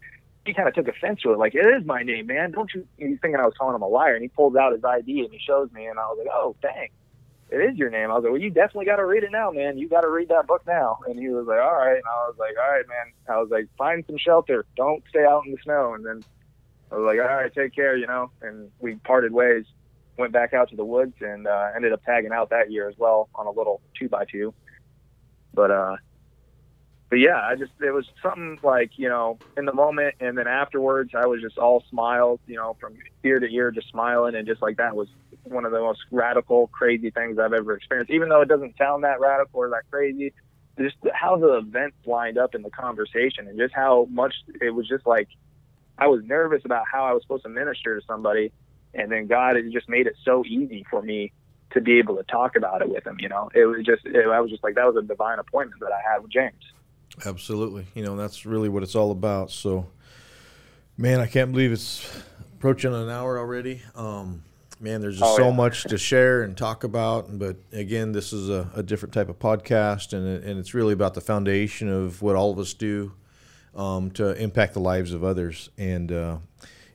He 0.45 0.53
kind 0.53 0.69
of 0.69 0.75
took 0.75 0.89
offense 0.89 1.23
to 1.23 1.33
it, 1.33 1.39
like 1.39 1.55
it 1.55 1.67
is 1.67 1.87
my 1.87 2.03
name, 2.03 2.27
man. 2.27 2.51
Don't 2.51 2.71
you? 2.75 2.87
He's 2.99 3.19
thinking 3.21 3.37
I 3.37 3.47
was 3.47 3.55
calling 3.59 3.75
him 3.75 3.83
a 3.83 3.89
liar, 3.89 4.15
and 4.15 4.23
he 4.23 4.29
pulls 4.29 4.57
out 4.57 4.73
his 4.73 4.85
ID 4.85 5.21
and 5.21 5.33
he 5.33 5.39
shows 5.39 5.73
me, 5.73 5.87
and 5.87 5.99
I 5.99 6.03
was 6.03 6.19
like, 6.21 6.33
oh, 6.33 6.55
dang 6.61 6.91
it 7.55 7.71
is 7.71 7.77
your 7.77 7.91
name. 7.91 8.11
I 8.11 8.15
was 8.15 8.25
like, 8.25 8.33
well, 8.33 8.41
you 8.41 8.51
definitely 8.51 8.87
got 8.87 8.97
to 8.97 9.07
read 9.07 9.23
it 9.23 9.31
now, 9.31 9.51
man. 9.51 9.79
You 9.79 9.89
got 9.89 10.01
to 10.01 10.11
read 10.11 10.29
that 10.31 10.47
book 10.47 10.63
now. 10.67 10.99
And 11.07 11.19
he 11.19 11.29
was 11.29 11.47
like, 11.47 11.61
all 11.61 11.77
right. 11.77 11.97
And 11.97 12.05
I 12.05 12.27
was 12.27 12.35
like, 12.39 12.55
all 12.61 12.71
right, 12.71 12.87
man. 12.89 13.13
I 13.29 13.41
was 13.41 13.51
like, 13.51 13.69
find 13.79 14.05
some 14.07 14.19
shelter. 14.19 14.67
Don't 14.77 15.03
stay 15.09 15.25
out 15.25 15.45
in 15.47 15.53
the 15.53 15.59
snow. 15.63 15.95
And 15.95 16.05
then 16.05 16.25
I 16.91 16.97
was 16.97 17.05
like, 17.07 17.21
all 17.21 17.37
right, 17.37 17.53
take 17.55 17.75
care, 17.75 17.97
you 17.97 18.07
know. 18.07 18.31
And 18.43 18.71
we 18.81 18.97
parted 18.97 19.33
ways, 19.33 19.65
went 20.19 20.33
back 20.33 20.53
out 20.53 20.71
to 20.71 20.77
the 20.77 20.85
woods, 20.85 21.15
and 21.21 21.47
uh, 21.47 21.69
ended 21.77 21.93
up 21.93 22.05
tagging 22.05 22.33
out 22.33 22.51
that 22.51 22.73
year 22.73 22.89
as 22.89 22.97
well 22.99 23.29
on 23.35 23.47
a 23.47 23.51
little 23.51 23.81
two 23.99 24.09
by 24.09 24.25
two. 24.25 24.53
But 25.53 25.71
uh, 25.71 25.97
but 27.11 27.17
yeah, 27.21 27.41
I 27.41 27.57
just 27.57 27.73
it 27.81 27.93
was 27.93 28.07
something 28.23 28.59
like 28.63 28.93
you 28.97 29.09
know 29.09 29.41
in 29.57 29.67
the 29.67 29.75
moment, 29.75 30.15
and 30.21 30.37
then 30.39 30.49
afterwards, 30.49 31.11
I 31.15 31.27
was 31.27 31.41
just 31.43 31.59
all 31.59 31.85
smiles, 31.91 32.41
you 32.47 32.57
know, 32.57 32.77
from 32.81 32.95
ear 33.25 33.41
to 33.41 33.47
ear, 33.47 33.71
just 33.71 33.91
smiling, 33.91 34.35
and 34.35 34.47
just 34.47 34.63
like 34.63 34.79
that 34.79 34.97
was 34.97 35.09
one 35.45 35.65
of 35.65 35.73
the 35.73 35.81
most 35.81 36.01
radical, 36.11 36.69
crazy 36.69 37.11
things 37.11 37.39
I've 37.39 37.53
ever 37.53 37.77
experienced. 37.77 38.13
Even 38.13 38.29
though 38.29 38.43
it 38.43 38.49
doesn't 38.49 38.77
sound 38.79 39.05
that 39.05 39.21
radical 39.21 39.61
or 39.61 39.71
that 39.71 39.85
crazy, 39.93 40.35
just 40.81 40.97
how 41.15 41.37
the 41.37 41.59
events 41.59 41.97
lined 42.07 42.39
up 42.39 42.55
in 42.55 42.63
the 42.63 42.71
conversation, 42.71 43.49
and 43.49 43.59
just 43.59 43.75
how 43.75 44.09
much 44.11 44.35
it 44.61 44.71
was 44.71 44.89
just 44.89 45.07
like 45.07 45.29
I 45.99 46.09
was 46.09 46.23
nervous 46.25 46.63
about 46.65 46.85
how 46.91 47.05
I 47.05 47.13
was 47.13 47.23
supposed 47.23 47.45
to 47.45 47.51
minister 47.51 47.99
to 47.99 48.07
somebody, 48.07 48.53
and 48.95 49.11
then 49.13 49.27
God 49.29 49.57
had 49.57 49.67
just 49.73 49.89
made 49.89 50.07
it 50.07 50.17
so 50.25 50.45
easy 50.47 50.85
for 50.91 51.03
me 51.03 51.33
to 51.73 51.81
be 51.81 51.99
able 51.99 52.17
to 52.17 52.25
talk 52.25 52.57
about 52.57 52.83
it 52.83 52.89
with 52.91 53.07
him. 53.07 53.17
You 53.21 53.29
know, 53.29 53.51
it 53.55 53.67
was 53.67 53.85
just 53.87 54.03
it, 54.07 54.27
I 54.27 54.41
was 54.41 54.51
just 54.51 54.65
like 54.65 54.75
that 54.77 54.87
was 54.87 54.97
a 54.97 55.07
divine 55.07 55.39
appointment 55.39 55.81
that 55.81 55.93
I 55.93 56.01
had 56.13 56.23
with 56.23 56.33
James. 56.33 56.65
Absolutely, 57.25 57.87
you 57.95 58.03
know 58.05 58.17
that's 58.17 58.45
really 58.45 58.69
what 58.69 58.83
it's 58.83 58.95
all 58.95 59.11
about. 59.11 59.51
So, 59.51 59.87
man, 60.97 61.21
I 61.21 61.27
can't 61.27 61.53
believe 61.53 61.73
it's 61.73 62.05
approaching 62.55 62.95
an 62.95 63.09
hour 63.09 63.39
already. 63.39 63.83
Um, 63.95 64.43
man, 64.81 65.01
there's 65.01 65.19
just 65.19 65.33
oh, 65.33 65.37
so 65.37 65.49
yeah. 65.49 65.57
much 65.57 65.85
to 65.85 65.99
share 65.99 66.43
and 66.43 66.57
talk 66.57 66.85
about. 66.85 67.39
But 67.39 67.57
again, 67.73 68.13
this 68.13 68.33
is 68.33 68.51
a, 68.51 68.69
a 68.75 68.83
different 68.83 69.15
type 69.15 69.29
of 69.29 69.39
podcast, 69.39 70.13
and 70.13 70.27
and 70.45 70.59
it's 70.59 70.75
really 70.75 70.93
about 70.93 71.15
the 71.15 71.21
foundation 71.21 71.89
of 71.89 72.21
what 72.21 72.37
all 72.37 72.51
of 72.51 72.59
us 72.59 72.75
do 72.75 73.13
um, 73.77 74.11
to 74.13 74.33
impact 74.41 74.75
the 74.75 74.81
lives 74.81 75.13
of 75.13 75.23
others, 75.23 75.71
and 75.79 76.11
uh, 76.11 76.39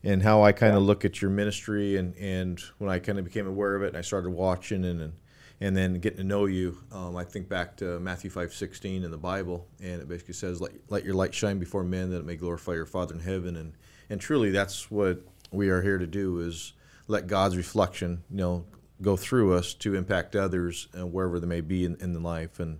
and 0.03 0.22
how 0.22 0.43
I 0.43 0.51
kind 0.51 0.76
of 0.76 0.82
yeah. 0.82 0.88
look 0.88 1.05
at 1.05 1.22
your 1.22 1.32
ministry, 1.32 1.97
and 1.97 2.15
and 2.17 2.59
when 2.78 2.89
I 2.89 2.99
kind 2.99 3.20
of 3.20 3.26
became 3.26 3.47
aware 3.47 3.76
of 3.76 3.84
it, 3.84 3.88
and 3.88 3.97
I 3.97 4.01
started 4.01 4.32
watching 4.32 4.84
and. 4.86 5.01
and 5.01 5.13
and 5.62 5.76
then 5.76 5.99
getting 5.99 6.20
to 6.20 6.24
know 6.24 6.45
you, 6.45 6.78
um, 6.91 7.18
I 7.18 7.24
think 7.24 7.49
back 7.49 7.76
to 7.78 7.99
Matthew 7.99 8.30
five 8.30 8.53
sixteen 8.53 9.03
in 9.03 9.12
the 9.12 9.18
Bible, 9.18 9.68
and 9.82 10.01
it 10.01 10.07
basically 10.07 10.34
says, 10.36 10.62
"Let, 10.62 10.72
let 10.89 11.03
your 11.03 11.16
light 11.16 11.34
shine 11.34 11.60
before 11.60 11.84
men, 11.84 12.10
that 12.12 12.20
it 12.20 12.26
may 12.26 12.36
glorify 12.36 12.74
your 12.74 12.86
Father 12.86 13.14
in 13.14 13.20
heaven." 13.20 13.55
And 13.55 13.74
and 14.10 14.22
truly, 14.22 14.51
that's 14.51 14.89
what 14.89 15.22
we 15.51 15.70
are 15.70 15.82
here 15.82 15.97
to 15.97 16.07
do: 16.07 16.39
is 16.39 16.74
let 17.07 17.28
God's 17.28 17.57
reflection, 17.57 18.24
you 18.30 18.38
know, 18.38 18.66
go 19.01 19.18
through 19.18 19.53
us 19.53 19.74
to 19.74 19.95
impact 19.95 20.36
others 20.36 20.88
uh, 20.97 21.05
wherever 21.05 21.39
they 21.39 21.47
may 21.47 21.62
be 21.62 21.86
in, 21.86 21.95
in 22.01 22.22
life. 22.24 22.60
And 22.60 22.80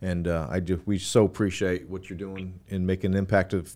and 0.00 0.28
uh, 0.28 0.48
I 0.50 0.60
do 0.60 0.80
we 0.84 0.98
so 0.98 1.24
appreciate 1.24 1.88
what 1.88 2.10
you're 2.10 2.18
doing 2.18 2.60
in 2.68 2.84
making 2.84 3.12
an 3.12 3.16
impact 3.16 3.54
of 3.54 3.74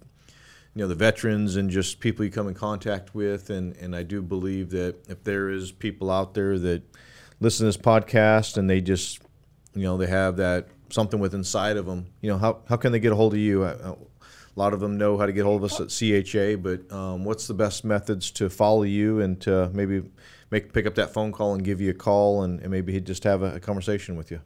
you 0.74 0.82
know 0.82 0.88
the 0.88 0.94
veterans 0.94 1.56
and 1.56 1.70
just 1.70 2.00
people 2.00 2.24
you 2.24 2.30
come 2.30 2.48
in 2.48 2.54
contact 2.54 3.14
with. 3.14 3.48
And 3.50 3.76
and 3.78 3.96
I 3.96 4.02
do 4.02 4.20
believe 4.20 4.70
that 4.70 4.96
if 5.08 5.24
there 5.24 5.48
is 5.48 5.72
people 5.72 6.10
out 6.10 6.34
there 6.34 6.58
that 6.58 6.82
listen 7.42 7.64
to 7.64 7.68
this 7.68 7.76
podcast 7.76 8.56
and 8.56 8.70
they 8.70 8.80
just 8.80 9.20
you 9.74 9.82
know 9.82 9.96
they 9.96 10.06
have 10.06 10.36
that 10.36 10.68
something 10.90 11.20
with 11.20 11.34
inside 11.34 11.76
of 11.76 11.86
them, 11.86 12.06
you 12.20 12.30
know 12.30 12.38
how 12.38 12.62
how 12.68 12.76
can 12.76 12.92
they 12.92 13.00
get 13.00 13.12
a 13.12 13.16
hold 13.16 13.34
of 13.34 13.40
you? 13.40 13.64
A 13.64 13.96
lot 14.54 14.74
of 14.74 14.80
them 14.80 14.98
know 14.98 15.16
how 15.16 15.26
to 15.26 15.32
get 15.32 15.44
hold 15.44 15.64
of 15.64 15.72
us 15.72 15.80
at 15.80 15.88
CHA, 15.88 16.56
but 16.56 16.92
um, 16.92 17.24
what's 17.24 17.46
the 17.46 17.54
best 17.54 17.84
methods 17.84 18.30
to 18.32 18.50
follow 18.50 18.82
you 18.82 19.20
and 19.20 19.40
to 19.40 19.70
maybe 19.72 20.02
make 20.50 20.72
pick 20.72 20.86
up 20.86 20.94
that 20.96 21.12
phone 21.12 21.32
call 21.32 21.54
and 21.54 21.64
give 21.64 21.80
you 21.80 21.90
a 21.90 21.94
call 21.94 22.42
and, 22.42 22.60
and 22.60 22.70
maybe 22.70 22.92
he'd 22.92 23.06
just 23.06 23.24
have 23.24 23.42
a, 23.42 23.54
a, 23.54 23.60
conversation 23.60 24.14
with 24.14 24.30
you? 24.30 24.40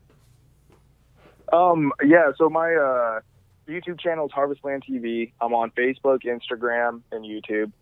Um, 1.53 1.93
yeah. 2.05 2.31
So 2.39 2.49
my 2.49 2.73
uh, 2.75 3.21
YouTube 3.69 4.01
channel 4.01 4.27
is 4.27 4.33
Harvestland 4.33 4.85
TV. 4.89 5.33
I'm 5.41 5.53
on 5.55 5.73
Facebook, 5.73 6.21
Instagram, 6.23 7.03
and 7.11 7.25
YouTube. 7.25 7.73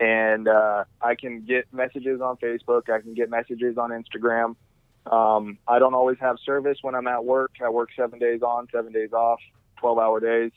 And 0.00 0.48
uh, 0.48 0.84
I 1.02 1.14
can 1.14 1.42
get 1.42 1.72
messages 1.72 2.20
on 2.20 2.36
Facebook. 2.38 2.90
I 2.90 3.00
can 3.00 3.14
get 3.14 3.30
messages 3.30 3.76
on 3.76 3.90
Instagram. 3.90 4.56
Um, 5.06 5.58
I 5.68 5.78
don't 5.78 5.94
always 5.94 6.18
have 6.20 6.36
service 6.44 6.78
when 6.82 6.94
I'm 6.94 7.06
at 7.06 7.24
work. 7.24 7.52
I 7.64 7.68
work 7.68 7.90
seven 7.96 8.18
days 8.18 8.42
on, 8.42 8.66
seven 8.72 8.92
days 8.92 9.12
off, 9.12 9.40
12 9.78 9.98
hour 9.98 10.20
days. 10.20 10.52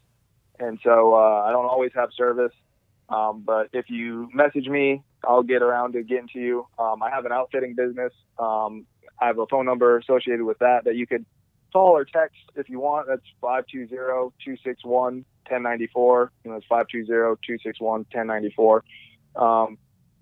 And 0.59 0.79
so 0.83 1.13
uh, 1.13 1.43
I 1.45 1.51
don't 1.51 1.65
always 1.65 1.91
have 1.93 2.09
service. 2.15 2.53
Um, 3.09 3.43
but 3.45 3.67
if 3.73 3.89
you 3.89 4.29
message 4.33 4.67
me, 4.67 5.03
I'll 5.23 5.43
get 5.43 5.61
around 5.61 5.93
to 5.93 6.03
getting 6.03 6.29
to 6.29 6.39
you. 6.39 6.67
Um, 6.79 7.03
I 7.03 7.09
have 7.09 7.25
an 7.25 7.31
outfitting 7.31 7.75
business. 7.75 8.13
Um, 8.39 8.85
I 9.19 9.27
have 9.27 9.39
a 9.39 9.45
phone 9.47 9.65
number 9.65 9.97
associated 9.97 10.43
with 10.43 10.59
that 10.59 10.85
that 10.85 10.95
you 10.95 11.05
could 11.05 11.25
call 11.73 11.97
or 11.97 12.05
text 12.05 12.37
if 12.55 12.69
you 12.69 12.79
want. 12.79 13.07
That's 13.07 13.25
520-261-1094. 13.41 16.29
You 16.43 16.51
know, 16.51 16.57
it's 16.57 16.67
520-261-1094. 16.67 18.81
Um, 19.35 19.77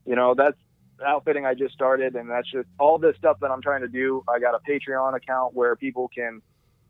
you 0.05 0.15
know, 0.15 0.33
that's 0.35 0.57
outfitting 1.05 1.45
I 1.45 1.53
just 1.53 1.73
started, 1.73 2.15
and 2.15 2.29
that's 2.29 2.49
just 2.49 2.67
all 2.79 2.97
this 2.97 3.15
stuff 3.17 3.37
that 3.41 3.51
I'm 3.51 3.61
trying 3.61 3.81
to 3.81 3.87
do. 3.87 4.23
I 4.27 4.39
got 4.39 4.55
a 4.55 4.59
Patreon 4.59 5.15
account 5.15 5.53
where 5.53 5.75
people 5.75 6.09
can 6.13 6.41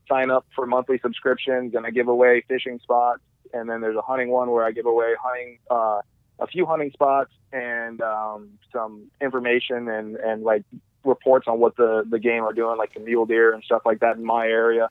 sign 0.07 0.30
up 0.30 0.45
for 0.55 0.65
monthly 0.65 0.99
subscriptions, 0.99 1.76
and 1.76 1.86
I 1.86 1.91
give 1.91 2.07
away 2.07 2.43
fishing 2.47 2.80
spots. 2.82 3.22
And 3.53 3.69
then 3.69 3.82
there's 3.82 3.97
a 3.97 4.01
hunting 4.01 4.30
one 4.30 4.49
where 4.51 4.65
I 4.65 4.72
give 4.72 4.86
away 4.86 5.13
hunting, 5.22 5.59
uh, 5.69 6.01
a 6.39 6.47
few 6.47 6.65
hunting 6.65 6.91
spots 6.91 7.32
and 7.51 8.01
um, 8.01 8.49
some 8.72 9.11
information 9.19 9.88
and 9.89 10.15
and 10.15 10.43
like 10.43 10.63
reports 11.03 11.47
on 11.47 11.59
what 11.59 11.76
the 11.76 12.03
the 12.09 12.19
game 12.19 12.43
are 12.43 12.53
doing, 12.53 12.78
like 12.78 12.93
the 12.93 12.99
mule 12.99 13.26
deer 13.26 13.53
and 13.53 13.63
stuff 13.63 13.82
like 13.86 13.99
that 13.99 14.15
in 14.15 14.26
my 14.26 14.47
area. 14.47 14.89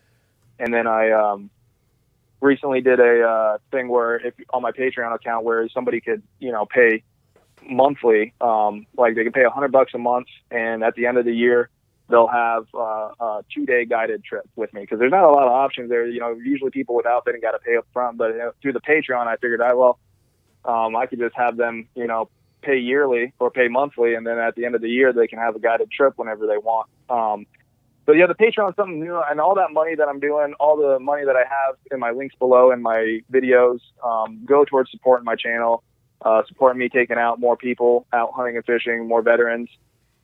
And 0.59 0.73
then 0.75 0.87
I 0.87 1.11
um, 1.11 1.51
recently 2.41 2.81
did 2.81 3.01
a 3.01 3.23
uh, 3.23 3.59
thing 3.71 3.89
where 3.89 4.17
if 4.17 4.35
on 4.51 4.63
my 4.63 4.73
Patreon 4.73 5.15
account 5.15 5.45
where 5.45 5.69
somebody 5.71 6.01
could 6.01 6.23
you 6.39 6.53
know 6.53 6.67
pay 6.67 7.03
monthly, 7.69 8.33
um, 8.41 8.87
like 8.97 9.15
they 9.15 9.25
can 9.25 9.33
pay 9.33 9.45
a 9.45 9.51
hundred 9.51 9.73
bucks 9.73 9.93
a 9.95 9.99
month, 9.99 10.29
and 10.51 10.83
at 10.83 10.95
the 10.95 11.07
end 11.07 11.19
of 11.19 11.25
the 11.25 11.35
year 11.35 11.69
they'll 12.09 12.27
have 12.27 12.67
uh, 12.75 13.11
a 13.21 13.45
two 13.55 13.65
day 13.65 13.85
guided 13.85 14.25
trip 14.25 14.49
with 14.57 14.73
me 14.75 14.83
because 14.83 14.99
there's 14.99 15.13
not 15.13 15.25
a 15.25 15.31
lot 15.31 15.47
of 15.47 15.53
options 15.53 15.89
there. 15.89 16.07
You 16.07 16.21
know, 16.21 16.33
usually 16.33 16.71
people 16.71 16.95
with 16.95 17.07
outfitting 17.07 17.41
got 17.41 17.53
to 17.53 17.59
pay 17.59 17.77
up 17.77 17.87
front, 17.93 18.19
but 18.19 18.33
you 18.33 18.39
know, 18.39 18.53
through 18.61 18.73
the 18.73 18.81
Patreon, 18.81 19.27
I 19.27 19.37
figured 19.37 19.61
I 19.61 19.75
well, 19.75 19.99
um, 20.65 20.97
I 20.97 21.07
could 21.07 21.19
just 21.19 21.37
have 21.37 21.57
them, 21.57 21.89
you 21.95 22.07
know, 22.07 22.29
pay 22.63 22.79
yearly 22.79 23.33
or 23.39 23.51
pay 23.51 23.69
monthly, 23.69 24.15
and 24.15 24.27
then 24.27 24.39
at 24.39 24.55
the 24.55 24.65
end 24.65 24.75
of 24.75 24.83
the 24.83 24.91
year 24.91 25.13
they 25.13 25.27
can 25.27 25.39
have 25.39 25.57
a 25.57 25.61
guided 25.61 25.91
trip 25.91 26.15
whenever 26.17 26.47
they 26.47 26.59
want. 26.59 26.89
Um, 27.09 27.47
but 28.07 28.17
yeah, 28.17 28.27
the 28.27 28.35
Patreon 28.35 28.71
is 28.71 28.77
something 28.77 28.99
new, 29.01 29.21
and 29.31 29.41
all 29.41 29.55
that 29.55 29.73
money 29.73 29.95
that 29.95 30.09
I'm 30.09 30.21
doing, 30.21 30.55
all 30.59 30.77
the 30.77 30.99
money 30.99 31.25
that 31.25 31.37
I 31.37 31.45
have 31.49 31.77
in 31.93 32.01
my 32.01 32.11
links 32.11 32.35
below 32.35 32.73
in 32.73 32.83
my 32.83 33.21
videos, 33.33 33.79
um, 34.05 34.43
go 34.45 34.65
towards 34.65 34.91
supporting 34.91 35.25
my 35.25 35.37
channel, 35.37 35.85
uh, 36.23 36.43
supporting 36.49 36.79
me 36.79 36.89
taking 36.89 37.17
out 37.17 37.41
more 37.41 37.57
people 37.57 38.07
out 38.13 38.33
hunting 38.35 38.57
and 38.57 38.65
fishing, 38.65 39.07
more 39.07 39.23
veterans, 39.23 39.69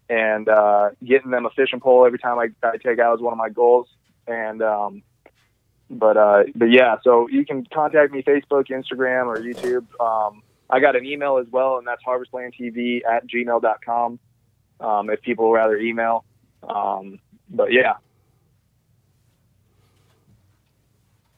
and 0.08 0.48
uh, 0.48 0.90
getting 1.04 1.30
them 1.30 1.46
a 1.46 1.50
fishing 1.50 1.80
pole 1.80 2.06
every 2.06 2.18
time 2.18 2.38
I, 2.38 2.48
I 2.66 2.76
take 2.76 2.98
out 2.98 3.14
is 3.14 3.20
one 3.20 3.32
of 3.32 3.38
my 3.38 3.48
goals. 3.48 3.88
And 4.26 4.62
um, 4.62 5.02
but 5.90 6.16
uh, 6.16 6.44
but 6.54 6.66
yeah, 6.66 6.96
so 7.02 7.28
you 7.28 7.44
can 7.44 7.66
contact 7.72 8.12
me 8.12 8.22
Facebook, 8.22 8.68
Instagram, 8.68 9.26
or 9.26 9.36
YouTube. 9.38 9.86
Um, 10.00 10.42
I 10.68 10.80
got 10.80 10.96
an 10.96 11.04
email 11.04 11.38
as 11.38 11.46
well, 11.50 11.78
and 11.78 11.86
that's 11.86 12.02
harvestlandtv 12.02 13.02
at 13.08 13.26
gmail.com 13.28 14.18
um, 14.80 15.10
if 15.10 15.22
people 15.22 15.52
rather 15.52 15.76
email. 15.76 16.24
Um, 16.68 17.20
but 17.48 17.72
yeah. 17.72 17.94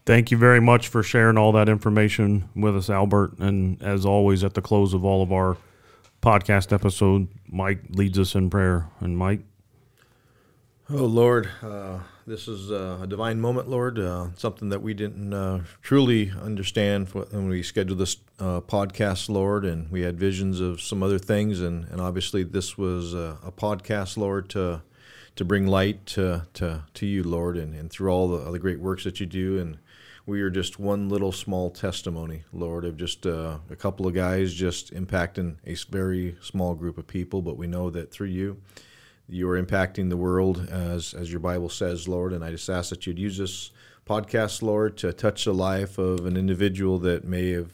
Thank 0.09 0.31
you 0.31 0.39
very 0.39 0.59
much 0.59 0.89
for 0.89 1.03
sharing 1.03 1.37
all 1.37 1.53
that 1.53 1.69
information 1.69 2.49
with 2.57 2.75
us, 2.75 2.89
Albert. 2.89 3.39
And 3.41 3.83
as 3.83 4.07
always, 4.07 4.43
at 4.43 4.55
the 4.55 4.63
close 4.63 4.95
of 4.95 5.05
all 5.05 5.23
of 5.23 5.31
our 5.31 5.59
podcast 6.23 6.73
episode, 6.73 7.29
Mike 7.47 7.81
leads 7.91 8.19
us 8.19 8.35
in 8.35 8.49
prayer. 8.49 8.87
And 9.01 9.19
Mike? 9.19 9.41
Oh, 10.89 11.05
Lord, 11.05 11.51
uh, 11.61 11.99
this 12.27 12.49
is 12.49 12.71
uh, 12.71 13.01
a 13.03 13.07
divine 13.07 13.39
moment, 13.39 13.69
Lord. 13.69 13.99
Uh, 13.99 14.29
something 14.35 14.71
that 14.71 14.81
we 14.81 14.95
didn't 14.95 15.35
uh, 15.35 15.65
truly 15.83 16.33
understand 16.41 17.11
when 17.11 17.51
we 17.51 17.63
scheduled 17.63 17.99
this 17.99 18.17
uh, 18.39 18.63
podcast, 18.63 19.29
Lord, 19.29 19.67
and 19.67 19.91
we 19.91 20.01
had 20.01 20.19
visions 20.19 20.59
of 20.59 20.81
some 20.81 21.03
other 21.03 21.19
things, 21.19 21.61
and, 21.61 21.85
and 21.91 22.01
obviously 22.01 22.45
this 22.45 22.79
was 22.79 23.13
a, 23.13 23.53
podcast, 23.59 24.17
Lord, 24.17 24.49
to 24.49 24.81
to 25.37 25.45
bring 25.45 25.67
light 25.67 26.07
to 26.07 26.47
to, 26.55 26.85
to 26.95 27.05
you, 27.05 27.23
Lord, 27.23 27.59
and, 27.59 27.75
and 27.75 27.91
through 27.91 28.11
all 28.11 28.29
the, 28.29 28.47
all 28.47 28.53
the 28.53 28.59
great 28.59 28.81
works 28.81 29.05
that 29.05 29.21
you 29.21 29.27
do, 29.27 29.59
and 29.59 29.77
we 30.29 30.43
are 30.43 30.51
just 30.51 30.79
one 30.79 31.09
little 31.09 31.33
small 31.33 31.71
testimony, 31.71 32.45
Lord, 32.53 32.85
of 32.85 32.99
just 32.99 33.27
uh, 33.27 33.57
a 33.71 33.77
couple 33.77 34.07
of 34.07 34.13
guys 34.13 34.53
just 34.53 34.93
impacting 34.93 35.57
a 35.65 35.75
very 35.91 36.37
small 36.43 36.75
group 36.75 36.99
of 36.99 37.07
people, 37.07 37.41
but 37.41 37.57
we 37.57 37.67
know 37.67 37.89
that 37.89 38.13
through 38.13 38.27
you 38.27 38.61
you 39.27 39.49
are 39.49 39.61
impacting 39.61 40.11
the 40.11 40.19
world 40.19 40.69
as 40.71 41.15
as 41.15 41.31
your 41.31 41.41
Bible 41.41 41.71
says, 41.71 42.07
Lord. 42.07 42.35
And 42.35 42.45
I 42.45 42.51
just 42.51 42.69
ask 42.69 42.91
that 42.91 43.07
you'd 43.07 43.19
use 43.19 43.39
this 43.39 43.71
podcast, 44.07 44.61
Lord, 44.61 44.99
to 44.99 45.15
touch 45.15 45.47
the 45.47 45.55
life 45.55 45.97
of 45.97 46.27
an 46.27 46.37
individual 46.37 46.99
that 46.99 47.25
may 47.25 47.53
have 47.53 47.73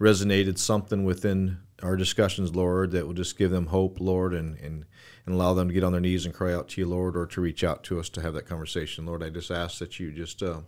resonated 0.00 0.56
something 0.56 1.04
within 1.04 1.58
our 1.82 1.96
discussions, 1.96 2.56
Lord, 2.56 2.92
that 2.92 3.06
will 3.06 3.12
just 3.12 3.36
give 3.36 3.50
them 3.50 3.66
hope, 3.66 4.00
Lord, 4.00 4.32
and, 4.32 4.58
and, 4.58 4.86
and 5.26 5.34
allow 5.34 5.52
them 5.52 5.68
to 5.68 5.74
get 5.74 5.84
on 5.84 5.92
their 5.92 6.00
knees 6.00 6.24
and 6.24 6.34
cry 6.34 6.54
out 6.54 6.68
to 6.70 6.80
you, 6.80 6.86
Lord, 6.86 7.14
or 7.14 7.26
to 7.26 7.40
reach 7.42 7.62
out 7.62 7.84
to 7.84 8.00
us 8.00 8.08
to 8.10 8.22
have 8.22 8.32
that 8.34 8.46
conversation. 8.46 9.04
Lord, 9.04 9.22
I 9.22 9.28
just 9.28 9.50
ask 9.50 9.78
that 9.80 10.00
you 10.00 10.12
just 10.12 10.42
uh, 10.42 10.60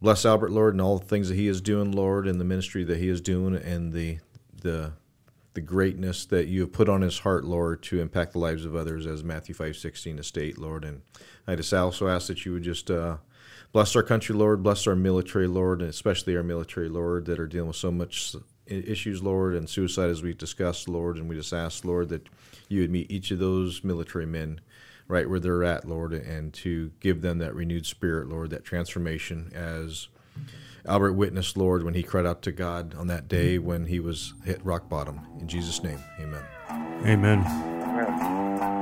bless 0.00 0.24
Albert, 0.24 0.50
Lord, 0.50 0.74
and 0.74 0.80
all 0.80 0.98
the 0.98 1.06
things 1.06 1.28
that 1.28 1.36
he 1.36 1.48
is 1.48 1.60
doing, 1.60 1.92
Lord, 1.92 2.26
and 2.26 2.40
the 2.40 2.44
ministry 2.44 2.84
that 2.84 2.98
he 2.98 3.08
is 3.08 3.20
doing, 3.20 3.56
and 3.56 3.92
the 3.92 4.18
the 4.62 4.92
the 5.54 5.60
greatness 5.62 6.26
that 6.26 6.48
you 6.48 6.60
have 6.60 6.72
put 6.72 6.88
on 6.88 7.00
his 7.00 7.20
heart, 7.20 7.44
Lord, 7.44 7.82
to 7.84 8.00
impact 8.00 8.32
the 8.32 8.38
lives 8.38 8.66
of 8.66 8.76
others, 8.76 9.06
as 9.06 9.24
Matthew 9.24 9.54
five 9.54 9.76
sixteen 9.76 10.22
state, 10.22 10.58
Lord. 10.58 10.84
And 10.84 11.02
I 11.46 11.54
just 11.54 11.72
also 11.72 12.08
ask 12.08 12.26
that 12.26 12.44
you 12.44 12.52
would 12.52 12.62
just 12.62 12.90
uh, 12.90 13.16
bless 13.72 13.96
our 13.96 14.02
country, 14.02 14.34
Lord, 14.34 14.62
bless 14.62 14.86
our 14.86 14.96
military, 14.96 15.46
Lord, 15.46 15.80
and 15.80 15.88
especially 15.90 16.36
our 16.36 16.42
military, 16.42 16.88
Lord, 16.88 17.24
that 17.26 17.40
are 17.40 17.46
dealing 17.46 17.68
with 17.68 17.76
so 17.76 17.90
much 17.90 18.34
issues, 18.66 19.22
Lord, 19.22 19.54
and 19.54 19.68
suicide 19.68 20.10
as 20.10 20.22
we 20.22 20.34
discussed, 20.34 20.88
Lord. 20.88 21.16
And 21.16 21.28
we 21.28 21.36
just 21.36 21.52
ask, 21.52 21.84
Lord, 21.84 22.08
that 22.10 22.28
you 22.68 22.80
would 22.80 22.90
meet 22.90 23.10
each 23.10 23.30
of 23.30 23.38
those 23.38 23.84
military 23.84 24.26
men 24.26 24.60
right 25.08 25.28
where 25.28 25.40
they're 25.40 25.64
at, 25.64 25.88
Lord, 25.88 26.12
and 26.12 26.52
to 26.54 26.90
give 27.00 27.22
them 27.22 27.38
that 27.38 27.54
renewed 27.54 27.86
spirit, 27.86 28.28
Lord, 28.28 28.50
that 28.50 28.64
transformation 28.64 29.50
as 29.54 30.08
Albert 30.86 31.14
witnessed, 31.14 31.56
Lord, 31.56 31.82
when 31.82 31.94
he 31.94 32.02
cried 32.02 32.26
out 32.26 32.42
to 32.42 32.52
God 32.52 32.94
on 32.94 33.06
that 33.08 33.28
day 33.28 33.58
when 33.58 33.86
he 33.86 34.00
was 34.00 34.34
hit 34.44 34.64
rock 34.64 34.88
bottom. 34.88 35.20
In 35.40 35.48
Jesus' 35.48 35.82
name, 35.82 35.98
amen. 36.20 36.44
Amen. 37.04 38.75